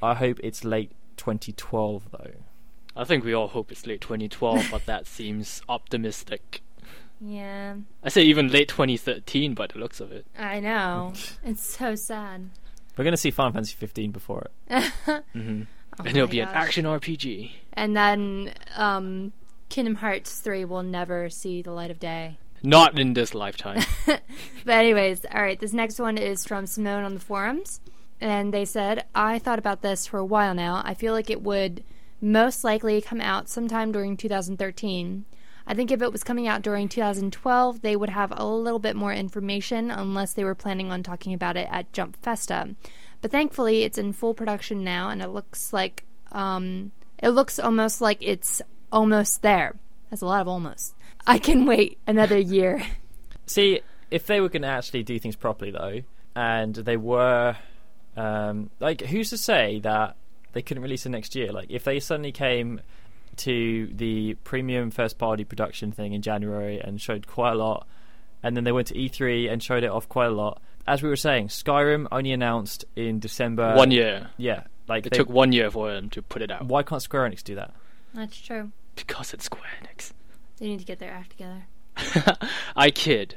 I 0.00 0.14
hope 0.14 0.38
it's 0.44 0.64
late 0.64 0.92
2012, 1.16 2.08
though. 2.12 2.30
I 2.96 3.04
think 3.04 3.24
we 3.24 3.34
all 3.34 3.48
hope 3.48 3.70
it's 3.70 3.86
late 3.86 4.00
2012, 4.00 4.68
but 4.70 4.86
that 4.86 5.06
seems 5.06 5.62
optimistic. 5.68 6.62
Yeah, 7.20 7.76
I 8.02 8.08
say 8.08 8.22
even 8.22 8.48
late 8.48 8.68
2013 8.68 9.54
by 9.54 9.66
the 9.66 9.78
looks 9.78 10.00
of 10.00 10.12
it. 10.12 10.26
I 10.38 10.60
know. 10.60 11.12
it's 11.44 11.66
so 11.66 11.94
sad. 11.94 12.50
We're 12.96 13.04
going 13.04 13.12
to 13.12 13.18
see 13.18 13.30
Final 13.30 13.52
Fantasy 13.52 13.74
15 13.76 14.10
before 14.10 14.46
it. 14.46 14.52
mm-hmm. 15.34 15.62
Oh 15.98 16.04
and 16.04 16.08
it'll 16.08 16.26
my 16.26 16.30
be 16.30 16.40
an 16.40 16.48
action 16.48 16.84
RPG. 16.84 17.52
And 17.72 17.96
then 17.96 18.52
um, 18.74 19.32
Kingdom 19.68 19.96
Hearts 19.96 20.40
3 20.40 20.64
will 20.66 20.82
never 20.82 21.30
see 21.30 21.62
the 21.62 21.72
light 21.72 21.90
of 21.90 21.98
day. 21.98 22.38
Not 22.62 22.98
in 22.98 23.14
this 23.14 23.34
lifetime. 23.34 23.82
But 24.66 24.78
anyways, 24.78 25.24
all 25.32 25.40
right. 25.40 25.58
This 25.58 25.72
next 25.72 26.00
one 26.00 26.18
is 26.18 26.44
from 26.44 26.66
Simone 26.66 27.04
on 27.04 27.14
the 27.14 27.20
forums, 27.20 27.80
and 28.20 28.52
they 28.52 28.64
said, 28.64 29.04
"I 29.14 29.38
thought 29.38 29.60
about 29.60 29.80
this 29.80 30.08
for 30.08 30.18
a 30.18 30.24
while 30.24 30.54
now. 30.54 30.82
I 30.84 30.94
feel 30.94 31.12
like 31.12 31.30
it 31.30 31.40
would 31.40 31.84
most 32.20 32.64
likely 32.64 33.00
come 33.00 33.20
out 33.20 33.48
sometime 33.48 33.92
during 33.92 34.16
2013. 34.16 35.24
I 35.66 35.74
think 35.74 35.90
if 35.90 36.00
it 36.00 36.12
was 36.12 36.22
coming 36.22 36.46
out 36.46 36.62
during 36.62 36.88
2012, 36.88 37.82
they 37.82 37.96
would 37.96 38.10
have 38.10 38.32
a 38.36 38.46
little 38.46 38.78
bit 38.78 38.94
more 38.94 39.12
information, 39.12 39.90
unless 39.90 40.32
they 40.32 40.44
were 40.44 40.54
planning 40.54 40.92
on 40.92 41.02
talking 41.02 41.34
about 41.34 41.56
it 41.56 41.66
at 41.70 41.92
Jump 41.92 42.16
Festa. 42.22 42.76
But 43.20 43.32
thankfully, 43.32 43.82
it's 43.82 43.98
in 43.98 44.12
full 44.12 44.34
production 44.34 44.84
now, 44.84 45.10
and 45.10 45.20
it 45.20 45.28
looks 45.28 45.72
like 45.72 46.04
um, 46.30 46.92
it 47.18 47.30
looks 47.30 47.58
almost 47.58 48.00
like 48.00 48.18
it's 48.20 48.62
almost 48.92 49.42
there. 49.42 49.74
That's 50.10 50.22
a 50.22 50.26
lot 50.26 50.40
of 50.40 50.48
almost. 50.48 50.94
I 51.26 51.38
can 51.38 51.66
wait 51.66 51.98
another 52.06 52.38
year." 52.38 52.84
See, 53.46 53.80
if 54.10 54.26
they 54.26 54.40
were 54.40 54.48
going 54.48 54.62
to 54.62 54.68
actually 54.68 55.02
do 55.02 55.18
things 55.18 55.34
properly, 55.34 55.72
though, 55.72 56.02
and 56.36 56.74
they 56.74 56.96
were, 56.96 57.56
um, 58.16 58.70
like, 58.78 59.00
who's 59.00 59.30
to 59.30 59.38
say 59.38 59.80
that 59.80 60.16
they 60.56 60.62
couldn't 60.62 60.82
release 60.82 61.04
it 61.04 61.10
next 61.10 61.34
year? 61.34 61.52
Like, 61.52 61.66
if 61.70 61.84
they 61.84 62.00
suddenly 62.00 62.32
came 62.32 62.80
to 63.36 63.88
the 63.94 64.32
premium 64.42 64.90
first 64.90 65.18
party 65.18 65.44
production 65.44 65.92
thing 65.92 66.14
in 66.14 66.22
January 66.22 66.80
and 66.80 66.98
showed 66.98 67.26
quite 67.26 67.52
a 67.52 67.54
lot, 67.56 67.86
and 68.42 68.56
then 68.56 68.64
they 68.64 68.72
went 68.72 68.86
to 68.88 68.94
E3 68.94 69.52
and 69.52 69.62
showed 69.62 69.84
it 69.84 69.90
off 69.90 70.08
quite 70.08 70.26
a 70.28 70.30
lot. 70.30 70.62
As 70.86 71.02
we 71.02 71.08
were 71.10 71.16
saying, 71.16 71.48
Skyrim 71.48 72.06
only 72.10 72.32
announced 72.32 72.86
in 72.96 73.20
December. 73.20 73.74
one 73.74 73.90
year. 73.90 74.30
Yeah, 74.38 74.62
like 74.88 75.04
It 75.06 75.10
they- 75.10 75.18
took 75.18 75.28
one 75.28 75.52
year 75.52 75.70
for 75.70 75.92
them 75.92 76.08
to 76.10 76.22
put 76.22 76.40
it 76.40 76.50
out. 76.50 76.64
Why 76.64 76.82
can't 76.82 77.02
Square 77.02 77.28
Enix 77.28 77.44
do 77.44 77.54
that? 77.56 77.74
That's 78.14 78.38
true. 78.40 78.72
Because 78.94 79.34
it's 79.34 79.44
Square 79.44 79.68
Enix. 79.82 80.12
They 80.56 80.68
need 80.68 80.78
to 80.78 80.86
get 80.86 80.98
their 80.98 81.12
act 81.12 81.30
together. 81.32 81.64
I 82.76 82.90
kid. 82.90 83.36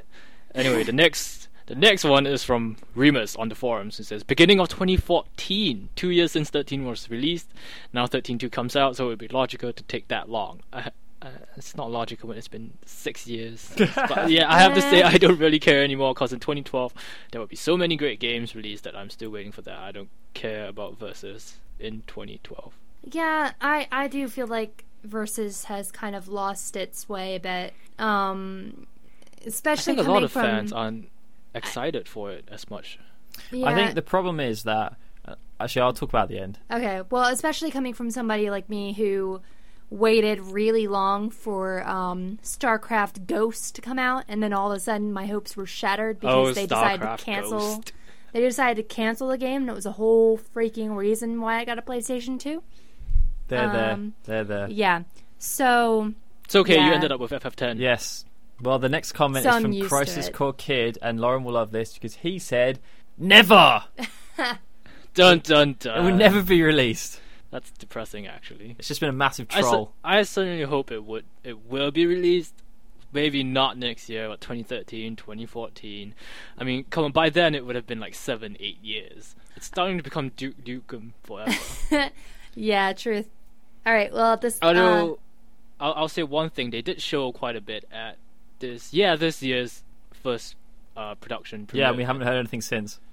Anyway, 0.54 0.84
the 0.84 0.92
next 0.92 1.39
the 1.70 1.76
next 1.76 2.02
one 2.02 2.26
is 2.26 2.42
from 2.42 2.76
Remus 2.96 3.36
on 3.36 3.48
the 3.48 3.54
forums. 3.54 4.00
It 4.00 4.04
says 4.04 4.24
beginning 4.24 4.58
of 4.58 4.68
2014, 4.70 5.88
two 5.94 6.10
years 6.10 6.32
since 6.32 6.50
13 6.50 6.84
was 6.84 7.08
released. 7.08 7.48
Now 7.92 8.08
13.2 8.08 8.50
comes 8.50 8.74
out, 8.74 8.96
so 8.96 9.04
it 9.04 9.08
would 9.10 9.18
be 9.20 9.28
logical 9.28 9.72
to 9.72 9.82
take 9.84 10.08
that 10.08 10.28
long. 10.28 10.62
Uh, 10.72 10.90
uh, 11.22 11.28
it's 11.56 11.76
not 11.76 11.88
logical 11.88 12.28
when 12.28 12.36
it's 12.36 12.48
been 12.48 12.72
six 12.84 13.28
years. 13.28 13.72
but 13.94 14.30
yeah, 14.30 14.52
I 14.52 14.58
have 14.58 14.74
to 14.74 14.82
say 14.82 15.04
I 15.04 15.16
don't 15.16 15.38
really 15.38 15.60
care 15.60 15.84
anymore 15.84 16.12
because 16.12 16.32
in 16.32 16.40
2012 16.40 16.92
there 17.30 17.40
will 17.40 17.46
be 17.46 17.54
so 17.54 17.76
many 17.76 17.96
great 17.96 18.18
games 18.18 18.56
released 18.56 18.82
that 18.82 18.96
I'm 18.96 19.08
still 19.08 19.30
waiting 19.30 19.52
for 19.52 19.62
that. 19.62 19.78
I 19.78 19.92
don't 19.92 20.10
care 20.34 20.66
about 20.66 20.98
Versus 20.98 21.58
in 21.78 22.02
2012. 22.08 22.74
Yeah, 23.12 23.52
I 23.60 23.86
I 23.92 24.08
do 24.08 24.26
feel 24.26 24.48
like 24.48 24.84
Versus 25.04 25.64
has 25.64 25.92
kind 25.92 26.16
of 26.16 26.26
lost 26.26 26.74
its 26.74 27.08
way 27.08 27.36
a 27.36 27.40
bit. 27.40 27.74
Um, 27.96 28.88
I 29.40 29.46
especially 29.46 29.94
think 29.94 30.00
a 30.00 30.02
coming 30.02 30.14
lot 30.14 30.24
of 30.24 30.32
from 30.32 30.42
fans 30.42 30.72
aren't 30.72 31.08
excited 31.54 32.08
for 32.08 32.30
it 32.32 32.48
as 32.50 32.68
much. 32.70 32.98
yeah. 33.50 33.66
I 33.68 33.74
think 33.74 33.94
the 33.94 34.02
problem 34.02 34.40
is 34.40 34.62
that. 34.64 34.96
Uh, 35.26 35.34
actually, 35.60 35.82
I'll 35.82 35.92
talk 35.92 36.08
about 36.08 36.28
the 36.28 36.38
end. 36.38 36.58
Okay, 36.70 37.02
well, 37.10 37.24
especially 37.32 37.70
coming 37.70 37.92
from 37.94 38.10
somebody 38.10 38.48
like 38.50 38.68
me 38.70 38.92
who 38.94 39.40
waited 39.90 40.40
really 40.40 40.86
long 40.86 41.28
for 41.30 41.86
um, 41.86 42.38
StarCraft 42.42 43.26
Ghost 43.26 43.74
to 43.74 43.80
come 43.82 43.98
out, 43.98 44.24
and 44.28 44.42
then 44.42 44.52
all 44.52 44.70
of 44.70 44.76
a 44.76 44.80
sudden 44.80 45.12
my 45.12 45.26
hopes 45.26 45.56
were 45.56 45.66
shattered 45.66 46.20
because 46.20 46.48
Oh, 46.50 46.52
they 46.52 46.66
decided 46.66 47.00
to 47.04 47.16
cancel. 47.24 47.58
Ghost. 47.58 47.92
They 48.32 48.42
decided 48.42 48.88
to 48.88 48.94
cancel 48.94 49.26
the 49.26 49.36
game, 49.36 49.62
and 49.62 49.70
it 49.70 49.74
was 49.74 49.86
a 49.86 49.90
whole 49.90 50.38
freaking 50.38 50.94
reason 50.94 51.40
why 51.40 51.58
I 51.58 51.64
got 51.64 51.80
a 51.80 51.82
PlayStation 51.82 52.38
2. 52.38 52.62
They're 53.48 53.64
Um, 53.68 53.72
there. 53.72 54.44
They're 54.44 54.44
there. 54.44 54.70
Yeah, 54.70 55.02
so 55.40 56.14
It's 56.44 56.54
okay, 56.54 56.74
you 56.74 56.92
ended 56.92 57.10
up 57.10 57.18
with 57.18 57.32
FF10. 57.32 57.80
Yes. 57.80 58.24
Well, 58.62 58.78
the 58.78 58.88
next 58.88 59.12
comment 59.12 59.44
So 59.44 59.50
is 59.50 59.56
I'm 59.56 59.62
from 59.62 59.72
used 59.72 59.88
Crisis. 59.88 60.28
Core 60.28 60.52
Kid, 60.52 60.98
and 61.00 61.20
Lauren 61.20 61.44
will 61.44 61.54
love 61.54 61.70
this 61.70 61.94
because 61.94 62.16
he 62.16 62.38
said, 62.38 62.78
"Never. 63.16 63.84
Dun 65.14 65.40
dun 65.40 65.74
dun. 65.78 65.98
it 65.98 66.04
will 66.04 66.16
never 66.16 66.42
be 66.42 66.62
released." 66.62 67.20
That's 67.50 67.70
depressing, 67.72 68.26
actually. 68.28 68.76
It's 68.78 68.86
just 68.86 69.00
been 69.00 69.08
a 69.08 69.12
massive 69.12 69.48
I, 69.50 69.60
cer- 69.60 69.68
troll. 69.68 69.92
I 70.04 70.22
certainly 70.22 70.62
hope 70.62 70.92
it 70.92 71.04
would. 71.04 71.24
It 71.42 71.66
will 71.66 71.90
be 71.90 72.06
released, 72.06 72.54
maybe 73.12 73.42
not 73.42 73.76
next 73.76 74.08
year, 74.08 74.28
but 74.28 74.40
2013, 74.40 75.16
2014. 75.16 76.14
I 76.58 76.64
mean, 76.64 76.84
come 76.90 77.04
on, 77.04 77.12
by 77.12 77.28
then 77.28 77.56
it 77.56 77.66
would 77.66 77.74
have 77.74 77.88
been 77.88 77.98
like 77.98 78.14
seven, 78.14 78.56
eight 78.60 78.78
years. 78.82 79.34
It's 79.56 79.66
starting 79.66 79.96
to 79.96 80.02
become 80.02 80.28
Duke 80.36 80.64
Nukem 80.64 81.10
forever. 81.24 82.10
yeah, 82.54 82.92
truth. 82.92 83.28
All 83.84 83.92
right. 83.92 84.12
Well, 84.12 84.36
this. 84.36 84.58
Although, 84.62 85.14
uh, 85.80 85.84
I'll, 85.84 85.92
I'll 85.94 86.08
say 86.08 86.22
one 86.22 86.50
thing: 86.50 86.70
they 86.70 86.82
did 86.82 87.02
show 87.02 87.32
quite 87.32 87.56
a 87.56 87.60
bit 87.60 87.84
at 87.90 88.16
this. 88.60 88.92
Yeah, 88.92 89.16
this 89.16 89.42
year's 89.42 89.82
first 90.12 90.56
uh, 90.96 91.14
production. 91.16 91.68
Yeah, 91.72 91.92
we 91.92 92.04
haven't 92.04 92.22
heard 92.22 92.38
anything 92.38 92.60
since. 92.60 93.00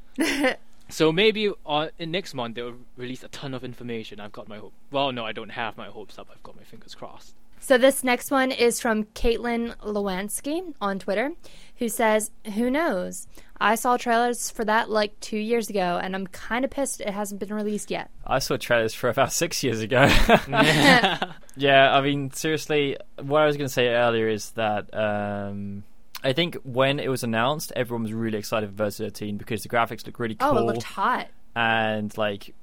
So 0.90 1.12
maybe 1.12 1.52
uh, 1.66 1.90
in 2.00 2.12
next 2.12 2.34
month 2.34 2.56
they'll 2.56 2.76
release 2.96 3.24
a 3.24 3.28
ton 3.28 3.54
of 3.54 3.64
information. 3.64 4.20
I've 4.20 4.32
got 4.32 4.48
my 4.48 4.58
hope. 4.58 4.74
Well, 4.92 5.12
no, 5.12 5.26
I 5.26 5.32
don't 5.32 5.50
have 5.50 5.78
my 5.78 5.88
hopes 5.88 6.18
up. 6.18 6.30
I've 6.32 6.42
got 6.44 6.56
my 6.56 6.64
fingers 6.64 6.96
crossed. 6.96 7.36
So 7.60 7.78
this 7.78 8.04
next 8.04 8.32
one 8.32 8.52
is 8.52 8.80
from 8.80 9.06
Caitlin 9.06 9.76
Lewansky 9.78 10.74
on 10.80 11.00
Twitter, 11.00 11.32
who 11.78 11.90
says, 11.90 12.32
"Who 12.54 12.70
knows? 12.70 13.28
I 13.60 13.76
saw 13.76 13.98
trailers 13.98 14.50
for 14.50 14.64
that 14.66 14.90
like 14.90 15.20
two 15.20 15.38
years 15.38 15.70
ago, 15.70 16.00
and 16.02 16.16
I'm 16.16 16.28
kind 16.28 16.64
of 16.64 16.72
pissed 16.72 17.02
it 17.02 17.10
hasn't 17.10 17.40
been 17.40 17.54
released 17.54 17.92
yet." 17.92 18.10
I 18.26 18.40
saw 18.40 18.58
trailers 18.58 18.94
for 18.94 19.10
about 19.10 19.34
six 19.34 19.64
years 19.64 19.82
ago. 19.82 20.08
yeah, 21.58 21.96
I 21.96 22.02
mean, 22.02 22.32
seriously, 22.32 22.98
what 23.22 23.42
I 23.42 23.46
was 23.46 23.58
going 23.58 23.68
to 23.68 23.74
say 23.74 23.90
earlier 23.90 24.28
is 24.28 24.52
that 24.52 24.94
um, 24.94 25.84
I 26.24 26.34
think 26.34 26.56
when 26.64 27.00
it 27.00 27.10
was 27.10 27.24
announced, 27.24 27.74
everyone 27.76 28.04
was 28.04 28.14
really 28.14 28.38
excited 28.38 28.70
for 28.70 28.76
Versus 28.76 29.06
13 29.06 29.38
because 29.38 29.64
the 29.64 29.70
graphics 29.70 30.06
looked 30.06 30.20
really 30.20 30.36
cool. 30.36 30.50
Oh, 30.50 30.58
it 30.58 30.62
looked 30.62 30.84
hot. 30.84 31.28
and 31.56 32.16
like 32.18 32.54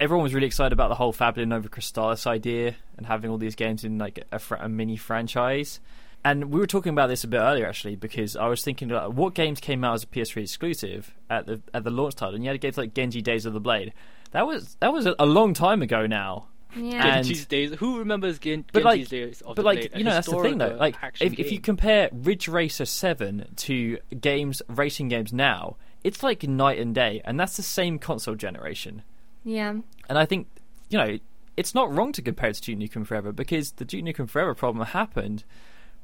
everyone 0.00 0.22
was 0.22 0.34
really 0.34 0.46
excited 0.46 0.72
about 0.72 0.88
the 0.88 0.94
whole 0.94 1.12
Fabula 1.12 1.46
Nova 1.46 1.68
Crystallis 1.68 2.26
idea 2.26 2.74
and 2.96 3.06
having 3.06 3.30
all 3.30 3.38
these 3.38 3.54
games 3.54 3.84
in 3.84 3.98
like 3.98 4.24
a, 4.32 4.38
fr- 4.38 4.54
a 4.56 4.68
mini 4.68 4.96
franchise. 4.96 5.80
And 6.24 6.50
we 6.50 6.58
were 6.58 6.66
talking 6.66 6.90
about 6.90 7.06
this 7.08 7.22
a 7.22 7.28
bit 7.28 7.38
earlier 7.38 7.66
actually 7.66 7.94
because 7.94 8.34
I 8.36 8.48
was 8.48 8.62
thinking 8.62 8.90
about 8.90 9.14
what 9.14 9.34
games 9.34 9.60
came 9.60 9.84
out 9.84 9.94
as 9.94 10.02
a 10.02 10.06
PS3 10.06 10.42
exclusive 10.42 11.14
at 11.30 11.46
the 11.46 11.60
at 11.72 11.84
the 11.84 11.90
launch 11.90 12.16
title, 12.16 12.34
and 12.34 12.42
you 12.44 12.50
had 12.50 12.60
games 12.60 12.76
like 12.76 12.94
Genji 12.94 13.22
Days 13.22 13.46
of 13.46 13.52
the 13.52 13.60
Blade. 13.60 13.92
That 14.32 14.46
was 14.46 14.76
that 14.80 14.92
was 14.92 15.06
a, 15.06 15.14
a 15.18 15.26
long 15.26 15.54
time 15.54 15.80
ago 15.80 16.06
now. 16.06 16.46
Yeah. 16.76 17.16
And- 17.16 17.24
Genji's 17.26 17.46
days. 17.46 17.74
Who 17.74 17.98
remembers 17.98 18.38
Gen- 18.38 18.64
But 18.72 18.82
like, 18.84 19.00
Genji's 19.00 19.08
days 19.10 19.40
of 19.42 19.56
but 19.56 19.62
the 19.62 19.66
like 19.66 19.78
Blade? 19.90 19.98
You 19.98 20.04
know, 20.04 20.10
that's 20.12 20.28
the 20.28 20.38
thing 20.40 20.58
though. 20.58 20.76
Like, 20.78 20.96
if, 21.20 21.38
if 21.38 21.50
you 21.52 21.60
compare 21.60 22.08
Ridge 22.12 22.48
Racer 22.48 22.84
Seven 22.84 23.46
to 23.56 23.98
games, 24.20 24.62
racing 24.68 25.08
games 25.08 25.32
now, 25.32 25.76
it's 26.04 26.22
like 26.22 26.42
night 26.44 26.78
and 26.78 26.94
day, 26.94 27.20
and 27.24 27.38
that's 27.40 27.56
the 27.56 27.62
same 27.62 27.98
console 27.98 28.34
generation. 28.34 29.02
yeah. 29.44 29.74
And 30.08 30.18
I 30.18 30.24
think 30.26 30.46
you 30.90 30.96
know 30.98 31.18
it's 31.56 31.74
not 31.74 31.92
wrong 31.92 32.12
to 32.12 32.22
compare 32.22 32.50
it 32.50 32.54
to 32.56 32.74
Duke 32.74 32.78
Nukem 32.92 33.06
Forever 33.06 33.32
because 33.32 33.72
the 33.72 33.84
Duke 33.84 34.04
Nukem 34.04 34.28
Forever 34.28 34.54
problem 34.54 34.86
happened 34.86 35.44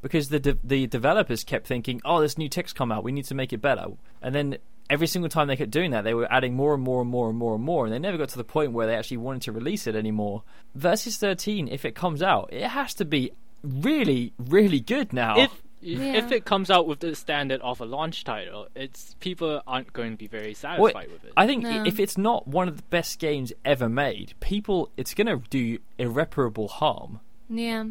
because 0.03 0.29
the 0.29 0.41
de- 0.41 0.59
the 0.65 0.87
developers 0.87 1.45
kept 1.45 1.67
thinking, 1.67 2.01
"Oh, 2.05 2.21
this 2.21 2.37
new 2.37 2.49
tech's 2.49 2.73
come 2.73 2.91
out, 2.91 3.05
we 3.05 3.13
need 3.13 3.25
to 3.27 3.35
make 3.35 3.53
it 3.53 3.63
better," 3.63 3.87
and 4.21 4.35
then 4.35 4.59
every 4.91 5.07
single 5.07 5.29
time 5.29 5.49
they 5.49 5.57
kept 5.57 5.71
doing 5.71 5.91
that, 5.93 6.03
they 6.05 6.15
were 6.15 6.31
adding 6.33 6.55
more 6.55 6.75
and 6.75 6.83
more 6.83 7.01
and 7.01 7.11
more 7.11 7.29
and 7.29 7.39
more 7.39 7.55
and 7.55 7.65
more, 7.65 7.85
and 7.85 7.93
they 7.95 7.99
never 7.99 8.19
got 8.19 8.29
to 8.31 8.37
the 8.37 8.45
point 8.45 8.73
where 8.73 8.87
they 8.87 8.95
actually 8.95 9.17
wanted 9.19 9.43
to 9.43 9.53
release 9.53 9.87
it 9.87 9.95
anymore. 9.97 10.43
Versus 10.75 11.17
13, 11.17 11.69
if 11.69 11.85
it 11.85 11.95
comes 11.95 12.23
out, 12.23 12.51
it 12.53 12.69
has 12.69 12.95
to 12.95 13.05
be 13.05 13.33
really, 13.63 14.33
really 14.39 14.81
good 14.81 15.13
now. 15.13 15.39
if 15.39 15.51
Yeah. 15.81 16.15
if 16.15 16.33
it 16.33 16.47
comes 16.47 16.71
out 16.71 16.87
with 16.87 17.01
the 17.01 17.15
standard 17.15 17.61
of 17.61 17.79
a 17.81 17.85
launch 17.85 18.25
title, 18.25 18.69
it's 18.75 19.15
people 19.21 19.61
aren't 19.67 19.93
going 19.93 20.13
to 20.13 20.17
be 20.17 20.27
very 20.27 20.55
Well, 20.63 20.93
satisfied 20.93 21.11
with 21.13 21.25
it. 21.25 21.33
I 21.37 21.47
think 21.47 21.63
No. 21.65 21.85
if 21.85 22.01
it's 22.01 22.17
not 22.17 22.49
one 22.49 22.69
of 22.69 22.77
the 22.79 22.83
best 22.85 23.19
games 23.19 23.53
ever 23.67 23.87
made, 23.89 24.33
people, 24.41 24.91
it's 24.97 25.13
going 25.13 25.27
to 25.27 25.43
do 25.51 25.79
irreparable 25.99 26.69
harm. 26.69 27.21
Yeah. 27.51 27.85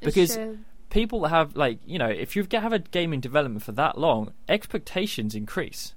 Because- 0.00 0.34
true. 0.34 0.58
people 0.90 1.26
have 1.26 1.56
like 1.56 1.78
you 1.84 1.98
know 1.98 2.08
if 2.08 2.34
you 2.36 2.46
have 2.52 2.72
a 2.72 2.78
game 2.78 3.12
in 3.12 3.20
development 3.20 3.62
for 3.62 3.72
that 3.72 3.98
long 3.98 4.32
expectations 4.48 5.34
increase 5.34 5.94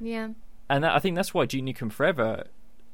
Yeah. 0.00 0.28
and 0.68 0.84
that, 0.84 0.92
i 0.94 0.98
think 0.98 1.16
that's 1.16 1.32
why 1.34 1.46
Duke 1.46 1.64
Nukem 1.64 1.90
forever 1.92 2.44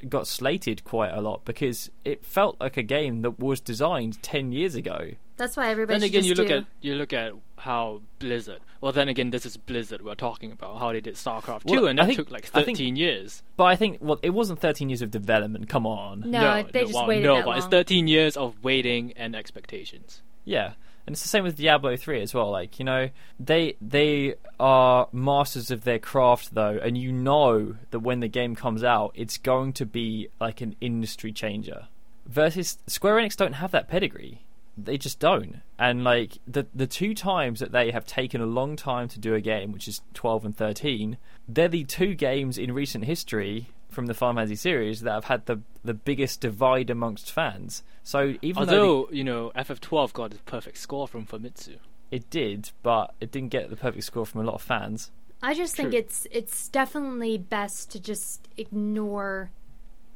got 0.09 0.27
slated 0.27 0.83
quite 0.85 1.11
a 1.13 1.21
lot 1.21 1.45
because 1.45 1.89
it 2.05 2.25
felt 2.25 2.61
like 2.61 2.77
a 2.77 2.83
game 2.83 3.23
that 3.23 3.39
was 3.39 3.61
designed 3.61 4.21
10 4.23 4.51
years 4.51 4.75
ago 4.75 5.13
That's 5.37 5.57
why 5.57 5.71
everybody. 5.71 6.01
then 6.01 6.09
again, 6.09 6.23
just 6.23 6.29
you 6.29 6.35
look 6.35 6.49
do- 6.49 6.57
at 6.59 6.65
you 6.81 6.95
look 6.97 7.13
at 7.13 7.33
how 7.59 8.01
Blizzard. 8.19 8.59
Well, 8.81 8.91
then 8.91 9.09
again, 9.09 9.31
this 9.31 9.47
is 9.47 9.57
Blizzard 9.57 10.03
we're 10.03 10.17
talking 10.17 10.51
about. 10.51 10.81
How 10.81 10.91
they 10.91 11.01
did 11.01 11.15
StarCraft 11.15 11.65
Well, 11.67 11.83
two, 11.83 11.87
and 11.87 12.01
I 12.01 12.03
that 12.03 12.07
think- 12.09 12.17
took 12.19 12.31
like 12.33 12.51
I 12.53 12.65
think- 12.65 12.77
thirteen 12.79 12.97
years. 12.97 13.45
but 13.57 13.65
i 13.65 13.77
think 13.77 13.99
well 14.01 14.19
it 14.25 14.31
wasn't 14.31 14.59
13 14.59 14.89
years 14.91 15.03
of 15.03 15.13
development 15.13 15.69
come 15.69 15.87
on 15.87 16.25
No, 16.27 16.65
they 16.73 16.81
just 16.83 16.95
well, 16.95 17.07
waited 17.07 17.23
No, 17.27 17.37
that 17.37 17.45
but 17.45 17.59
it's 17.59 17.67
thirteen 17.69 18.09
years 18.09 18.37
of 18.37 18.57
waiting 18.65 19.13
and 19.17 19.37
expectations. 19.37 20.23
yeah 20.45 20.73
and 21.07 21.15
it's 21.15 21.23
the 21.23 21.29
same 21.29 21.45
with 21.45 21.57
Diablo 21.57 21.97
3 21.97 22.23
as 22.23 22.35
well 22.35 22.51
like 22.51 22.79
you 22.79 22.85
know 22.85 23.11
they 23.39 23.77
they 23.81 24.35
are 24.61 25.09
masters 25.13 25.71
of 25.71 25.85
their 25.85 25.99
craft 25.99 26.55
though 26.55 26.79
and 26.83 26.97
you 26.97 27.13
know 27.13 27.77
that 27.91 28.01
when 28.01 28.21
the 28.21 28.29
game 28.29 28.55
comes 28.55 28.85
out 28.85 29.13
it's 29.15 29.39
going 29.39 29.73
to 29.75 29.87
be 29.87 30.29
like 30.41 30.61
an 30.61 30.77
industry 30.81 31.33
changer. 31.33 31.89
Versus 32.27 32.79
Square 32.87 33.17
Enix 33.17 33.37
don't 33.37 33.55
have 33.55 33.73
that 33.73 33.89
pedigree. 33.89 34.45
They 34.79 34.97
just 34.97 35.19
don't. 35.19 35.61
And 35.79 36.05
like 36.05 36.39
the 36.47 36.67
the 36.75 36.87
two 36.87 37.15
times 37.15 37.61
that 37.61 37.73
they 37.73 37.91
have 37.91 38.07
taken 38.07 38.41
a 38.41 38.47
long 38.47 38.77
time 38.77 39.09
to 39.09 39.19
do 39.19 39.35
a 39.35 39.41
game 39.41 39.73
which 39.73 39.89
is 39.89 40.01
12 40.15 40.45
and 40.47 40.57
13 40.57 41.19
they're 41.49 41.69
the 41.69 41.85
two 41.85 42.15
games 42.15 42.57
in 42.57 42.73
recent 42.73 43.05
history 43.05 43.69
from 43.93 44.07
the 44.07 44.15
Final 44.15 44.37
Fantasy 44.37 44.57
series 44.57 45.03
that 45.03 45.13
have 45.13 45.25
had 45.27 45.47
the 45.47 45.61
the 45.85 45.95
biggest 45.95 46.41
divide 46.41 46.91
amongst 46.91 47.31
fans 47.31 47.83
so 48.03 48.35
even 48.43 48.67
though 48.67 48.73
Although 48.73 49.09
you 49.13 49.25
know, 49.25 49.53
FF12 49.57 50.13
got 50.13 50.35
a 50.35 50.39
perfect 50.39 50.79
score 50.79 51.07
from 51.07 51.27
Famitsu. 51.27 51.77
It 52.11 52.29
did, 52.31 52.73
but 52.83 53.15
it 53.21 53.31
didn't 53.31 53.51
get 53.51 53.71
the 53.71 53.77
perfect 53.77 54.05
score 54.05 54.27
from 54.27 54.43
a 54.43 54.45
lot 54.45 54.55
of 54.55 54.63
fans. 54.63 55.11
I 55.43 55.55
just 55.55 55.75
think 55.75 55.95
it's 55.95 56.27
it's 56.31 56.69
definitely 56.69 57.39
best 57.39 57.91
to 57.93 58.01
just 58.01 58.49
ignore 58.57 59.51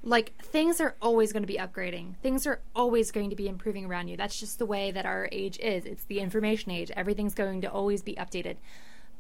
like 0.03 0.37
things 0.41 0.81
are 0.81 0.95
always 1.03 1.33
going 1.33 1.43
to 1.43 1.49
be 1.49 1.57
upgrading. 1.57 2.17
Things 2.19 2.47
are 2.47 2.61
always 2.75 3.11
going 3.11 3.31
to 3.31 3.37
be 3.37 3.49
improving 3.49 3.87
around 3.87 4.09
you. 4.09 4.17
That's 4.17 4.39
just 4.39 4.59
the 4.59 4.67
way 4.67 4.91
that 4.93 5.07
our 5.07 5.29
age 5.33 5.59
is. 5.59 5.85
It's 5.85 6.05
the 6.05 6.21
information 6.21 6.71
age. 6.71 6.93
Everything's 6.95 7.35
going 7.35 7.61
to 7.63 7.71
always 7.71 8.03
be 8.03 8.15
updated. 8.15 8.57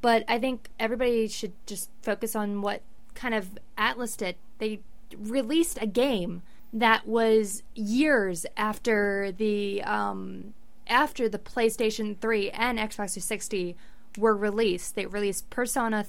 But 0.00 0.24
I 0.28 0.38
think 0.38 0.68
everybody 0.78 1.26
should 1.28 1.54
just 1.66 1.90
focus 2.02 2.36
on 2.36 2.60
what 2.60 2.82
kind 3.16 3.34
of 3.34 3.58
Atlus 3.76 4.16
did. 4.16 4.36
They 4.58 4.80
released 5.16 5.78
a 5.80 5.86
game 5.86 6.42
that 6.72 7.06
was 7.06 7.62
years 7.74 8.46
after 8.56 9.32
the 9.32 9.82
um 9.82 10.54
after 10.86 11.28
the 11.28 11.38
PlayStation 11.38 12.16
3 12.18 12.50
and 12.50 12.78
Xbox 12.78 13.14
360 13.14 13.76
were 14.18 14.36
released. 14.36 14.94
They 14.94 15.06
released 15.06 15.50
Persona 15.50 16.06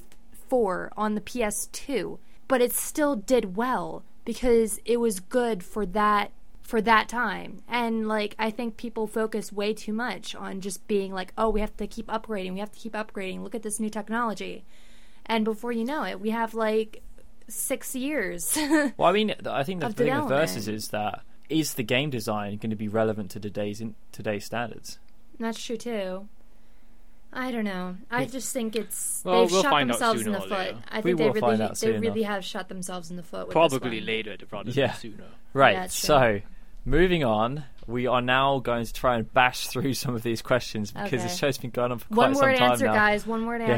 4 0.49 0.91
on 0.95 1.15
the 1.15 1.21
PS2, 1.21 2.19
but 2.47 2.61
it 2.61 2.71
still 2.73 3.15
did 3.15 3.55
well 3.55 4.03
because 4.23 4.79
it 4.85 4.97
was 4.97 5.19
good 5.19 5.63
for 5.63 5.85
that 5.85 6.31
for 6.61 6.81
that 6.81 7.07
time. 7.07 7.61
And 7.67 8.07
like 8.07 8.35
I 8.37 8.51
think 8.51 8.77
people 8.77 9.07
focus 9.07 9.53
way 9.53 9.73
too 9.73 9.93
much 9.93 10.35
on 10.35 10.59
just 10.59 10.85
being 10.87 11.13
like, 11.13 11.33
"Oh, 11.37 11.49
we 11.49 11.61
have 11.61 11.75
to 11.77 11.87
keep 11.87 12.07
upgrading. 12.07 12.53
We 12.53 12.59
have 12.59 12.73
to 12.73 12.79
keep 12.79 12.93
upgrading. 12.93 13.41
Look 13.41 13.55
at 13.55 13.63
this 13.63 13.79
new 13.79 13.89
technology." 13.89 14.65
And 15.28 15.43
before 15.45 15.71
you 15.71 15.84
know 15.86 16.03
it, 16.03 16.19
we 16.19 16.30
have 16.32 16.53
like 16.53 17.01
6 17.47 17.95
years. 17.95 18.57
Well, 18.97 19.09
I 19.09 19.11
mean, 19.11 19.34
I 19.45 19.63
think 19.63 19.82
the 19.82 19.91
thing 19.91 20.15
with. 20.15 20.30
Versus 20.30 20.67
is 20.67 20.89
that 20.89 21.21
is 21.49 21.75
the 21.75 21.84
game 21.84 22.09
design 22.09 22.57
going 22.57 22.69
to 22.71 22.75
be 22.75 22.88
relevant 22.88 23.32
to 23.32 23.39
today's 23.39 23.80
in, 23.82 23.95
today's 24.11 24.45
standards? 24.45 24.99
That's 25.39 25.63
true 25.63 25.78
too. 25.78 26.28
I 27.32 27.51
don't 27.51 27.65
know. 27.65 27.97
I 28.09 28.25
just 28.25 28.53
think 28.53 28.75
it's 28.75 29.21
Well, 29.23 29.41
they've 29.43 29.51
we'll 29.51 29.61
shot 29.63 29.69
find 29.69 29.91
out 29.91 29.99
themselves 29.99 30.25
in 30.25 30.32
the 30.32 30.39
foot. 30.39 30.49
later. 30.49 30.78
I 30.89 31.01
think 31.01 31.17
they 31.17 31.30
really 31.30 31.41
they 31.82 31.91
really 31.99 32.21
enough. 32.21 32.32
have 32.34 32.45
shot 32.45 32.69
themselves 32.69 33.11
in 33.11 33.17
the 33.17 33.23
foot. 33.23 33.47
With 33.47 33.53
Probably 33.53 33.97
one. 33.99 34.05
later 34.05 34.38
rather 34.51 34.71
Yeah. 34.71 34.93
sooner. 34.93 35.25
Right. 35.53 35.75
true. 35.75 35.88
so, 35.89 36.41
moving 36.86 37.23
on, 37.23 37.65
we 37.86 38.07
are 38.07 38.21
now 38.21 38.59
going 38.59 38.86
to 38.86 38.93
try 38.93 39.17
and 39.17 39.32
bash 39.34 39.67
through 39.67 39.93
some 39.93 40.15
of 40.15 40.23
these 40.23 40.41
questions 40.41 40.91
because 40.91 41.13
Okay. 41.13 41.23
the 41.23 41.30
show's 41.30 41.57
been 41.57 41.69
going 41.69 41.91
on 41.91 41.99
for 41.99 42.07
quite 42.07 42.15
some 42.15 42.17
One 42.17 42.36
some 42.36 42.43
word 42.45 42.57
time 42.57 42.71
answer, 42.71 42.86
guys. 42.86 43.28
One 43.28 43.45
word 43.45 43.61
Yeah. 43.61 43.78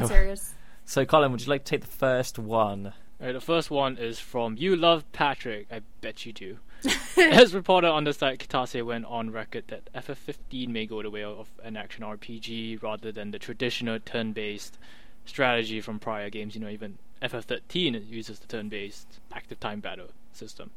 So, 0.90 1.06
Colin, 1.06 1.32
would 1.32 1.42
you 1.42 1.50
like 1.52 1.66
to 1.66 1.70
take 1.70 1.82
the 1.82 1.98
first 1.98 2.40
one? 2.40 2.94
Alright, 3.22 3.36
the 3.36 3.40
first 3.40 3.70
one 3.70 3.96
is 3.96 4.20
from 4.20 4.56
You 4.58 4.76
Love 4.76 5.04
Patrick. 5.12 5.68
I 5.72 5.82
bet 6.02 6.26
you 6.26 6.34
do. 6.34 6.58
As 7.16 7.54
reported 7.54 7.92
on 7.92 8.06
the 8.06 8.12
site, 8.12 8.40
Kitase 8.40 8.84
went 8.84 9.06
on 9.06 9.30
record 9.30 9.66
that 9.68 9.94
FF15 9.94 10.68
may 10.68 10.88
go 10.88 11.04
the 11.04 11.12
way 11.12 11.24
of 11.24 11.48
an 11.64 11.78
action 11.78 12.04
RPG 12.04 12.82
rather 12.82 13.12
than 13.12 13.30
the 13.30 13.38
traditional 13.38 14.00
turn-based 14.00 14.80
strategy 15.26 15.80
from 15.80 16.00
prior 16.00 16.32
games. 16.32 16.56
You 16.56 16.62
know, 16.62 16.70
even 16.70 16.98
FF13 17.22 18.10
uses 18.10 18.40
the 18.40 18.48
turn-based 18.48 19.20
active 19.32 19.60
time 19.60 19.82
battle 19.82 20.10
system. 20.34 20.72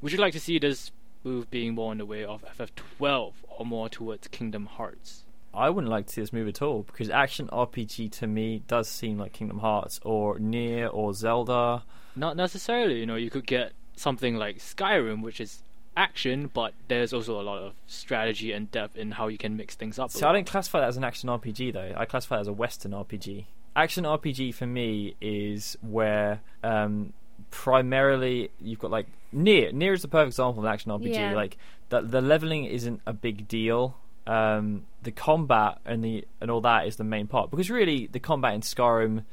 Would 0.00 0.12
you 0.12 0.18
like 0.18 0.32
to 0.32 0.40
see 0.40 0.58
this 0.58 0.92
move 1.24 1.50
being 1.50 1.74
more 1.74 1.92
in 1.92 1.98
the 1.98 2.06
way 2.06 2.24
of 2.24 2.42
FF12 2.56 3.32
or 3.50 3.66
more 3.66 3.90
towards 3.90 4.28
Kingdom 4.28 4.64
Hearts? 4.64 5.24
I 5.58 5.70
wouldn't 5.70 5.90
like 5.90 6.06
to 6.06 6.12
see 6.12 6.20
this 6.20 6.32
move 6.32 6.48
at 6.48 6.62
all 6.62 6.82
because 6.84 7.10
action 7.10 7.48
RPG 7.48 8.12
to 8.12 8.26
me 8.26 8.62
does 8.66 8.88
seem 8.88 9.18
like 9.18 9.32
Kingdom 9.32 9.58
Hearts 9.58 10.00
or 10.04 10.38
Nier 10.38 10.86
or 10.88 11.12
Zelda. 11.14 11.84
Not 12.16 12.36
necessarily. 12.36 13.00
You 13.00 13.06
know, 13.06 13.16
you 13.16 13.30
could 13.30 13.46
get 13.46 13.72
something 13.96 14.36
like 14.36 14.58
Skyrim, 14.58 15.22
which 15.22 15.40
is 15.40 15.62
action, 15.96 16.50
but 16.54 16.72
there's 16.86 17.12
also 17.12 17.40
a 17.40 17.42
lot 17.42 17.58
of 17.58 17.72
strategy 17.86 18.52
and 18.52 18.70
depth 18.70 18.96
in 18.96 19.12
how 19.12 19.26
you 19.26 19.36
can 19.36 19.56
mix 19.56 19.74
things 19.74 19.98
up. 19.98 20.10
a 20.10 20.12
See, 20.12 20.22
I 20.22 20.28
lot. 20.28 20.32
don't 20.34 20.46
classify 20.46 20.80
that 20.80 20.88
as 20.88 20.96
an 20.96 21.04
action 21.04 21.28
RPG 21.28 21.72
though. 21.72 21.92
I 21.96 22.04
classify 22.04 22.36
it 22.38 22.40
as 22.42 22.48
a 22.48 22.52
Western 22.52 22.92
RPG. 22.92 23.46
Action 23.74 24.04
RPG 24.04 24.54
for 24.54 24.66
me 24.66 25.14
is 25.20 25.76
where 25.82 26.40
um, 26.62 27.12
primarily 27.50 28.50
you've 28.60 28.78
got 28.78 28.90
like 28.90 29.06
Nier 29.32 29.72
Nier 29.72 29.92
is 29.92 30.02
the 30.02 30.08
perfect 30.08 30.28
example 30.28 30.60
of 30.60 30.64
an 30.64 30.72
action 30.72 30.90
RPG. 30.92 31.14
Yeah. 31.14 31.34
Like 31.34 31.56
the 31.88 32.00
the 32.00 32.20
leveling 32.20 32.64
isn't 32.64 33.00
a 33.06 33.12
big 33.12 33.48
deal. 33.48 33.96
Um, 34.28 34.84
the 35.02 35.10
combat 35.12 35.78
and 35.86 36.04
the 36.04 36.24
and 36.40 36.50
all 36.50 36.60
that 36.62 36.86
is 36.86 36.96
the 36.96 37.04
main 37.04 37.26
part 37.28 37.50
because 37.50 37.70
really 37.70 38.08
the 38.12 38.18
combat 38.20 38.54
in 38.54 38.60
Skyrim 38.60 39.24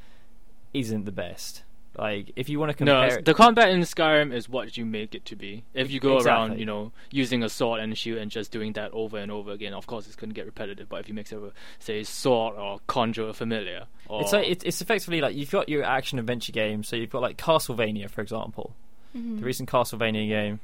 isn't 0.72 1.04
the 1.04 1.12
best. 1.12 1.62
Like 1.98 2.32
if 2.36 2.48
you 2.50 2.58
want 2.60 2.76
to 2.76 2.84
No, 2.84 3.00
compare, 3.02 3.22
the 3.22 3.32
combat 3.34 3.70
in 3.70 3.80
Skyrim 3.80 4.32
is 4.32 4.48
what 4.50 4.76
you 4.76 4.84
make 4.84 5.14
it 5.14 5.24
to 5.26 5.36
be. 5.36 5.64
If 5.72 5.90
you 5.90 5.98
go 5.98 6.18
around, 6.18 6.58
you 6.58 6.66
know, 6.66 6.92
using 7.10 7.42
a 7.42 7.48
sword 7.48 7.80
and 7.80 7.96
shield 7.96 8.18
and 8.18 8.30
just 8.30 8.52
doing 8.52 8.74
that 8.74 8.92
over 8.92 9.16
and 9.16 9.32
over 9.32 9.50
again, 9.52 9.72
of 9.72 9.86
course 9.86 10.06
it's 10.06 10.14
going 10.16 10.28
to 10.28 10.34
get 10.34 10.44
repetitive. 10.44 10.88
But 10.90 11.00
if 11.00 11.08
you 11.08 11.14
mix 11.14 11.32
it 11.32 11.40
with, 11.40 11.52
say, 11.78 12.02
sword 12.02 12.56
or 12.56 12.80
conjure 12.86 13.28
a 13.28 13.32
familiar, 13.32 13.84
or 14.08 14.20
It's 14.20 14.32
like 14.34 14.46
it's, 14.48 14.64
it's 14.64 14.82
effectively 14.82 15.22
like 15.22 15.34
you've 15.34 15.50
got 15.50 15.70
your 15.70 15.84
action 15.84 16.18
adventure 16.18 16.52
game. 16.52 16.84
So 16.84 16.96
you've 16.96 17.10
got 17.10 17.22
like 17.22 17.38
Castlevania, 17.38 18.10
for 18.10 18.20
example, 18.20 18.74
Mhm. 19.16 19.38
the 19.40 19.44
recent 19.46 19.68
Castlevania 19.70 20.28
game, 20.28 20.60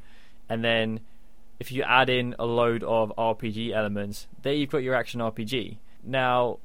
and 0.51 0.63
then 0.63 1.01
if 1.63 1.71
you 1.71 1.83
add 1.85 2.09
in 2.11 2.35
a 2.39 2.45
load 2.45 2.83
of 2.83 3.13
RPG 3.17 3.73
elements, 3.73 4.27
there 4.43 4.53
you've 4.53 4.71
got 4.71 4.83
your 4.83 4.95
action 4.97 5.21
RPG. 5.21 5.79
Now, 6.03 6.59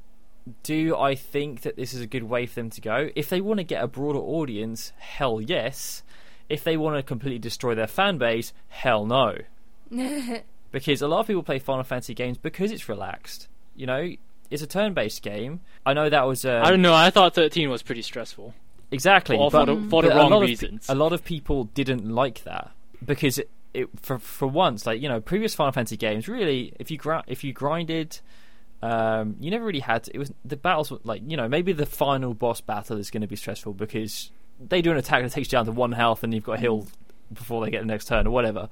do 0.63 0.97
I 0.97 1.13
think 1.13 1.61
that 1.61 1.75
this 1.75 1.93
is 1.93 2.01
a 2.01 2.07
good 2.07 2.23
way 2.23 2.45
for 2.47 2.55
them 2.55 2.69
to 2.71 2.81
go? 2.81 3.09
If 3.15 3.29
they 3.29 3.39
want 3.41 3.59
to 3.59 3.63
get 3.63 3.83
a 3.83 3.87
broader 3.87 4.19
audience, 4.19 4.91
hell 4.97 5.39
yes. 5.39 6.01
If 6.49 6.63
they 6.63 6.77
want 6.77 6.95
to 6.97 7.03
completely 7.03 7.39
destroy 7.39 7.75
their 7.75 7.87
fan 7.87 8.17
base, 8.17 8.53
hell 8.69 9.05
no. 9.05 9.37
Because 10.69 11.01
a 11.01 11.07
lot 11.07 11.21
of 11.21 11.27
people 11.27 11.43
play 11.43 11.59
Final 11.59 11.83
Fantasy 11.85 12.13
games 12.13 12.37
because 12.37 12.71
it's 12.71 12.89
relaxed. 12.89 13.47
You 13.75 13.85
know, 13.87 14.11
it's 14.51 14.61
a 14.61 14.67
turn-based 14.67 15.21
game. 15.21 15.61
I 15.85 15.93
know 15.93 16.09
that 16.09 16.27
was 16.27 16.43
uh, 16.43 16.61
I 16.63 16.69
don't 16.69 16.81
know. 16.81 16.93
I 16.93 17.09
thought 17.09 17.33
13 17.35 17.69
was 17.69 17.81
pretty 17.83 18.01
stressful. 18.01 18.53
Exactly, 18.91 19.37
All 19.37 19.49
but, 19.49 19.65
for 19.67 19.75
the, 19.75 19.89
for 19.89 20.01
the 20.01 20.09
but 20.09 20.15
a 20.15 20.19
wrong 20.19 20.31
lot 20.31 20.43
of- 20.43 20.49
reasons. 20.49 20.89
a 20.89 20.95
lot 20.95 21.13
of 21.13 21.23
people 21.23 21.65
didn't 21.73 22.09
like 22.09 22.43
that 22.43 22.71
because 23.03 23.37
it, 23.39 23.49
it 23.78 23.89
for 24.01 24.19
for 24.19 24.47
once, 24.47 24.86
like 24.86 25.01
you 25.01 25.07
know, 25.09 25.21
previous 25.21 25.53
Final 25.55 25.71
Fantasy 25.71 25.97
games, 25.97 26.28
really, 26.28 26.73
if 26.80 26.89
you 26.91 26.97
gr- 26.97 27.25
if 27.28 27.43
you 27.43 27.53
grinded, 27.53 28.19
um, 28.82 29.36
you 29.39 29.51
never 29.51 29.65
really 29.65 29.80
had. 29.80 30.03
To, 30.05 30.15
it 30.15 30.19
was 30.19 30.32
the 30.45 30.57
battles 30.57 30.91
were 30.91 30.99
like 31.03 31.21
you 31.25 31.38
know 31.38 31.47
maybe 31.47 31.73
the 31.73 31.86
final 31.86 32.34
boss 32.34 32.61
battle 32.61 32.97
is 32.97 33.09
going 33.09 33.21
to 33.21 33.28
be 33.28 33.36
stressful 33.36 33.73
because 33.73 34.32
they 34.59 34.82
do 34.82 34.91
an 34.91 34.97
attack 34.97 35.23
that 35.23 35.32
takes 35.32 35.47
you 35.47 35.51
down 35.51 35.65
to 35.65 35.71
one 35.71 35.91
health 35.91 36.23
and 36.23 36.34
you've 36.34 36.43
got 36.43 36.55
to 36.55 36.61
heal 36.61 36.88
before 37.34 37.63
they 37.63 37.71
get 37.71 37.82
the 37.82 37.86
next 37.86 38.05
turn 38.07 38.25
or 38.25 38.32
whatever. 38.32 38.69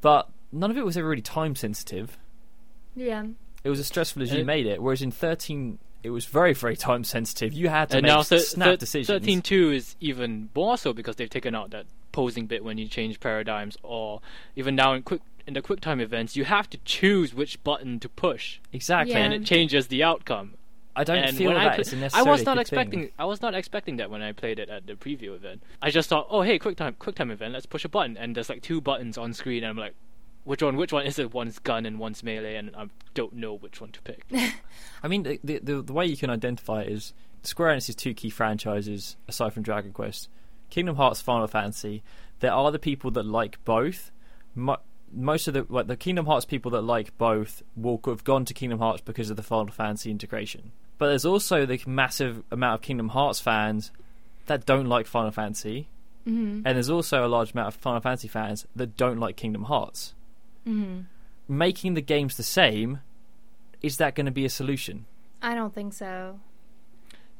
But 0.00 0.28
none 0.52 0.70
of 0.70 0.76
it 0.78 0.84
was 0.84 0.96
ever 0.96 1.08
really 1.08 1.22
time 1.22 1.54
sensitive. 1.54 2.16
yeah. 2.94 3.24
It 3.64 3.70
was 3.70 3.78
as 3.78 3.86
stressful 3.86 4.22
as 4.22 4.32
you 4.32 4.40
it- 4.40 4.46
made 4.46 4.66
it. 4.66 4.82
Whereas 4.82 5.02
in 5.02 5.10
thirteen, 5.12 5.78
it 6.02 6.10
was 6.10 6.24
very 6.24 6.52
very 6.52 6.76
time 6.76 7.04
sensitive. 7.04 7.52
You 7.52 7.68
had 7.68 7.90
to 7.90 7.98
and 7.98 8.04
make 8.04 8.12
now 8.12 8.22
thir- 8.24 8.38
snap 8.40 8.66
thir- 8.70 8.76
decisions. 8.76 9.24
13.2 9.24 9.72
is 9.74 9.96
even 10.00 10.48
more 10.54 10.76
so 10.76 10.92
because 10.92 11.14
they've 11.16 11.30
taken 11.30 11.54
out 11.54 11.70
that 11.70 11.86
posing 12.12 12.46
bit 12.46 12.64
when 12.64 12.78
you 12.78 12.86
change 12.86 13.18
paradigms, 13.20 13.76
or 13.82 14.20
even 14.56 14.74
now 14.76 14.92
in 14.92 15.02
quick 15.02 15.22
in 15.46 15.54
the 15.54 15.62
quick 15.62 15.80
time 15.80 16.00
events, 16.00 16.36
you 16.36 16.44
have 16.44 16.70
to 16.70 16.78
choose 16.84 17.34
which 17.34 17.62
button 17.64 17.98
to 18.00 18.08
push, 18.08 18.60
Exactly. 18.72 19.14
Yeah. 19.14 19.24
and 19.24 19.34
it 19.34 19.44
changes 19.44 19.88
the 19.88 20.02
outcome. 20.04 20.54
I 20.94 21.04
don't 21.04 21.16
and 21.18 21.36
feel 21.36 21.50
that 21.54 21.56
I, 21.56 21.74
it's 21.76 21.88
pla- 21.88 21.96
a 21.96 21.98
I 21.98 22.02
necessarily 22.02 22.30
was 22.30 22.44
not 22.44 22.54
good 22.56 22.60
expecting. 22.60 23.00
Thing. 23.00 23.10
I 23.18 23.24
was 23.24 23.40
not 23.42 23.54
expecting 23.54 23.96
that 23.96 24.10
when 24.10 24.20
I 24.22 24.32
played 24.32 24.58
it 24.58 24.68
at 24.68 24.86
the 24.86 24.92
preview 24.92 25.34
event. 25.34 25.62
I 25.80 25.90
just 25.90 26.08
thought, 26.08 26.26
oh 26.30 26.42
hey, 26.42 26.58
quick 26.58 26.76
time, 26.76 26.94
quick 26.98 27.16
time 27.16 27.30
event. 27.30 27.54
Let's 27.54 27.66
push 27.66 27.84
a 27.84 27.88
button, 27.88 28.16
and 28.16 28.36
there's 28.36 28.48
like 28.50 28.62
two 28.62 28.80
buttons 28.80 29.16
on 29.16 29.32
screen, 29.32 29.64
and 29.64 29.70
I'm 29.70 29.76
like, 29.78 29.94
which 30.44 30.62
one? 30.62 30.76
Which 30.76 30.92
one 30.92 31.06
is 31.06 31.18
it? 31.18 31.32
One's 31.32 31.58
gun 31.58 31.86
and 31.86 31.98
one's 31.98 32.22
melee, 32.22 32.56
and 32.56 32.74
I 32.76 32.88
don't 33.14 33.32
know 33.32 33.54
which 33.54 33.80
one 33.80 33.90
to 33.92 34.02
pick. 34.02 34.24
I 35.02 35.08
mean, 35.08 35.22
the, 35.22 35.40
the 35.42 35.58
the 35.60 35.82
the 35.82 35.92
way 35.92 36.04
you 36.06 36.16
can 36.16 36.30
identify 36.30 36.82
it 36.82 36.88
is 36.88 37.14
Square 37.42 37.74
Enix's 37.76 37.94
two 37.94 38.12
key 38.12 38.28
franchises, 38.30 39.16
aside 39.26 39.54
from 39.54 39.62
Dragon 39.62 39.92
Quest, 39.92 40.28
Kingdom 40.72 40.96
Hearts, 40.96 41.20
Final 41.20 41.46
Fantasy. 41.46 42.02
There 42.40 42.50
are 42.52 42.72
the 42.72 42.78
people 42.78 43.10
that 43.12 43.26
like 43.26 43.62
both. 43.64 44.10
Mo- 44.54 44.78
most 45.12 45.46
of 45.46 45.52
the 45.52 45.66
like 45.68 45.86
the 45.86 45.98
Kingdom 45.98 46.24
Hearts 46.24 46.46
people 46.46 46.70
that 46.70 46.80
like 46.80 47.16
both 47.18 47.62
will 47.76 48.00
have 48.06 48.24
gone 48.24 48.46
to 48.46 48.54
Kingdom 48.54 48.78
Hearts 48.78 49.02
because 49.02 49.28
of 49.28 49.36
the 49.36 49.42
Final 49.42 49.70
Fantasy 49.72 50.10
integration. 50.10 50.72
But 50.96 51.08
there's 51.08 51.26
also 51.26 51.66
the 51.66 51.78
massive 51.86 52.42
amount 52.50 52.76
of 52.76 52.80
Kingdom 52.80 53.10
Hearts 53.10 53.38
fans 53.38 53.92
that 54.46 54.64
don't 54.64 54.86
like 54.86 55.06
Final 55.06 55.30
Fantasy, 55.30 55.88
hmm 56.24 56.62
and 56.64 56.74
there's 56.76 56.88
also 56.88 57.26
a 57.26 57.28
large 57.28 57.52
amount 57.52 57.68
of 57.68 57.74
Final 57.74 58.00
Fantasy 58.00 58.28
fans 58.28 58.66
that 58.74 58.96
don't 58.96 59.20
like 59.20 59.36
Kingdom 59.36 59.64
Hearts. 59.64 60.14
hmm 60.64 61.00
Making 61.48 61.92
the 61.94 62.00
games 62.00 62.36
the 62.38 62.42
same 62.42 63.00
is 63.82 63.98
that 63.98 64.14
going 64.14 64.26
to 64.26 64.32
be 64.32 64.46
a 64.46 64.48
solution? 64.50 65.04
I 65.42 65.54
don't 65.54 65.74
think 65.74 65.92
so. 65.92 66.40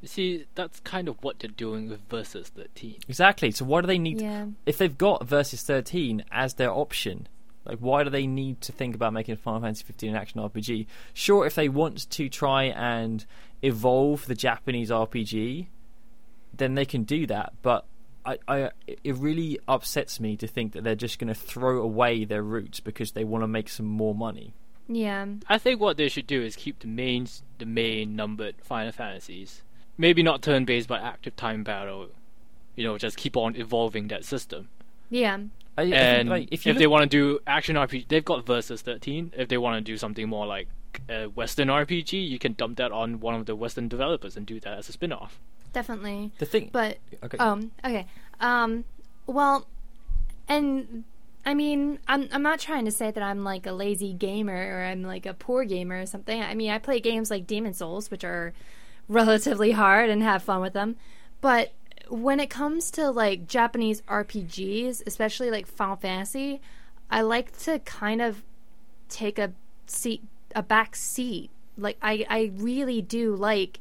You 0.02 0.08
see, 0.08 0.44
that's 0.56 0.80
kind 0.80 1.08
of 1.08 1.16
what 1.22 1.38
they're 1.38 1.48
doing 1.50 1.88
with 1.88 2.00
Versus 2.10 2.48
13. 2.48 2.96
Exactly. 3.08 3.50
So 3.52 3.64
why 3.64 3.80
do 3.80 3.86
they 3.86 3.98
need 3.98 4.20
Yeah. 4.20 4.46
if 4.66 4.76
they've 4.78 4.98
got 4.98 5.26
versus 5.26 5.62
13 5.62 6.24
as 6.30 6.54
their 6.54 6.70
option 6.72 7.28
like 7.64 7.78
why 7.78 8.02
do 8.02 8.10
they 8.10 8.26
need 8.26 8.60
to 8.62 8.72
think 8.72 8.96
about 8.96 9.12
making 9.12 9.36
Final 9.36 9.60
Fantasy 9.60 9.84
15 9.84 10.10
an 10.10 10.16
action 10.16 10.40
RPG 10.40 10.86
sure 11.14 11.46
if 11.46 11.54
they 11.54 11.68
want 11.68 12.10
to 12.10 12.28
try 12.28 12.64
and 12.64 13.24
evolve 13.62 14.26
the 14.26 14.34
Japanese 14.34 14.90
RPG 14.90 15.68
then 16.52 16.74
they 16.74 16.84
can 16.84 17.04
do 17.04 17.24
that 17.28 17.52
but 17.62 17.86
I, 18.26 18.38
I 18.48 18.70
it 18.86 19.16
really 19.16 19.60
upsets 19.68 20.18
me 20.18 20.36
to 20.38 20.48
think 20.48 20.72
that 20.72 20.82
they're 20.82 20.96
just 20.96 21.20
going 21.20 21.28
to 21.32 21.38
throw 21.38 21.80
away 21.80 22.24
their 22.24 22.42
roots 22.42 22.80
because 22.80 23.12
they 23.12 23.22
want 23.22 23.44
to 23.44 23.48
make 23.48 23.68
some 23.68 23.86
more 23.86 24.14
money 24.14 24.54
Yeah. 24.88 25.26
I 25.48 25.58
think 25.58 25.80
what 25.80 25.96
they 25.96 26.08
should 26.08 26.26
do 26.26 26.42
is 26.42 26.56
keep 26.56 26.80
the 26.80 26.88
main 26.88 27.28
the 27.58 27.66
main 27.66 28.16
numbered 28.16 28.56
Final 28.62 28.90
Fantasies. 28.90 29.62
Maybe 29.98 30.22
not 30.22 30.42
turn 30.42 30.64
based, 30.64 30.88
but 30.88 31.02
active 31.02 31.36
time 31.36 31.64
battle. 31.64 32.08
You 32.76 32.84
know, 32.84 32.98
just 32.98 33.16
keep 33.16 33.36
on 33.36 33.56
evolving 33.56 34.08
that 34.08 34.24
system. 34.24 34.68
Yeah. 35.10 35.38
I, 35.76 35.82
I 35.82 35.84
think, 35.84 35.96
and 35.96 36.28
like, 36.28 36.48
if, 36.50 36.60
if 36.60 36.66
you 36.66 36.74
they 36.74 36.86
want 36.86 37.02
to 37.02 37.08
do 37.08 37.38
action 37.46 37.76
RPG, 37.76 38.08
they've 38.08 38.24
got 38.24 38.44
Versus 38.44 38.82
13. 38.82 39.32
If 39.36 39.48
they 39.48 39.58
want 39.58 39.76
to 39.76 39.80
do 39.80 39.96
something 39.96 40.28
more 40.28 40.46
like 40.46 40.68
a 41.08 41.26
Western 41.26 41.68
RPG, 41.68 42.28
you 42.28 42.38
can 42.38 42.54
dump 42.54 42.76
that 42.78 42.92
on 42.92 43.20
one 43.20 43.34
of 43.34 43.46
the 43.46 43.56
Western 43.56 43.88
developers 43.88 44.36
and 44.36 44.46
do 44.46 44.60
that 44.60 44.78
as 44.78 44.88
a 44.88 44.92
spin 44.92 45.12
off. 45.12 45.38
Definitely. 45.72 46.32
the 46.38 46.44
thing 46.44 46.68
But 46.70 46.98
okay 47.24 47.38
um 47.38 47.70
okay. 47.82 48.06
Um 48.40 48.84
well 49.26 49.66
and 50.46 51.04
I 51.44 51.54
mean, 51.54 51.98
I'm 52.06 52.28
I'm 52.32 52.42
not 52.42 52.60
trying 52.60 52.84
to 52.84 52.90
say 52.90 53.10
that 53.10 53.22
I'm 53.22 53.42
like 53.42 53.66
a 53.66 53.72
lazy 53.72 54.12
gamer 54.12 54.52
or 54.54 54.84
I'm 54.84 55.02
like 55.02 55.26
a 55.26 55.34
poor 55.34 55.64
gamer 55.64 56.00
or 56.00 56.06
something. 56.06 56.40
I 56.40 56.54
mean, 56.54 56.70
I 56.70 56.78
play 56.78 57.00
games 57.00 57.30
like 57.30 57.46
Demon's 57.46 57.78
Souls, 57.78 58.10
which 58.10 58.22
are 58.22 58.52
relatively 59.08 59.72
hard 59.72 60.10
and 60.10 60.22
have 60.22 60.42
fun 60.42 60.60
with 60.60 60.72
them. 60.72 60.96
But 61.40 61.72
when 62.08 62.40
it 62.40 62.50
comes 62.50 62.90
to 62.92 63.10
like 63.10 63.46
Japanese 63.46 64.02
RPGs, 64.02 65.02
especially 65.06 65.50
like 65.50 65.66
Final 65.66 65.96
Fantasy, 65.96 66.60
I 67.10 67.22
like 67.22 67.56
to 67.60 67.78
kind 67.80 68.20
of 68.22 68.42
take 69.08 69.38
a 69.38 69.52
seat 69.86 70.22
a 70.54 70.62
back 70.62 70.96
seat. 70.96 71.50
Like 71.76 71.96
I 72.02 72.26
I 72.28 72.52
really 72.54 73.02
do 73.02 73.34
like 73.34 73.80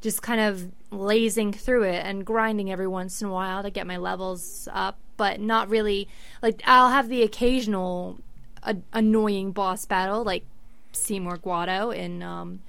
just 0.00 0.22
kind 0.22 0.40
of 0.40 0.70
lazing 0.90 1.52
through 1.52 1.82
it 1.82 2.04
and 2.04 2.24
grinding 2.24 2.70
every 2.70 2.86
once 2.86 3.20
in 3.20 3.28
a 3.28 3.32
while 3.32 3.62
to 3.62 3.70
get 3.70 3.86
my 3.86 3.96
levels 3.96 4.68
up, 4.72 4.98
but 5.16 5.40
not 5.40 5.68
really 5.68 6.08
like 6.42 6.62
I'll 6.66 6.90
have 6.90 7.08
the 7.08 7.22
occasional 7.22 8.18
a- 8.62 8.76
annoying 8.92 9.52
boss 9.52 9.84
battle 9.84 10.24
like 10.24 10.44
Seymour 10.92 11.38
Guado 11.38 11.94
in 11.94 12.22
um 12.22 12.60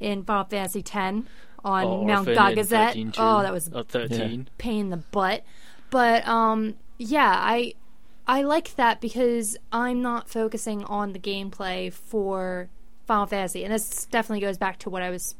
in 0.00 0.24
Final 0.24 0.44
Fantasy 0.44 0.80
X 0.80 1.26
on 1.64 1.84
Or 1.84 2.06
Mount 2.06 2.26
Gagazet. 2.28 3.14
Oh, 3.18 3.42
that 3.42 3.52
was 3.52 3.70
Or 3.72 3.82
13. 3.84 4.48
pain 4.58 4.80
in 4.80 4.90
the 4.90 4.96
butt. 4.96 5.44
But 5.90 6.26
um 6.26 6.74
yeah, 6.98 7.34
I 7.36 7.74
I 8.26 8.42
like 8.42 8.76
that 8.76 9.00
because 9.00 9.56
I'm 9.72 10.02
not 10.02 10.28
focusing 10.28 10.84
on 10.84 11.12
the 11.12 11.18
gameplay 11.18 11.92
for 11.92 12.68
Final 13.06 13.26
Fantasy. 13.26 13.64
And 13.64 13.72
this 13.74 14.06
definitely 14.06 14.40
goes 14.40 14.56
back 14.56 14.78
to 14.80 14.90
what 14.90 15.02
I 15.02 15.10
was 15.10 15.34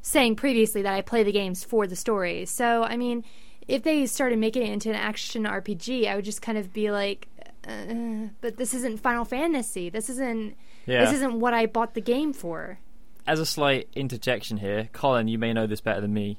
saying 0.00 0.36
previously 0.36 0.82
that 0.82 0.94
I 0.94 1.02
play 1.02 1.24
the 1.24 1.32
games 1.32 1.64
for 1.64 1.88
the 1.88 1.96
story. 1.96 2.44
So, 2.46 2.84
I 2.84 2.96
mean, 2.96 3.24
if 3.66 3.82
they 3.82 4.06
started 4.06 4.38
making 4.38 4.62
it 4.62 4.72
into 4.72 4.90
an 4.90 4.94
action 4.94 5.42
RPG, 5.42 6.06
I 6.06 6.14
would 6.14 6.24
just 6.24 6.40
kind 6.40 6.56
of 6.56 6.72
be 6.72 6.90
like 6.92 7.26
uh, 7.66 8.28
but 8.40 8.58
this 8.58 8.72
isn't 8.74 9.00
Final 9.00 9.24
Fantasy. 9.24 9.88
This 9.90 10.08
isn't 10.08 10.56
yeah 10.86 11.04
this 11.04 11.14
isn't 11.14 11.40
what 11.40 11.52
I 11.52 11.66
bought 11.66 11.94
the 11.94 12.00
game 12.00 12.32
for. 12.32 12.78
As 13.26 13.40
a 13.40 13.46
slight 13.46 13.88
interjection 13.94 14.58
here 14.58 14.88
Colin 14.92 15.28
you 15.28 15.38
may 15.38 15.52
know 15.52 15.66
this 15.66 15.80
better 15.80 16.00
than 16.00 16.12
me 16.12 16.38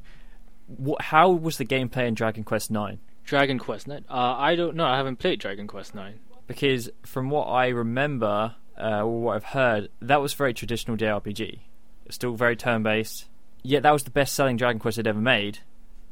what, 0.68 1.02
how 1.02 1.30
was 1.32 1.58
the 1.58 1.66
gameplay 1.66 2.08
in 2.08 2.14
Dragon 2.14 2.44
Quest 2.44 2.72
9 2.72 3.00
Dragon 3.28 3.60
Quest 3.60 3.90
9. 3.90 4.06
Uh, 4.10 4.14
I 4.14 4.56
don't 4.56 4.78
know. 4.78 4.86
I 4.86 4.96
haven't 4.96 5.18
played 5.18 5.40
Dragon 5.42 5.68
Quest 5.68 5.94
9. 5.94 6.18
because 6.48 6.90
from 7.04 7.30
what 7.30 7.44
I 7.44 7.68
remember 7.68 8.56
uh, 8.80 9.02
or 9.02 9.22
what 9.22 9.36
I've 9.36 9.44
heard, 9.44 9.90
that 10.02 10.22
was 10.22 10.34
very 10.34 10.54
traditional 10.54 10.98
JRPG. 10.98 11.60
Still 12.10 12.34
very 12.34 12.56
turn-based. 12.56 13.26
Yet 13.64 13.84
that 13.84 13.92
was 13.92 14.04
the 14.04 14.12
best-selling 14.12 14.56
Dragon 14.56 14.80
Quest 14.80 14.96
they'd 14.96 15.08
ever 15.08 15.20
made, 15.20 15.60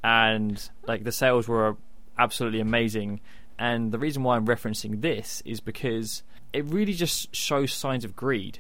and 0.03 0.69
like 0.86 1.05
the 1.05 1.11
sales 1.11 1.47
were 1.47 1.78
absolutely 2.19 2.59
amazing. 2.59 3.21
And 3.57 3.93
the 3.93 3.99
reason 3.99 4.23
why 4.23 4.36
I'm 4.36 4.45
referencing 4.45 5.01
this 5.01 5.41
is 5.45 5.61
because 5.61 6.21
it 6.51 6.65
really 6.65 6.93
just 6.93 7.34
shows 7.34 7.71
signs 7.71 8.03
of 8.03 8.13
greed. 8.13 8.59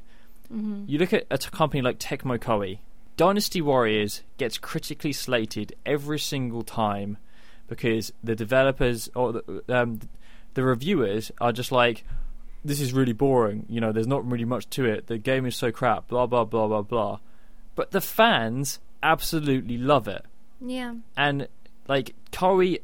Hmm 0.55 0.83
You 0.87 0.97
look 0.99 1.13
at 1.13 1.25
a 1.29 1.37
company 1.51 1.81
like 1.81 1.99
Tecmo 1.99 2.37
Koei. 2.39 2.79
Dynasty 3.17 3.61
Warriors 3.61 4.23
gets 4.37 4.57
critically 4.57 5.13
slated 5.13 5.73
every 5.85 6.19
single 6.19 6.63
time 6.63 7.17
because 7.67 8.11
the 8.23 8.35
developers 8.35 9.09
or 9.15 9.33
the, 9.33 9.63
um, 9.69 9.99
the 10.53 10.63
reviewers 10.63 11.31
are 11.39 11.51
just 11.53 11.71
like, 11.71 12.03
"This 12.63 12.79
is 12.81 12.91
really 12.93 13.13
boring." 13.13 13.65
You 13.69 13.79
know, 13.81 13.91
there's 13.91 14.07
not 14.07 14.29
really 14.29 14.45
much 14.45 14.69
to 14.71 14.85
it. 14.85 15.07
The 15.07 15.17
game 15.17 15.45
is 15.45 15.55
so 15.55 15.71
crap. 15.71 16.07
Blah 16.09 16.25
blah 16.27 16.43
blah 16.43 16.67
blah 16.67 16.81
blah. 16.81 17.19
But 17.75 17.91
the 17.91 18.01
fans 18.01 18.79
absolutely 19.03 19.77
love 19.77 20.07
it, 20.07 20.25
Yeah. 20.59 20.95
and 21.17 21.47
like 21.87 22.15
Koei 22.31 22.79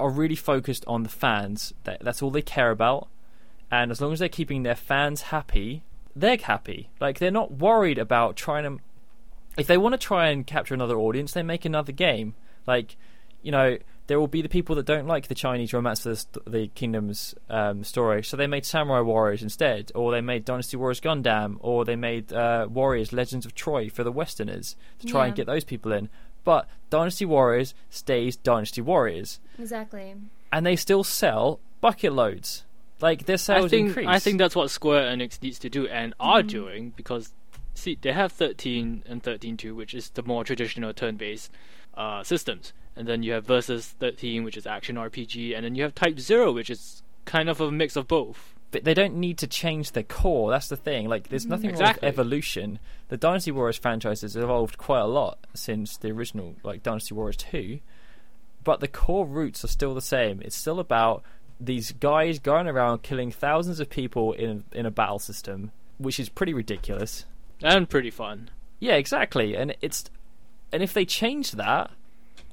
are 0.00 0.10
really 0.10 0.36
focused 0.36 0.84
on 0.86 1.02
the 1.02 1.08
fans. 1.08 1.72
That, 1.84 2.02
that's 2.02 2.22
all 2.22 2.30
they 2.30 2.42
care 2.42 2.70
about, 2.70 3.08
and 3.70 3.90
as 3.90 4.00
long 4.00 4.12
as 4.12 4.18
they're 4.20 4.28
keeping 4.28 4.62
their 4.62 4.74
fans 4.76 5.22
happy, 5.22 5.82
they're 6.16 6.38
happy. 6.38 6.88
Like 7.00 7.18
they're 7.18 7.30
not 7.30 7.52
worried 7.52 7.98
about 7.98 8.34
trying 8.36 8.64
to. 8.64 8.82
If 9.56 9.66
they 9.68 9.78
want 9.78 9.92
to 9.92 9.98
try 9.98 10.28
and 10.28 10.46
capture 10.46 10.74
another 10.74 10.96
audience, 10.96 11.32
they 11.32 11.42
make 11.42 11.64
another 11.64 11.92
game. 11.92 12.34
Like, 12.66 12.96
you 13.42 13.52
know, 13.52 13.78
there 14.06 14.20
will 14.20 14.26
be 14.28 14.42
the 14.42 14.48
people 14.48 14.74
that 14.76 14.84
don't 14.86 15.06
like 15.06 15.28
the 15.28 15.34
Chinese 15.34 15.72
romance 15.72 16.04
of 16.04 16.24
the, 16.44 16.50
the 16.50 16.68
Kingdom's 16.68 17.34
um, 17.48 17.82
story, 17.82 18.22
so 18.22 18.36
they 18.36 18.46
made 18.46 18.66
Samurai 18.66 19.00
Warriors 19.00 19.42
instead, 19.42 19.90
or 19.94 20.12
they 20.12 20.20
made 20.20 20.44
Dynasty 20.44 20.76
Warriors 20.76 21.00
Gundam, 21.00 21.56
or 21.60 21.84
they 21.84 21.96
made 21.96 22.32
uh, 22.32 22.66
Warriors 22.70 23.12
Legends 23.14 23.46
of 23.46 23.54
Troy 23.54 23.88
for 23.88 24.04
the 24.04 24.12
Westerners 24.12 24.76
to 24.98 25.06
try 25.06 25.26
and 25.26 25.34
get 25.34 25.46
those 25.46 25.64
people 25.64 25.90
in. 25.92 26.08
But 26.44 26.68
Dynasty 26.90 27.24
Warriors 27.24 27.72
stays 27.88 28.36
Dynasty 28.36 28.82
Warriors, 28.82 29.40
Exactly. 29.58 30.14
and 30.52 30.66
they 30.66 30.76
still 30.76 31.02
sell 31.02 31.60
bucket 31.80 32.12
loads. 32.12 32.64
Like 33.00 33.26
their 33.26 33.36
sales 33.36 33.66
I 33.66 33.68
think 33.68 33.88
increase. 33.88 34.06
I 34.08 34.18
think 34.18 34.38
that's 34.38 34.56
what 34.56 34.70
Square 34.70 35.14
Enix 35.14 35.42
needs 35.42 35.58
to 35.60 35.68
do 35.68 35.86
and 35.88 36.14
are 36.18 36.42
Mhm. 36.42 36.48
doing 36.48 36.92
because 36.96 37.32
see 37.74 37.98
they 38.00 38.12
have 38.12 38.32
13 38.32 39.02
and 39.06 39.22
13.2 39.22 39.74
which 39.74 39.92
is 39.94 40.08
the 40.10 40.22
more 40.22 40.44
traditional 40.44 40.94
turn-based 40.94 41.50
uh, 41.94 42.22
systems 42.24 42.72
and 42.96 43.06
then 43.06 43.22
you 43.22 43.32
have 43.32 43.44
Versus 43.44 43.88
13 44.00 44.44
which 44.44 44.56
is 44.56 44.66
action 44.66 44.96
RPG 44.96 45.54
and 45.54 45.62
then 45.64 45.74
you 45.74 45.82
have 45.82 45.94
Type 45.94 46.18
0 46.18 46.52
which 46.52 46.70
is 46.70 47.02
kind 47.26 47.48
of 47.50 47.60
a 47.60 47.70
mix 47.70 47.96
of 47.96 48.08
both. 48.08 48.54
but 48.72 48.82
they 48.84 48.94
don't 48.94 49.14
need 49.14 49.38
to 49.38 49.46
change 49.46 49.92
their 49.92 50.02
core. 50.02 50.50
That's 50.50 50.68
the 50.68 50.76
thing. 50.76 51.08
Like, 51.08 51.28
there's 51.28 51.46
Mhm. 51.46 51.50
nothing 51.50 51.70
Exactly. 51.70 52.04
wrong 52.04 52.10
with 52.10 52.18
evolution. 52.18 52.78
The 53.08 53.16
Dynasty 53.16 53.52
Warriors 53.52 53.78
franchise 53.78 54.22
has 54.22 54.34
evolved 54.36 54.76
quite 54.76 55.00
a 55.00 55.06
lot 55.06 55.38
since 55.54 55.96
the 55.96 56.10
original, 56.10 56.56
like 56.64 56.82
Dynasty 56.82 57.14
Warriors 57.14 57.36
Two, 57.36 57.78
but 58.64 58.80
the 58.80 58.88
core 58.88 59.24
roots 59.24 59.64
are 59.64 59.68
still 59.68 59.94
the 59.94 60.00
same. 60.02 60.42
It's 60.42 60.56
still 60.56 60.80
about 60.80 61.22
these 61.60 61.92
guys 61.92 62.38
going 62.38 62.68
around 62.68 63.02
killing 63.02 63.30
thousands 63.30 63.80
of 63.80 63.90
people 63.90 64.32
in 64.32 64.64
in 64.72 64.86
a 64.86 64.90
battle 64.90 65.18
system, 65.18 65.72
which 65.98 66.20
is 66.20 66.28
pretty 66.28 66.54
ridiculous. 66.54 67.24
And 67.62 67.88
pretty 67.88 68.10
fun. 68.10 68.50
Yeah, 68.80 68.94
exactly. 68.94 69.56
And 69.56 69.74
it's 69.80 70.04
and 70.72 70.82
if 70.82 70.92
they 70.92 71.04
changed 71.04 71.56
that, 71.56 71.90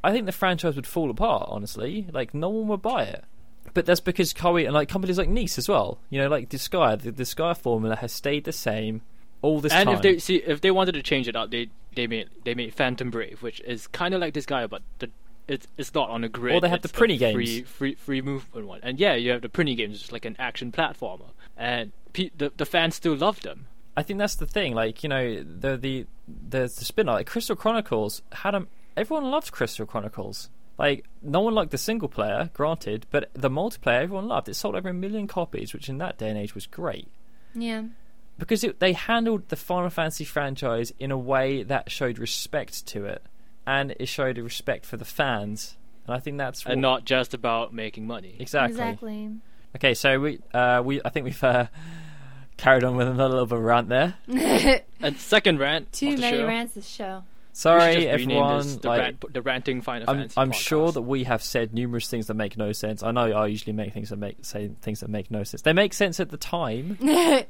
I 0.04 0.12
think 0.12 0.26
the 0.26 0.32
franchise 0.32 0.76
would 0.76 0.88
fall 0.88 1.10
apart. 1.10 1.48
Honestly, 1.50 2.08
like 2.12 2.34
no 2.34 2.50
one 2.50 2.68
would 2.70 2.82
buy 2.82 3.04
it. 3.04 3.26
But 3.74 3.86
that's 3.86 4.00
because 4.00 4.34
Koei 4.34 4.66
and 4.66 4.74
like 4.74 4.90
companies 4.90 5.18
like 5.18 5.30
NIS 5.30 5.58
as 5.58 5.68
well. 5.68 6.00
You 6.10 6.22
know, 6.22 6.28
like 6.28 6.50
Disgaea, 6.50 7.02
the 7.02 7.12
Disgaea 7.12 7.58
formula 7.58 7.96
has 7.96 8.12
stayed 8.12 8.44
the 8.44 8.52
same 8.52 9.02
all 9.42 9.60
this 9.60 9.74
and 9.74 9.88
time. 9.88 9.96
And 9.96 10.06
if 10.06 10.14
they 10.14 10.20
see 10.20 10.38
if 10.38 10.62
they 10.62 10.72
wanted 10.72 10.94
to 10.94 11.04
change 11.04 11.28
it 11.28 11.36
up, 11.36 11.52
they 11.52 11.70
they 11.96 12.08
made 12.08 12.30
they 12.44 12.56
made 12.56 12.74
Phantom 12.74 13.10
Brave, 13.10 13.42
which 13.42 13.60
is 13.62 13.88
kind 13.88 14.14
of 14.14 14.22
like 14.22 14.34
this 14.34 14.46
guy, 14.46 14.68
but 14.68 14.82
the 15.00 15.10
it's 15.48 15.68
it's 15.78 15.94
not 15.94 16.10
on 16.10 16.24
a 16.24 16.30
grid. 16.30 16.56
Or 16.56 16.62
they 16.62 16.70
have 16.70 16.82
the 16.82 16.90
it's 16.90 16.98
a 16.98 17.02
Prinny 17.02 17.18
free, 17.34 17.46
games. 17.46 17.68
free 17.70 17.96
free 17.96 18.22
movement 18.22 18.68
one. 18.68 18.80
And 18.84 19.00
yeah, 19.00 19.16
you 19.16 19.32
have 19.32 19.42
the 19.42 19.50
Prinny 19.50 19.76
games, 19.76 19.94
which 19.94 20.04
is 20.06 20.12
like 20.12 20.26
an 20.26 20.36
action 20.40 20.72
platformer, 20.72 21.32
and 21.58 21.92
pe- 22.14 22.32
the 22.38 22.52
the 22.56 22.66
fans 22.66 22.96
still 22.96 23.16
love 23.16 23.42
them. 23.42 23.68
I 23.96 24.04
think 24.04 24.20
that's 24.20 24.36
the 24.36 24.48
thing. 24.48 24.74
Like 24.74 25.04
you 25.04 25.10
know, 25.10 25.44
the 25.44 25.78
the 25.78 26.06
there's 26.28 26.76
the 26.76 26.86
spin 26.86 27.10
off. 27.10 27.16
Like 27.16 27.28
Crystal 27.28 27.56
Chronicles 27.56 28.22
had 28.32 28.56
a 28.56 28.66
everyone 28.98 29.30
loved 29.32 29.52
Crystal 29.52 29.86
Chronicles. 29.86 30.50
Like 30.80 31.06
no 31.22 31.42
one 31.42 31.54
liked 31.54 31.70
the 31.72 31.78
single 31.78 32.08
player, 32.10 32.50
granted, 32.54 33.06
but 33.12 33.30
the 33.34 33.50
multiplayer 33.50 34.02
everyone 34.02 34.28
loved. 34.28 34.50
It 34.50 34.56
sold 34.56 34.76
over 34.76 34.90
a 34.90 34.94
million 34.94 35.28
copies, 35.28 35.72
which 35.74 35.88
in 35.90 36.00
that 36.00 36.18
day 36.18 36.30
and 36.30 36.38
age 36.38 36.56
was 36.56 36.66
great. 36.66 37.08
Yeah. 37.54 37.84
because 38.40 38.64
it, 38.64 38.80
they 38.80 38.94
handled 38.94 39.50
the 39.50 39.56
Final 39.56 39.92
Fantasy 39.92 40.24
franchise 40.26 40.92
in 40.98 41.12
a 41.12 41.18
way 41.18 41.62
that 41.62 41.92
showed 41.92 42.18
respect 42.18 42.88
to 42.88 43.06
it, 43.06 43.22
and 43.66 43.96
it 44.00 44.08
showed 44.08 44.38
a 44.38 44.44
respect 44.44 44.86
for 44.86 44.98
the 44.98 45.06
fans, 45.06 45.78
and 46.08 46.16
I 46.16 46.20
think 46.20 46.38
that's 46.38 46.66
and 46.66 46.76
what- 46.82 46.90
not 46.90 47.06
just 47.06 47.34
about 47.34 47.74
making 47.74 48.08
money. 48.08 48.36
exactly. 48.40 48.74
Exactly. 48.74 49.32
Okay, 49.76 49.94
so 49.94 50.20
we 50.20 50.40
uh, 50.54 50.82
we 50.86 51.02
I 51.04 51.10
think 51.10 51.24
we've 51.26 51.44
uh, 51.44 51.68
carried 52.58 52.84
on 52.84 52.96
with 52.96 53.08
another 53.08 53.30
little 53.34 53.46
bit 53.48 53.58
of 53.58 53.64
rant 53.64 53.90
there. 53.90 54.16
And 55.02 55.18
second 55.18 55.60
rant 55.60 55.92
Too 55.92 56.10
of 56.10 56.16
the 56.16 56.22
many 56.22 56.38
show. 56.38 56.48
rants 56.48 56.76
this 56.76 56.88
show. 56.88 57.24
Sorry, 57.52 58.08
everyone. 58.08 58.58
this 58.60 58.78
the, 58.78 58.88
like, 58.88 59.00
rant, 59.00 59.34
the 59.34 59.42
ranting 59.42 59.82
Final 59.82 60.10
I'm 60.10 60.28
I'm 60.38 60.52
sure 60.52 60.92
that 60.92 61.02
we 61.02 61.26
have 61.26 61.44
said 61.44 61.74
numerous 61.74 62.08
things 62.08 62.28
that 62.28 62.34
make 62.36 62.56
no 62.58 62.72
sense. 62.72 63.04
I 63.04 63.12
know 63.12 63.32
I 63.32 63.48
usually 63.48 63.74
make 63.74 63.94
things 63.94 64.10
that 64.10 64.16
make 64.18 64.38
say 64.46 64.70
things 64.82 65.02
that 65.02 65.10
make 65.10 65.30
no 65.30 65.44
sense. 65.44 65.62
They 65.62 65.74
make 65.74 65.94
sense 65.94 66.20
at 66.20 66.30
the 66.30 66.38
time. 66.38 66.98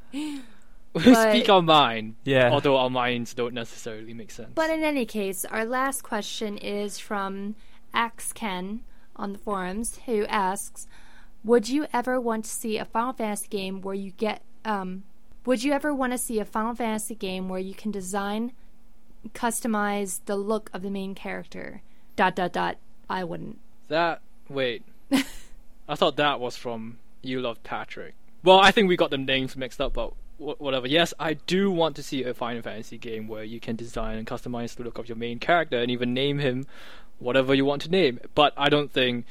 we 1.05 1.13
but- 1.13 1.29
speak 1.31 1.49
our 1.49 1.61
mind, 1.61 2.15
Yeah. 2.23 2.51
although 2.51 2.77
our 2.77 2.89
minds 2.89 3.33
don't 3.33 3.53
necessarily 3.53 4.13
make 4.13 4.31
sense. 4.31 4.51
But 4.53 4.69
in 4.69 4.83
any 4.83 5.05
case, 5.05 5.43
our 5.45 5.65
last 5.65 6.03
question 6.03 6.57
is 6.57 6.99
from 6.99 7.55
Axken 7.93 8.79
on 9.15 9.33
the 9.33 9.39
forums, 9.39 9.99
who 10.05 10.25
asks, 10.25 10.87
"Would 11.43 11.69
you 11.69 11.85
ever 11.93 12.19
want 12.19 12.45
to 12.45 12.49
see 12.51 12.77
a 12.77 12.85
Final 12.85 13.13
Fantasy 13.13 13.47
game 13.47 13.81
where 13.81 13.95
you 13.95 14.11
get 14.11 14.41
um, 14.65 15.03
Would 15.45 15.63
you 15.63 15.73
ever 15.73 15.93
want 15.93 16.13
to 16.13 16.17
see 16.17 16.39
a 16.39 16.45
Final 16.45 16.73
Fantasy 16.73 17.15
game 17.15 17.49
where 17.49 17.59
you 17.59 17.73
can 17.73 17.91
design, 17.91 18.53
customize 19.33 20.21
the 20.25 20.35
look 20.35 20.69
of 20.73 20.81
the 20.81 20.89
main 20.89 21.15
character?" 21.15 21.81
Dot 22.15 22.35
dot 22.35 22.53
dot. 22.53 22.77
I 23.09 23.23
wouldn't. 23.23 23.59
That 23.87 24.21
wait, 24.49 24.83
I 25.87 25.95
thought 25.95 26.15
that 26.17 26.39
was 26.39 26.55
from 26.55 26.97
You 27.21 27.41
Love 27.41 27.61
Patrick. 27.63 28.13
Well, 28.43 28.59
I 28.59 28.71
think 28.71 28.87
we 28.89 28.95
got 28.97 29.09
the 29.09 29.17
names 29.17 29.55
mixed 29.55 29.81
up, 29.81 29.93
but 29.93 30.09
wh- 30.09 30.13
whatever. 30.59 30.87
Yes, 30.87 31.13
I 31.19 31.33
do 31.33 31.71
want 31.71 31.95
to 31.95 32.03
see 32.03 32.23
a 32.23 32.33
Final 32.33 32.61
Fantasy 32.61 32.97
game 32.97 33.27
where 33.27 33.43
you 33.43 33.59
can 33.59 33.75
design 33.75 34.17
and 34.17 34.27
customize 34.27 34.75
the 34.75 34.83
look 34.83 34.97
of 34.97 35.07
your 35.07 35.17
main 35.17 35.39
character 35.39 35.77
and 35.77 35.89
even 35.91 36.13
name 36.13 36.39
him 36.39 36.65
whatever 37.19 37.53
you 37.53 37.65
want 37.65 37.81
to 37.83 37.89
name. 37.89 38.19
But 38.35 38.53
I 38.57 38.69
don't 38.69 38.91
think 38.91 39.25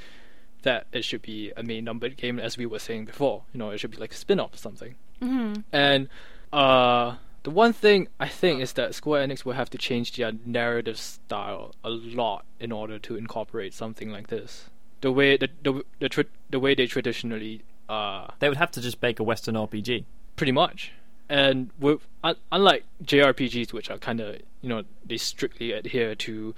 that 0.62 0.86
it 0.92 1.04
should 1.04 1.22
be 1.22 1.52
a 1.56 1.62
main 1.62 1.84
numbered 1.84 2.16
game, 2.16 2.38
as 2.38 2.56
we 2.56 2.66
were 2.66 2.78
saying 2.78 3.04
before. 3.04 3.42
You 3.52 3.58
know, 3.58 3.70
it 3.70 3.78
should 3.78 3.90
be 3.90 3.96
like 3.98 4.12
a 4.12 4.16
spin-off 4.16 4.54
or 4.54 4.58
something. 4.58 4.94
hmm 5.20 5.54
And 5.72 6.08
uh, 6.52 7.16
the 7.42 7.50
one 7.50 7.72
thing 7.72 8.08
I 8.20 8.28
think 8.28 8.60
is 8.62 8.72
that 8.74 8.94
Square 8.94 9.26
Enix 9.26 9.44
will 9.44 9.54
have 9.54 9.70
to 9.70 9.78
change 9.78 10.12
their 10.16 10.32
narrative 10.46 10.98
style 10.98 11.74
a 11.82 11.90
lot 11.90 12.44
in 12.60 12.70
order 12.72 12.98
to 13.00 13.16
incorporate 13.16 13.74
something 13.74 14.10
like 14.10 14.28
this. 14.28 14.70
The 15.00 15.10
way 15.10 15.36
the 15.36 15.48
the 15.64 15.82
the, 15.98 16.08
tra- 16.08 16.24
the 16.50 16.60
way 16.60 16.76
they 16.76 16.86
traditionally 16.86 17.62
uh 17.88 18.28
They 18.38 18.48
would 18.48 18.58
have 18.58 18.70
to 18.72 18.80
just 18.80 19.02
make 19.02 19.18
a 19.18 19.24
Western 19.24 19.56
RPG. 19.56 20.04
pretty 20.36 20.52
much. 20.52 20.92
And 21.32 21.70
with, 21.80 22.06
unlike 22.52 22.84
JRPGs, 23.02 23.72
which 23.72 23.90
are 23.90 23.96
kind 23.98 24.20
of 24.20 24.36
you 24.60 24.68
know 24.68 24.82
they 25.04 25.16
strictly 25.16 25.72
adhere 25.72 26.14
to 26.14 26.54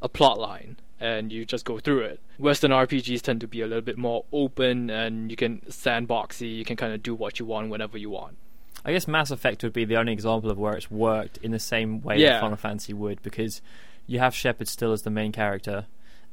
a 0.00 0.08
plot 0.08 0.38
line 0.38 0.76
and 1.00 1.32
you 1.32 1.44
just 1.44 1.64
go 1.64 1.78
through 1.78 2.00
it. 2.00 2.20
Western 2.38 2.70
RPGs 2.70 3.20
tend 3.22 3.40
to 3.40 3.48
be 3.48 3.60
a 3.60 3.66
little 3.66 3.82
bit 3.82 3.98
more 3.98 4.24
open 4.32 4.88
and 4.90 5.30
you 5.30 5.36
can 5.36 5.60
sandboxy. 5.68 6.56
You 6.56 6.64
can 6.64 6.76
kind 6.76 6.92
of 6.92 7.02
do 7.02 7.14
what 7.14 7.38
you 7.40 7.46
want 7.46 7.70
whenever 7.70 7.98
you 7.98 8.10
want. 8.10 8.36
I 8.84 8.92
guess 8.92 9.08
Mass 9.08 9.30
Effect 9.32 9.62
would 9.64 9.72
be 9.72 9.84
the 9.84 9.96
only 9.96 10.12
example 10.12 10.50
of 10.50 10.58
where 10.58 10.74
it's 10.74 10.90
worked 10.90 11.36
in 11.38 11.50
the 11.50 11.58
same 11.58 12.00
way 12.00 12.18
Yeah. 12.18 12.34
that 12.34 12.40
Final 12.42 12.56
Fantasy 12.56 12.92
would, 12.92 13.20
because 13.22 13.60
you 14.06 14.20
have 14.20 14.34
Shepard 14.34 14.68
still 14.68 14.92
as 14.92 15.02
the 15.02 15.10
main 15.10 15.32
character, 15.32 15.86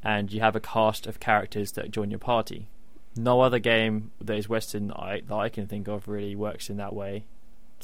and 0.04 0.32
you 0.32 0.40
have 0.42 0.56
a 0.56 0.60
cast 0.60 1.08
of 1.08 1.20
characters 1.20 1.72
that 1.74 1.90
join 1.92 2.12
your 2.12 2.20
party. 2.20 2.68
No 3.16 3.42
other 3.42 3.60
game 3.60 4.12
that 4.22 4.38
is 4.38 4.48
Western 4.48 4.88
that 4.90 5.00
I, 5.00 5.22
that 5.28 5.36
I 5.36 5.50
can 5.50 5.66
think 5.68 5.88
of 5.88 6.08
really 6.08 6.36
works 6.36 6.70
in 6.70 6.78
that 6.78 6.94
way. 6.94 7.26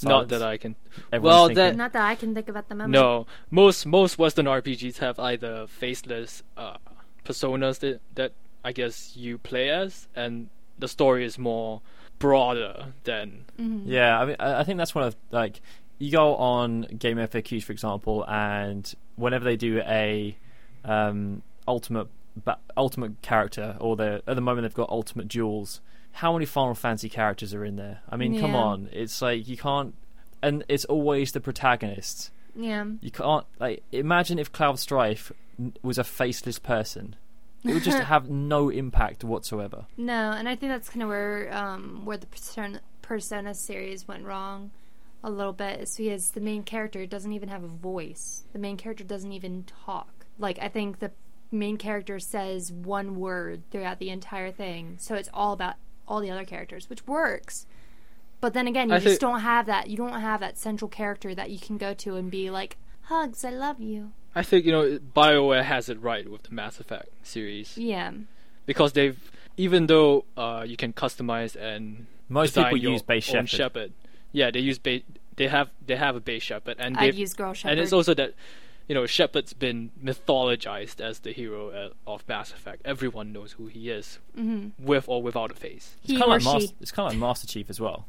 Not 0.04 0.30
that 0.30 0.42
I 0.42 0.58
can. 0.58 0.76
Everyone's 1.12 1.24
Well, 1.24 1.48
thinking- 1.48 1.56
that- 1.64 1.76
Not 1.76 1.94
that 1.94 2.04
I 2.06 2.16
can 2.16 2.34
think 2.34 2.50
of 2.50 2.56
at 2.56 2.70
the 2.70 2.76
moment. 2.76 2.92
No, 2.92 3.28
most 3.52 3.86
most 3.86 4.18
Western 4.18 4.46
RPGs 4.48 4.98
have 4.98 5.20
either 5.20 5.68
faceless 5.68 6.44
uh, 6.58 6.78
personas 7.26 7.80
that 7.80 8.02
that 8.16 8.34
I 8.64 8.72
guess 8.72 9.16
you 9.16 9.38
play 9.38 9.70
as, 9.70 10.08
and 10.16 10.50
the 10.80 10.88
story 10.88 11.26
is 11.26 11.38
more 11.38 11.82
broader 12.20 12.94
than 13.04 13.46
Mhm. 13.60 13.84
Yeah, 13.86 14.20
I 14.20 14.26
mean, 14.26 14.36
I 14.40 14.60
I 14.62 14.64
think 14.64 14.78
that's 14.78 14.96
one 14.96 15.04
of 15.04 15.16
like 15.32 15.62
you 16.00 16.12
go 16.12 16.36
on 16.36 16.82
Game 16.98 17.18
FAQs, 17.18 17.64
for 17.64 17.72
example, 17.74 18.26
and 18.28 18.92
whenever 19.18 19.44
they 19.46 19.56
do 19.56 19.82
a 19.86 20.36
um, 20.84 21.44
ultimate 21.68 22.08
ba- 22.44 22.58
ultimate 22.76 23.22
character, 23.22 23.78
or 23.80 23.96
they 23.96 24.16
at 24.26 24.36
the 24.36 24.42
moment 24.42 24.64
they've 24.64 24.74
got 24.74 24.90
ultimate 24.90 25.28
duels. 25.28 25.80
How 26.14 26.34
many 26.34 26.46
Final 26.46 26.76
Fantasy 26.76 27.10
characters 27.10 27.54
are 27.54 27.66
in 27.66 27.78
there? 27.78 28.02
I 28.10 28.18
mean, 28.18 28.40
come 28.40 28.56
on, 28.56 28.90
it's 28.92 29.22
like 29.22 29.48
you 29.48 29.58
can't, 29.58 29.96
and 30.42 30.64
it's 30.68 30.86
always 30.86 31.32
the 31.32 31.40
protagonist. 31.40 32.32
Yeah. 32.56 32.86
You 33.00 33.12
can't 33.12 33.46
like 33.60 33.84
imagine 33.92 34.40
if 34.40 34.52
Cloud 34.52 34.80
Strife 34.80 35.32
was 35.82 35.98
a 35.98 36.04
faceless 36.04 36.60
person. 36.60 37.16
It 37.64 37.74
would 37.74 37.84
just 37.84 38.04
have 38.04 38.30
no 38.30 38.70
impact 38.70 39.24
whatsoever. 39.24 39.86
No, 39.98 40.32
and 40.32 40.50
I 40.50 40.56
think 40.56 40.72
that's 40.72 40.90
kind 40.90 41.04
of 41.04 41.10
where 41.10 41.56
um, 41.56 42.06
where 42.06 42.18
the 42.18 42.28
persona 42.28 42.82
Persona 43.02 43.54
series 43.54 44.08
went 44.08 44.26
wrong 44.26 44.72
a 45.24 45.30
little 45.30 45.54
bit 45.54 45.82
is 45.82 45.98
because 45.98 46.32
the 46.32 46.42
main 46.42 46.64
character 46.64 47.06
doesn't 47.06 47.34
even 47.34 47.50
have 47.50 47.64
a 47.64 47.68
voice. 47.68 48.44
The 48.54 48.60
main 48.60 48.78
character 48.78 49.04
doesn't 49.04 49.32
even 49.32 49.66
talk. 49.86 50.26
Like 50.40 50.58
I 50.62 50.68
think 50.68 51.00
the 51.00 51.12
main 51.52 51.78
character 51.78 52.20
says 52.20 52.72
one 52.72 53.18
word 53.20 53.64
throughout 53.70 54.00
the 54.00 54.10
entire 54.10 54.52
thing, 54.52 54.96
so 55.00 55.16
it's 55.16 55.30
all 55.34 55.54
about 55.54 55.76
all 56.08 56.20
the 56.22 56.30
other 56.32 56.46
characters, 56.46 56.90
which 56.90 57.06
works. 57.08 57.66
But 58.40 58.54
then 58.54 58.68
again, 58.68 58.90
you 58.90 58.96
I 58.96 58.98
just 59.00 59.08
think- 59.08 59.20
don't 59.22 59.42
have 59.42 59.66
that. 59.68 59.90
You 59.90 59.98
don't 59.98 60.20
have 60.20 60.40
that 60.40 60.58
central 60.58 60.90
character 60.90 61.36
that 61.36 61.50
you 61.52 61.60
can 61.60 61.78
go 61.78 61.94
to 61.94 62.16
and 62.16 62.32
be 62.32 62.50
like, 62.50 62.78
"Hugs, 63.04 63.46
I 63.46 63.52
love 63.52 63.80
you." 63.80 64.12
I 64.34 64.44
think 64.44 64.66
you 64.66 64.72
know 64.72 64.98
BioWare 65.16 65.64
has 65.64 65.90
it 65.90 66.02
right 66.02 66.30
with 66.30 66.44
the 66.44 66.54
Mass 66.54 66.80
Effect 66.80 67.10
series 67.22 67.78
Yeah. 67.78 68.12
because 68.66 68.94
they've 68.94 69.20
even 69.58 69.88
though 69.88 70.26
uh, 70.38 70.64
you 70.68 70.78
can 70.78 70.94
customize 70.94 71.56
and 71.56 72.08
Most 72.30 72.56
people 72.56 72.78
your 72.78 72.94
use 72.94 73.02
base 73.02 73.34
own 73.36 73.46
Shepard. 73.46 73.92
Yeah, 74.32 74.50
they 74.50 74.60
use 74.62 74.80
base. 74.80 75.04
They 75.36 75.48
have 75.48 75.70
they 75.86 75.98
have 75.98 76.16
a 76.16 76.22
base 76.22 76.44
Shepard, 76.44 76.78
and 76.80 76.98
I'd 76.98 77.04
they've 77.08 77.16
use 77.20 77.34
Girl 77.34 77.54
Shepard. 77.54 77.72
and 77.74 77.82
it's 77.82 77.92
also 77.94 78.14
that 78.14 78.34
you 78.92 78.96
know 78.96 79.06
Shepard's 79.06 79.54
been 79.54 79.90
mythologized 80.04 81.00
as 81.00 81.20
the 81.20 81.32
hero 81.32 81.70
uh, 81.70 81.90
of 82.06 82.28
Mass 82.28 82.52
Effect. 82.52 82.82
Everyone 82.84 83.32
knows 83.32 83.54
who 83.54 83.68
he 83.68 83.90
is, 83.90 84.20
hmm 84.36 84.68
with 84.78 85.08
or 85.08 85.24
without 85.24 85.50
a 85.50 85.54
face. 85.54 85.96
He 86.02 86.16
It's 86.16 86.22
kind 86.22 86.34
or 86.34 86.36
of 86.36 86.44
like 86.44 86.60
she. 86.60 86.66
Master, 86.66 86.76
it's 86.82 86.92
kind 86.92 87.08
of 87.08 87.14
like 87.14 87.20
Master 87.22 87.48
Chief 87.48 87.70
as 87.70 87.80
well. 87.80 88.06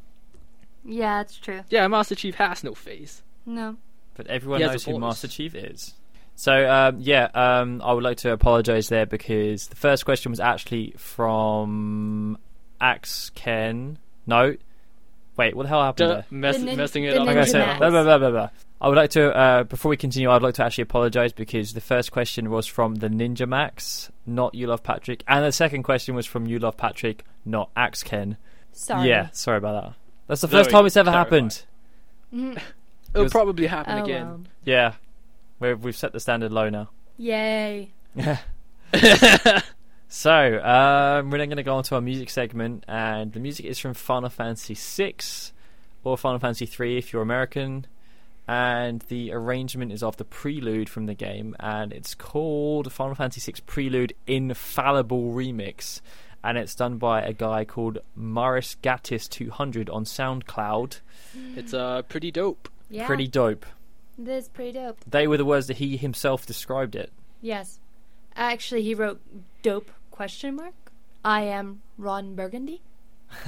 Yeah, 0.85 1.21
it's 1.21 1.39
true. 1.39 1.61
Yeah, 1.71 1.87
Master 1.87 2.17
Chief 2.17 2.35
has 2.35 2.65
no 2.65 2.75
face. 2.75 3.23
No. 3.47 3.77
But 4.17 4.27
everyone 4.27 4.61
He 4.61 4.67
knows 4.67 4.85
who. 4.85 4.99
Master 4.99 5.29
Chief 5.29 5.55
is. 5.55 5.95
So 6.35 6.69
um, 6.69 6.97
yeah, 6.99 7.29
um, 7.33 7.81
I 7.85 7.93
would 7.93 8.03
like 8.03 8.17
to 8.19 8.33
apologise 8.33 8.89
there 8.89 9.07
because 9.07 9.69
the 9.69 9.77
first 9.77 10.05
question 10.05 10.31
was 10.33 10.41
actually 10.41 10.95
from 10.97 12.39
Axe 12.81 13.31
Ken. 13.37 13.99
No, 14.27 14.57
wait, 15.37 15.55
what 15.57 15.63
the 15.65 15.69
hell 15.69 15.83
happened 15.83 16.09
Duh, 16.09 16.15
there? 16.15 16.25
mess, 16.31 16.59
The 16.59 16.65
nin- 16.65 16.77
messing 16.77 17.05
it 17.05 17.13
the 17.15 17.21
up. 17.21 17.27
Like 17.27 17.37
I 17.37 17.45
said, 17.45 17.79
blah, 17.79 17.91
blah, 17.91 18.03
blah, 18.05 18.19
blah, 18.19 18.31
blah. 18.31 18.49
I 18.81 18.89
would 18.89 18.97
like 18.97 19.11
to, 19.11 19.33
uh, 19.37 19.63
before 19.65 19.91
we 19.91 19.97
continue, 19.97 20.29
I'd 20.31 20.43
like 20.43 20.55
to 20.55 20.65
actually 20.65 20.83
apologise 20.83 21.33
because 21.33 21.73
the 21.73 21.81
first 21.81 22.11
question 22.11 22.51
was 22.51 22.67
from 22.67 22.97
the 22.97 23.09
Ninja 23.09 23.47
Max, 23.49 24.11
not 24.27 24.55
You 24.57 24.67
Love 24.67 24.83
Patrick, 24.83 25.23
and 25.29 25.45
the 25.45 25.53
second 25.53 25.85
question 25.85 26.15
was 26.17 26.27
from 26.27 26.47
You 26.47 26.59
Love 26.59 26.77
Patrick, 26.77 27.25
not 27.45 27.71
Axe 27.77 28.03
Ken. 28.03 28.37
Sorry. 28.73 29.09
Yeah, 29.09 29.29
sorry 29.33 29.59
about 29.59 29.85
that. 29.85 29.95
That's 30.27 30.41
the 30.41 30.49
first 30.49 30.71
we 30.71 30.73
time 30.73 30.87
it's 30.87 30.97
ever 30.97 31.11
clarified. 31.11 31.33
happened. 31.33 31.65
Mhm. 32.35 32.63
It'll 33.15 33.23
was- 33.25 33.33
probably 33.33 33.67
happen 33.67 33.99
Oh, 33.99 34.05
again. 34.05 34.27
well. 34.27 34.41
Yeah, 34.65 34.93
We're, 35.61 35.77
we've 35.77 35.97
set 35.97 36.13
the 36.13 36.19
standard 36.21 36.51
low 36.53 36.69
now. 36.71 36.89
Yay. 37.19 37.93
So, 40.15 40.63
um, 40.63 41.31
we're 41.31 41.39
then 41.39 41.49
going 41.49 41.57
to 41.57 41.63
go 41.63 41.77
on 41.77 41.85
to 41.85 41.95
our 41.95 42.03
music 42.03 42.29
segment, 42.29 42.85
and 42.87 43.33
the 43.33 43.41
music 43.41 43.65
is 43.65 43.79
from 43.79 43.95
Final 43.95 44.29
Fantasy 44.29 44.75
VI 44.75 45.15
or 46.05 46.19
Final 46.19 46.39
Fantasy 46.39 46.69
III 46.69 46.99
if 46.99 47.15
you're 47.15 47.23
American, 47.23 47.87
and 48.47 49.01
the 49.09 49.33
arrangement 49.33 49.91
is 49.91 50.03
of 50.03 50.19
the 50.19 50.27
prelude 50.27 50.91
from 50.91 51.07
the 51.07 51.15
game, 51.15 51.57
and 51.59 51.95
it's 51.95 52.15
called 52.15 52.93
Final 52.93 53.15
Fantasy 53.15 53.51
VI 53.51 53.61
Prelude 53.65 54.13
Infallible 54.27 55.33
Remix, 55.33 56.03
and 56.45 56.59
it's 56.59 56.75
done 56.75 56.99
by 56.99 57.23
a 57.23 57.33
guy 57.33 57.65
called 57.65 57.97
Maris 58.15 58.77
Gattis 58.83 59.31
200 59.31 59.89
on 59.89 60.05
SoundCloud. 60.05 61.01
it's 61.57 61.73
uh 61.73 62.03
pretty 62.03 62.31
dope. 62.31 62.69
Yeah. 62.91 63.07
Pretty 63.07 63.29
dope. 63.29 63.65
It 64.21 64.29
is 64.29 64.49
pretty 64.49 64.73
dope. 64.73 64.99
They 65.09 65.27
were 65.27 65.39
the 65.39 65.47
words 65.47 65.69
that 65.69 65.79
he 65.79 65.97
himself 65.97 66.45
described 66.45 66.97
it. 66.97 67.11
Yes. 67.41 67.81
Actually, 68.37 68.83
he 68.83 68.95
wrote 68.95 69.19
dope 69.63 69.91
question 70.23 70.55
mark. 70.55 70.93
I 71.25 71.43
am 71.43 71.83
Ron 71.99 72.37
Burgundy. 72.37 72.81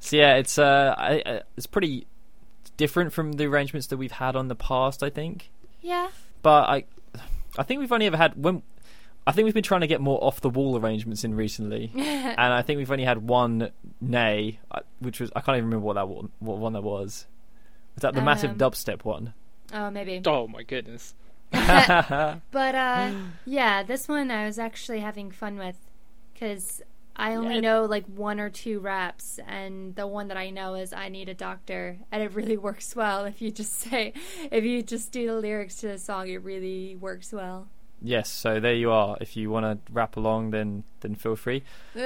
so 0.00 0.16
yeah, 0.16 0.34
it's 0.34 0.58
uh, 0.58 0.92
I, 0.98 1.20
uh, 1.20 1.40
it's 1.56 1.68
pretty 1.68 2.08
different 2.76 3.12
from 3.12 3.34
the 3.34 3.46
arrangements 3.46 3.86
that 3.86 3.96
we've 3.96 4.10
had 4.10 4.34
on 4.34 4.48
the 4.48 4.56
past, 4.56 5.04
I 5.04 5.10
think. 5.10 5.52
Yeah. 5.80 6.08
But 6.42 6.68
I, 6.68 6.84
I 7.56 7.62
think 7.62 7.78
we've 7.78 7.92
only 7.92 8.06
ever 8.06 8.16
had 8.16 8.42
when. 8.42 8.64
I 9.24 9.30
think 9.30 9.44
we've 9.44 9.54
been 9.54 9.62
trying 9.62 9.82
to 9.82 9.86
get 9.86 10.00
more 10.00 10.18
off 10.24 10.40
the 10.40 10.50
wall 10.50 10.76
arrangements 10.76 11.22
in 11.22 11.34
recently, 11.36 11.92
and 11.96 12.40
I 12.40 12.62
think 12.62 12.78
we've 12.78 12.90
only 12.90 13.04
had 13.04 13.18
one 13.28 13.70
nay, 14.00 14.58
uh, 14.72 14.80
which 14.98 15.20
was 15.20 15.30
I 15.36 15.42
can't 15.42 15.58
even 15.58 15.66
remember 15.66 15.86
what 15.86 15.94
that 15.94 16.08
one, 16.08 16.30
what 16.40 16.58
one 16.58 16.72
that 16.72 16.82
was. 16.82 17.26
Was 17.94 18.02
that 18.02 18.14
the 18.14 18.22
massive 18.22 18.50
Um, 18.50 18.58
dubstep 18.58 19.04
one? 19.04 19.32
oh, 19.72 19.90
maybe. 19.92 20.22
Oh 20.26 20.48
my 20.48 20.64
goodness. 20.64 21.14
But 22.50 22.74
uh, 22.74 23.12
yeah, 23.44 23.82
this 23.82 24.08
one 24.08 24.30
I 24.30 24.46
was 24.46 24.58
actually 24.58 25.00
having 25.00 25.30
fun 25.30 25.56
with 25.58 25.76
because 26.34 26.82
I 27.16 27.34
only 27.34 27.56
Yeah. 27.56 27.60
know 27.62 27.84
like 27.84 28.04
one 28.06 28.38
or 28.38 28.48
two 28.50 28.78
raps, 28.80 29.40
and 29.46 29.94
the 29.96 30.06
one 30.06 30.28
that 30.28 30.36
I 30.36 30.50
know 30.50 30.74
is 30.74 30.92
"I 30.92 31.08
Need 31.08 31.28
a 31.28 31.34
Doctor," 31.34 31.98
and 32.12 32.22
it 32.22 32.32
really 32.34 32.56
works 32.68 32.94
well 32.94 33.24
if 33.24 33.42
you 33.42 33.50
just 33.50 33.72
say, 33.80 34.12
if 34.50 34.64
you 34.64 34.82
just 34.82 35.10
do 35.12 35.26
the 35.26 35.34
lyrics 35.34 35.76
to 35.76 35.88
the 35.88 35.98
song, 35.98 36.28
it 36.28 36.42
really 36.44 36.94
works 36.96 37.32
well. 37.32 37.66
yes, 38.00 38.28
so 38.28 38.60
there 38.60 38.74
you 38.74 38.92
are. 38.92 39.16
If 39.20 39.36
you 39.36 39.50
want 39.50 39.64
to 39.66 39.92
rap 39.92 40.16
along, 40.16 40.50
then 40.50 40.84
then 41.00 41.14
feel 41.16 41.34
free. 41.36 41.64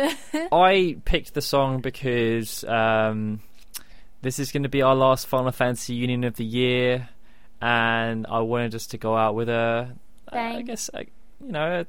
I 0.52 0.96
picked 1.04 1.34
the 1.34 1.42
song 1.42 1.80
because 1.82 2.64
um, 2.64 3.40
this 4.22 4.38
is 4.38 4.50
going 4.52 4.62
to 4.62 4.68
be 4.70 4.80
our 4.82 4.94
last 4.94 5.26
Final 5.26 5.52
Fantasy 5.52 5.94
Union 5.94 6.24
of 6.24 6.36
the 6.36 6.44
year, 6.46 7.10
and 7.62 8.26
I 8.28 8.40
wanted 8.40 8.74
us 8.74 8.86
to 8.88 8.98
go 8.98 9.16
out 9.16 9.34
with 9.34 9.48
a, 9.48 9.94
I 10.28 10.32
Bang. 10.34 10.64
guess, 10.66 10.90
a, 10.92 11.06
you 11.40 11.52
know, 11.52 11.80
a, 11.80 11.86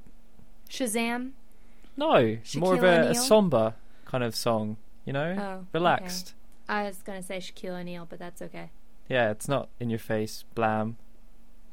Shazam! 0.70 1.32
no, 1.98 2.38
more 2.56 2.76
of 2.76 2.84
a, 2.84 3.10
a 3.10 3.16
somber 3.16 3.74
kind 4.06 4.24
of 4.24 4.36
song. 4.36 4.78
You 5.06 5.12
know, 5.14 5.36
Oh, 5.38 5.66
relaxed. 5.74 6.34
I 6.70 6.84
was 6.84 6.98
gonna 7.04 7.22
say 7.24 7.38
Shaquille 7.40 7.78
O'Neal, 7.82 8.06
but 8.10 8.20
that's 8.20 8.42
okay. 8.42 8.70
Yeah, 9.10 9.32
it's 9.32 9.50
not 9.50 9.68
in 9.82 9.90
your 9.90 10.00
face, 10.00 10.46
blam. 10.56 10.96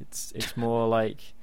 It's 0.00 0.32
it's 0.34 0.56
more 0.56 0.88
like 0.98 1.34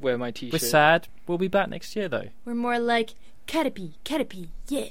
Wear 0.00 0.18
my 0.18 0.30
t-shirt. 0.30 0.52
we're 0.52 0.58
sad. 0.58 1.08
We'll 1.26 1.38
be 1.38 1.48
back 1.48 1.68
next 1.70 1.94
year, 1.96 2.08
though. 2.08 2.28
We're 2.44 2.54
more 2.54 2.78
like 2.78 3.10
Caterpie, 3.46 3.94
Caterpie, 4.04 4.48
yeah. 4.68 4.86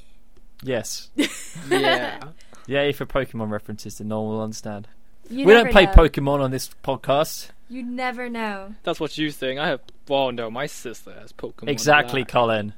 Yes, 0.62 1.10
Yeah. 1.70 2.20
yay 2.66 2.92
for 2.92 3.06
Pokemon 3.06 3.50
references 3.50 3.98
that 3.98 4.04
no 4.04 4.22
one 4.22 4.34
will 4.34 4.42
understand. 4.42 4.88
You 5.30 5.46
we 5.46 5.52
don't 5.52 5.70
play 5.70 5.86
know. 5.86 5.92
Pokemon 5.92 6.40
on 6.40 6.50
this 6.50 6.70
podcast. 6.84 7.50
You 7.68 7.84
never 7.84 8.28
know. 8.28 8.74
That's 8.82 8.98
what 8.98 9.16
you 9.16 9.30
think. 9.30 9.60
I 9.60 9.68
have. 9.68 9.80
Well, 10.08 10.32
no, 10.32 10.50
my 10.50 10.66
sister 10.66 11.12
has 11.12 11.32
Pokemon. 11.32 11.68
Exactly, 11.68 12.24
Colin. 12.24 12.74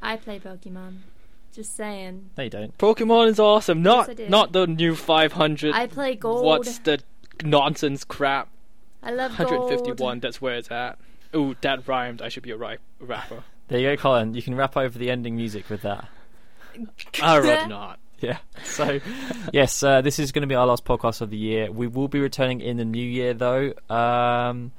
I 0.00 0.16
play 0.16 0.40
Pokemon. 0.40 0.98
Just 1.52 1.76
saying. 1.76 2.30
No, 2.38 2.44
you 2.44 2.50
don't. 2.50 2.76
Pokemon 2.78 3.28
is 3.28 3.38
awesome. 3.38 3.82
Not 3.82 4.08
I 4.10 4.14
do. 4.14 4.28
not 4.28 4.52
the 4.52 4.66
new 4.66 4.94
500. 4.94 5.74
I 5.74 5.86
play 5.86 6.14
Gold. 6.14 6.44
What's 6.44 6.78
the 6.78 7.00
nonsense 7.44 8.04
crap? 8.04 8.48
I 9.02 9.10
love 9.10 9.36
Gold. 9.36 9.50
151. 9.50 10.20
That's 10.20 10.40
where 10.40 10.54
it's 10.54 10.70
at. 10.70 10.98
Ooh, 11.36 11.54
that 11.60 11.86
rhymed. 11.86 12.22
I 12.22 12.28
should 12.30 12.42
be 12.42 12.52
a 12.52 12.56
ri- 12.56 12.78
rapper. 13.00 13.44
There 13.68 13.78
you 13.78 13.90
go, 13.90 13.96
Colin. 14.00 14.32
You 14.32 14.40
can 14.40 14.54
rap 14.54 14.76
over 14.76 14.98
the 14.98 15.10
ending 15.10 15.36
music 15.36 15.68
with 15.68 15.82
that. 15.82 16.08
I 17.20 17.38
rather 17.38 17.68
not. 17.68 17.98
Yeah. 18.20 18.38
So, 18.64 18.98
yes, 19.52 19.80
uh, 19.82 20.00
this 20.00 20.18
is 20.18 20.32
going 20.32 20.42
to 20.42 20.48
be 20.48 20.56
our 20.56 20.66
last 20.66 20.84
podcast 20.84 21.20
of 21.20 21.30
the 21.30 21.36
year. 21.36 21.70
We 21.70 21.86
will 21.86 22.08
be 22.08 22.18
returning 22.18 22.60
in 22.60 22.76
the 22.76 22.84
new 22.84 23.04
year, 23.04 23.32
though. 23.32 23.72
Um, 23.88 24.72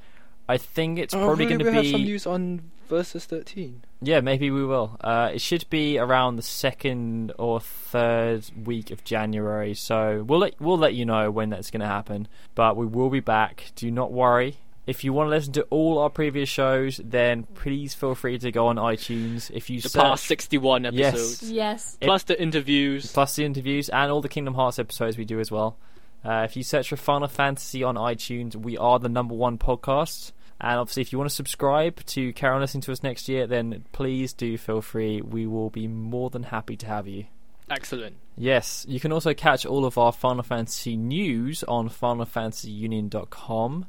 I 0.46 0.58
think 0.58 0.98
it's 0.98 1.14
probably 1.14 1.46
going 1.46 1.60
to 1.60 1.64
we 1.64 1.70
be. 1.70 1.76
have 1.76 1.86
some 1.86 2.02
news 2.02 2.26
on 2.26 2.70
versus 2.88 3.24
13. 3.24 3.82
Yeah, 4.02 4.20
maybe 4.20 4.50
we 4.50 4.64
will. 4.64 4.96
Uh, 5.00 5.30
it 5.32 5.40
should 5.40 5.64
be 5.70 5.96
around 5.98 6.36
the 6.36 6.42
second 6.42 7.32
or 7.38 7.60
third 7.60 8.50
week 8.64 8.90
of 8.90 9.04
January, 9.04 9.74
so 9.74 10.24
we'll 10.26 10.40
let 10.40 10.60
we'll 10.60 10.78
let 10.78 10.94
you 10.94 11.04
know 11.06 11.30
when 11.30 11.50
that's 11.50 11.70
going 11.70 11.80
to 11.80 11.86
happen. 11.86 12.28
But 12.54 12.76
we 12.76 12.84
will 12.86 13.10
be 13.10 13.20
back. 13.20 13.72
Do 13.76 13.90
not 13.90 14.12
worry. 14.12 14.58
If 14.90 15.04
you 15.04 15.12
want 15.12 15.26
to 15.28 15.30
listen 15.30 15.52
to 15.54 15.62
all 15.70 15.98
our 15.98 16.10
previous 16.10 16.48
shows, 16.48 17.00
then 17.04 17.44
please 17.54 17.94
feel 17.94 18.14
free 18.16 18.38
to 18.38 18.50
go 18.50 18.66
on 18.66 18.76
iTunes. 18.76 19.50
If 19.52 19.70
you 19.70 19.80
The 19.80 19.88
search 19.88 20.02
past 20.02 20.24
61 20.26 20.84
Yes. 20.92 21.14
episodes. 21.14 21.52
Yes. 21.52 21.98
Plus 22.00 22.22
the 22.24 22.40
interviews. 22.42 23.12
plus 23.12 23.36
the 23.36 23.44
interviews 23.44 23.88
and 23.88 24.10
all 24.10 24.20
the 24.20 24.28
Kingdom 24.28 24.54
Hearts 24.54 24.78
episodes 24.78 25.16
we 25.16 25.24
do 25.24 25.38
as 25.38 25.50
well. 25.50 25.76
Uh, 26.24 26.42
if 26.48 26.56
you 26.56 26.62
search 26.62 26.88
for 26.88 26.96
Final 26.96 27.28
Fantasy 27.28 27.82
on 27.84 27.94
iTunes, 27.94 28.56
we 28.56 28.76
are 28.76 28.98
the 28.98 29.08
number 29.08 29.34
one 29.34 29.56
podcast. 29.58 30.32
And 30.60 30.78
obviously, 30.78 31.00
if 31.02 31.12
you 31.12 31.18
want 31.18 31.30
to 31.30 31.34
subscribe 31.36 32.04
to 32.06 32.32
carry 32.34 32.54
on 32.54 32.60
listening 32.60 32.82
to 32.82 32.92
us 32.92 33.02
next 33.02 33.28
year, 33.28 33.46
then 33.46 33.84
please 33.92 34.32
do 34.34 34.58
feel 34.58 34.82
free. 34.82 35.22
We 35.22 35.46
will 35.46 35.70
be 35.70 35.86
more 35.88 36.28
than 36.30 36.42
happy 36.42 36.76
to 36.78 36.86
have 36.86 37.06
you. 37.08 37.24
Excellent. 37.70 38.16
Yes, 38.36 38.84
you 38.88 38.98
can 39.00 39.12
also 39.12 39.32
catch 39.32 39.64
all 39.64 39.84
of 39.86 39.96
our 39.96 40.12
Final 40.12 40.42
Fantasy 40.42 40.96
news 40.96 41.62
on 41.64 41.88
FinalFantasyUnion.com, 41.88 43.86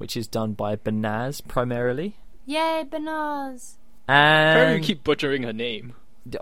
which 0.00 0.16
is 0.16 0.26
done 0.26 0.54
by 0.54 0.76
Banaz 0.76 1.46
primarily. 1.46 2.16
Yay, 2.46 2.84
Banaz. 2.90 3.74
Apparently, 4.08 4.72
And 4.72 4.80
we 4.80 4.86
keep 4.86 5.04
butchering 5.04 5.42
her 5.42 5.52
name. 5.52 5.92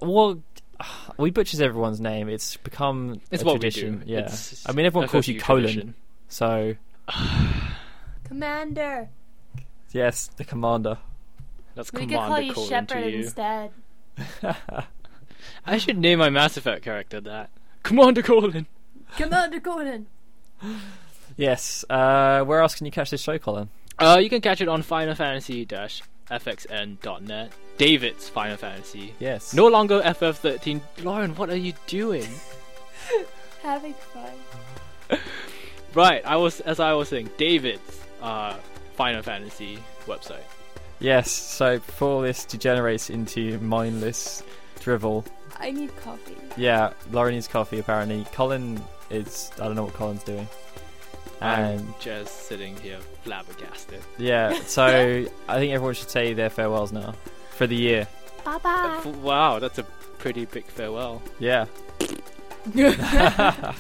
well, 0.01 0.41
we 1.19 1.31
butchers 1.31 1.61
everyone's 1.61 2.01
name. 2.01 2.29
It's 2.29 2.57
become 2.57 3.21
It's 3.33 3.43
a 3.43 3.47
what 3.47 3.55
tradition. 3.61 3.99
we 4.01 4.05
do. 4.07 4.13
Yeah, 4.13 4.19
It's 4.21 4.69
I 4.69 4.73
mean 4.73 4.87
everyone 4.87 5.09
calls 5.09 5.27
you 5.27 5.35
FFU 5.35 5.41
Colin, 5.43 5.63
tradition. 5.65 5.95
so 6.29 6.75
Commander. 8.25 9.09
yes, 9.93 10.31
the 10.37 10.45
commander. 10.45 10.99
That's 11.75 11.93
We 11.93 12.07
could 12.07 12.11
call 12.17 12.41
you 12.41 12.53
Colin 12.53 12.69
to 12.69 12.75
Shepard 12.95 13.13
you. 13.13 13.19
instead. 13.21 13.71
I 15.67 15.79
should 15.79 15.99
name 15.99 16.19
my 16.19 16.31
Mass 16.31 16.57
Effect 16.57 16.83
character 16.85 17.21
that. 17.21 17.51
Commander 17.83 18.23
Colin. 18.23 18.67
Commander 19.17 19.61
Gordon. 19.61 20.07
Yes. 21.39 21.87
Uh, 21.89 22.45
where 22.45 22.61
else 22.61 22.75
can 22.75 22.85
you 22.85 22.93
catch 22.93 23.11
this 23.11 23.23
show, 23.23 23.39
Colin? 23.39 23.71
Uh, 23.99 24.19
you 24.21 24.29
can 24.29 24.43
catch 24.43 24.61
it 24.61 24.69
on 24.69 24.83
Final 24.83 25.15
Fantasy 25.15 25.65
FXN.net. 25.65 27.53
David's 27.79 28.29
Final 28.29 28.57
Fantasy. 28.59 29.15
Yes. 29.19 29.55
No 29.55 29.69
longer 29.69 30.03
FF13. 30.03 30.83
Lauren, 31.03 31.35
what 31.37 31.49
are 31.49 31.57
you 31.57 31.73
doing? 31.87 32.29
Having 33.63 33.95
fun. 33.95 35.19
Right, 35.95 36.23
I 36.25 36.37
was 36.37 36.61
as 36.61 36.81
I 36.81 36.93
was 36.93 37.09
saying, 37.09 37.31
David's 37.39 37.81
uh, 38.21 38.55
Final 38.95 39.23
Fantasy 39.23 39.79
website. 40.07 40.43
Yes. 41.01 41.31
So 41.31 41.79
before 41.79 42.23
this 42.23 42.45
degenerates 42.45 43.09
into 43.09 43.59
mindless 43.61 44.43
drivel, 44.81 45.25
I 45.59 45.71
need 45.71 45.97
coffee. 45.97 46.37
yeah, 46.59 46.93
Lauren 47.11 47.35
needs 47.35 47.49
coffee. 47.49 47.79
Apparently, 47.79 48.27
Colin 48.33 48.81
is. 49.11 49.51
I 49.59 49.65
don't 49.65 49.77
know 49.77 49.85
what 49.85 49.95
Colin's 49.95 50.23
doing. 50.25 50.47
And 51.41 51.81
I'm 51.81 51.95
just 52.01 52.49
sitting 52.49 52.77
here 52.79 52.99
flabbergasted. 53.23 54.01
yeah, 54.19 54.59
so 54.67 55.27
I 55.49 55.55
think 55.59 55.73
everyone 55.73 55.95
should 55.95 56.11
say 56.11 56.33
their 56.35 56.51
farewells 56.51 56.93
now 56.93 57.15
for 57.51 57.67
the 57.67 57.77
year. 57.77 58.09
Bye 58.45 58.59
bye. 58.59 59.01
Uh, 59.05 59.09
wow, 59.19 59.59
that's 59.59 59.79
a 59.79 59.85
pretty 60.19 60.45
big 60.47 60.65
farewell. 60.67 61.23
Yeah. 61.39 61.67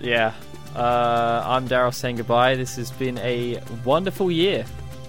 Yeah. 0.00 0.32
Uh, 0.76 1.42
I'm 1.44 1.66
Darryl 1.68 1.92
saying 1.92 2.16
goodbye. 2.16 2.54
This 2.54 2.76
has 2.76 2.90
been 2.92 3.18
a 3.18 3.60
wonderful 3.84 4.30
year. 4.30 4.64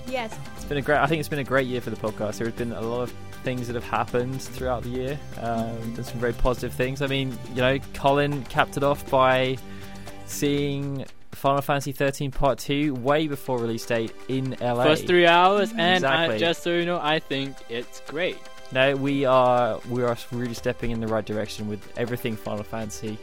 yes. 0.07 0.35
It's 0.55 0.65
been 0.65 0.77
a 0.77 0.81
great. 0.81 0.97
I 0.99 1.05
think 1.07 1.19
it's 1.19 1.29
been 1.29 1.39
a 1.39 1.43
great 1.43 1.67
year 1.67 1.79
for 1.81 1.89
the 1.91 1.95
podcast. 1.95 2.37
There 2.37 2.47
have 2.47 2.57
been 2.57 2.71
a 2.73 2.81
lot 2.81 3.01
of 3.03 3.13
things 3.43 3.67
that 3.67 3.75
have 3.75 3.83
happened 3.83 4.41
throughout 4.41 4.83
the 4.83 4.89
year. 4.89 5.19
Um, 5.41 5.93
done 5.93 6.03
some 6.03 6.19
very 6.19 6.33
positive 6.33 6.73
things. 6.73 7.01
I 7.01 7.07
mean, 7.07 7.37
you 7.53 7.61
know, 7.61 7.77
Colin 7.93 8.43
capped 8.45 8.77
it 8.77 8.83
off 8.83 9.07
by 9.11 9.57
seeing 10.29 11.05
Final 11.31 11.61
Fantasy 11.61 11.91
13 11.91 12.31
Part 12.31 12.59
Two 12.59 12.93
way 12.95 13.27
before 13.27 13.59
release 13.59 13.85
date 13.85 14.13
in 14.27 14.55
LA. 14.61 14.83
First 14.83 15.07
three 15.07 15.25
hours, 15.25 15.71
and 15.71 15.97
Exactly. 15.97 16.35
I, 16.35 16.39
just 16.39 16.63
so 16.63 16.71
you 16.71 16.85
know, 16.85 16.99
I 17.01 17.19
think 17.19 17.55
it's 17.69 18.01
great. 18.07 18.37
No, 18.71 18.95
we 18.95 19.25
are 19.25 19.79
we 19.89 20.03
are 20.03 20.15
really 20.31 20.53
stepping 20.53 20.91
in 20.91 20.99
the 20.99 21.07
right 21.07 21.25
direction 21.25 21.67
with 21.67 21.81
everything 21.97 22.35
Final 22.35 22.63
Fantasy, 22.63 23.17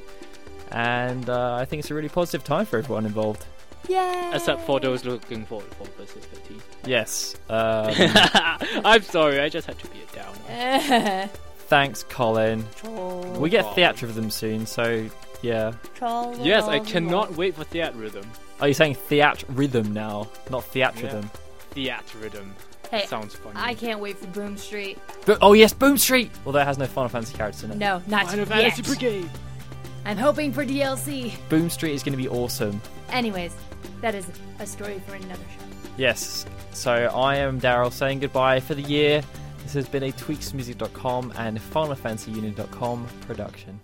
and 0.71 1.29
uh, 1.29 1.55
I 1.55 1.65
think 1.65 1.81
it's 1.81 1.91
a 1.91 1.95
really 1.95 2.09
positive 2.09 2.45
time 2.45 2.67
for 2.67 2.79
everyone 2.79 3.07
involved. 3.07 3.47
Yay. 3.89 4.31
Except 4.35 4.63
for 4.63 4.81
those 4.81 5.05
looking 5.05 5.45
forward 5.45 5.73
for 5.75 5.87
versus 5.97 6.25
13. 6.25 6.61
Yes. 6.87 7.37
Um, 7.49 7.93
I'm 8.85 9.03
sorry, 9.03 9.39
I 9.39 9.49
just 9.49 9.67
had 9.67 9.79
to 9.79 9.87
be 9.89 9.99
a 10.01 10.17
downer. 10.17 11.31
thanks, 11.69 12.03
Colin. 12.03 12.65
Troll. 12.75 13.23
We 13.39 13.51
get 13.51 13.65
problem. 13.65 14.15
them 14.15 14.31
soon, 14.31 14.67
so 14.67 15.09
yeah. 15.43 15.73
Troll. 15.95 16.37
Yes, 16.39 16.65
I 16.65 16.81
cannot 16.81 17.37
wait 17.37 17.55
for 17.55 17.65
Theatrhythm. 17.65 18.25
Are 18.25 18.65
oh, 18.65 18.67
you 18.67 18.75
saying 18.75 18.95
theatrhythm 18.95 19.91
now, 19.91 20.29
not 20.51 20.63
theatrhythm? 20.73 21.31
Theatrhythm. 21.75 22.49
Hey, 22.91 23.05
Sounds 23.05 23.35
funny. 23.35 23.55
I 23.57 23.75
can't 23.75 24.01
wait 24.01 24.17
for 24.17 24.27
Boom 24.29 24.57
Street. 24.57 24.99
Bo- 25.27 25.37
oh 25.43 25.53
yes, 25.53 25.73
Boom 25.73 25.99
Street. 25.99 26.31
Although 26.47 26.61
it 26.61 26.65
has 26.65 26.79
no 26.79 26.87
Final 26.87 27.11
Fantasy 27.11 27.37
characters 27.37 27.65
in 27.65 27.73
it. 27.73 27.77
No, 27.77 28.03
not 28.07 28.27
Final 28.27 28.41
yet. 28.41 28.49
Fantasy 28.49 28.83
Brigade. 28.83 29.29
I'm 30.07 30.17
hoping 30.17 30.53
for 30.53 30.65
DLC. 30.65 31.35
Boom 31.49 31.69
Street 31.69 31.93
is 31.93 32.03
going 32.03 32.13
to 32.13 32.17
be 32.17 32.29
awesome. 32.29 32.81
Anyways, 33.11 33.55
that 34.01 34.15
is 34.15 34.27
a 34.59 34.67
story 34.67 35.03
for 35.07 35.17
another 35.17 35.43
show. 35.43 35.67
Yes. 35.99 36.47
So 36.73 36.93
I 36.93 37.37
am 37.37 37.61
Darryl 37.61 37.93
saying 37.93 38.21
goodbye 38.21 38.61
for 38.61 38.75
the 38.75 38.83
year. 38.83 39.23
This 39.65 39.75
has 39.75 39.89
been 39.89 40.05
a 40.05 40.13
tweaksmusic.com 40.13 41.33
and 41.37 41.59
FinalFantasyUnion.com 41.59 43.07
production. 43.23 43.81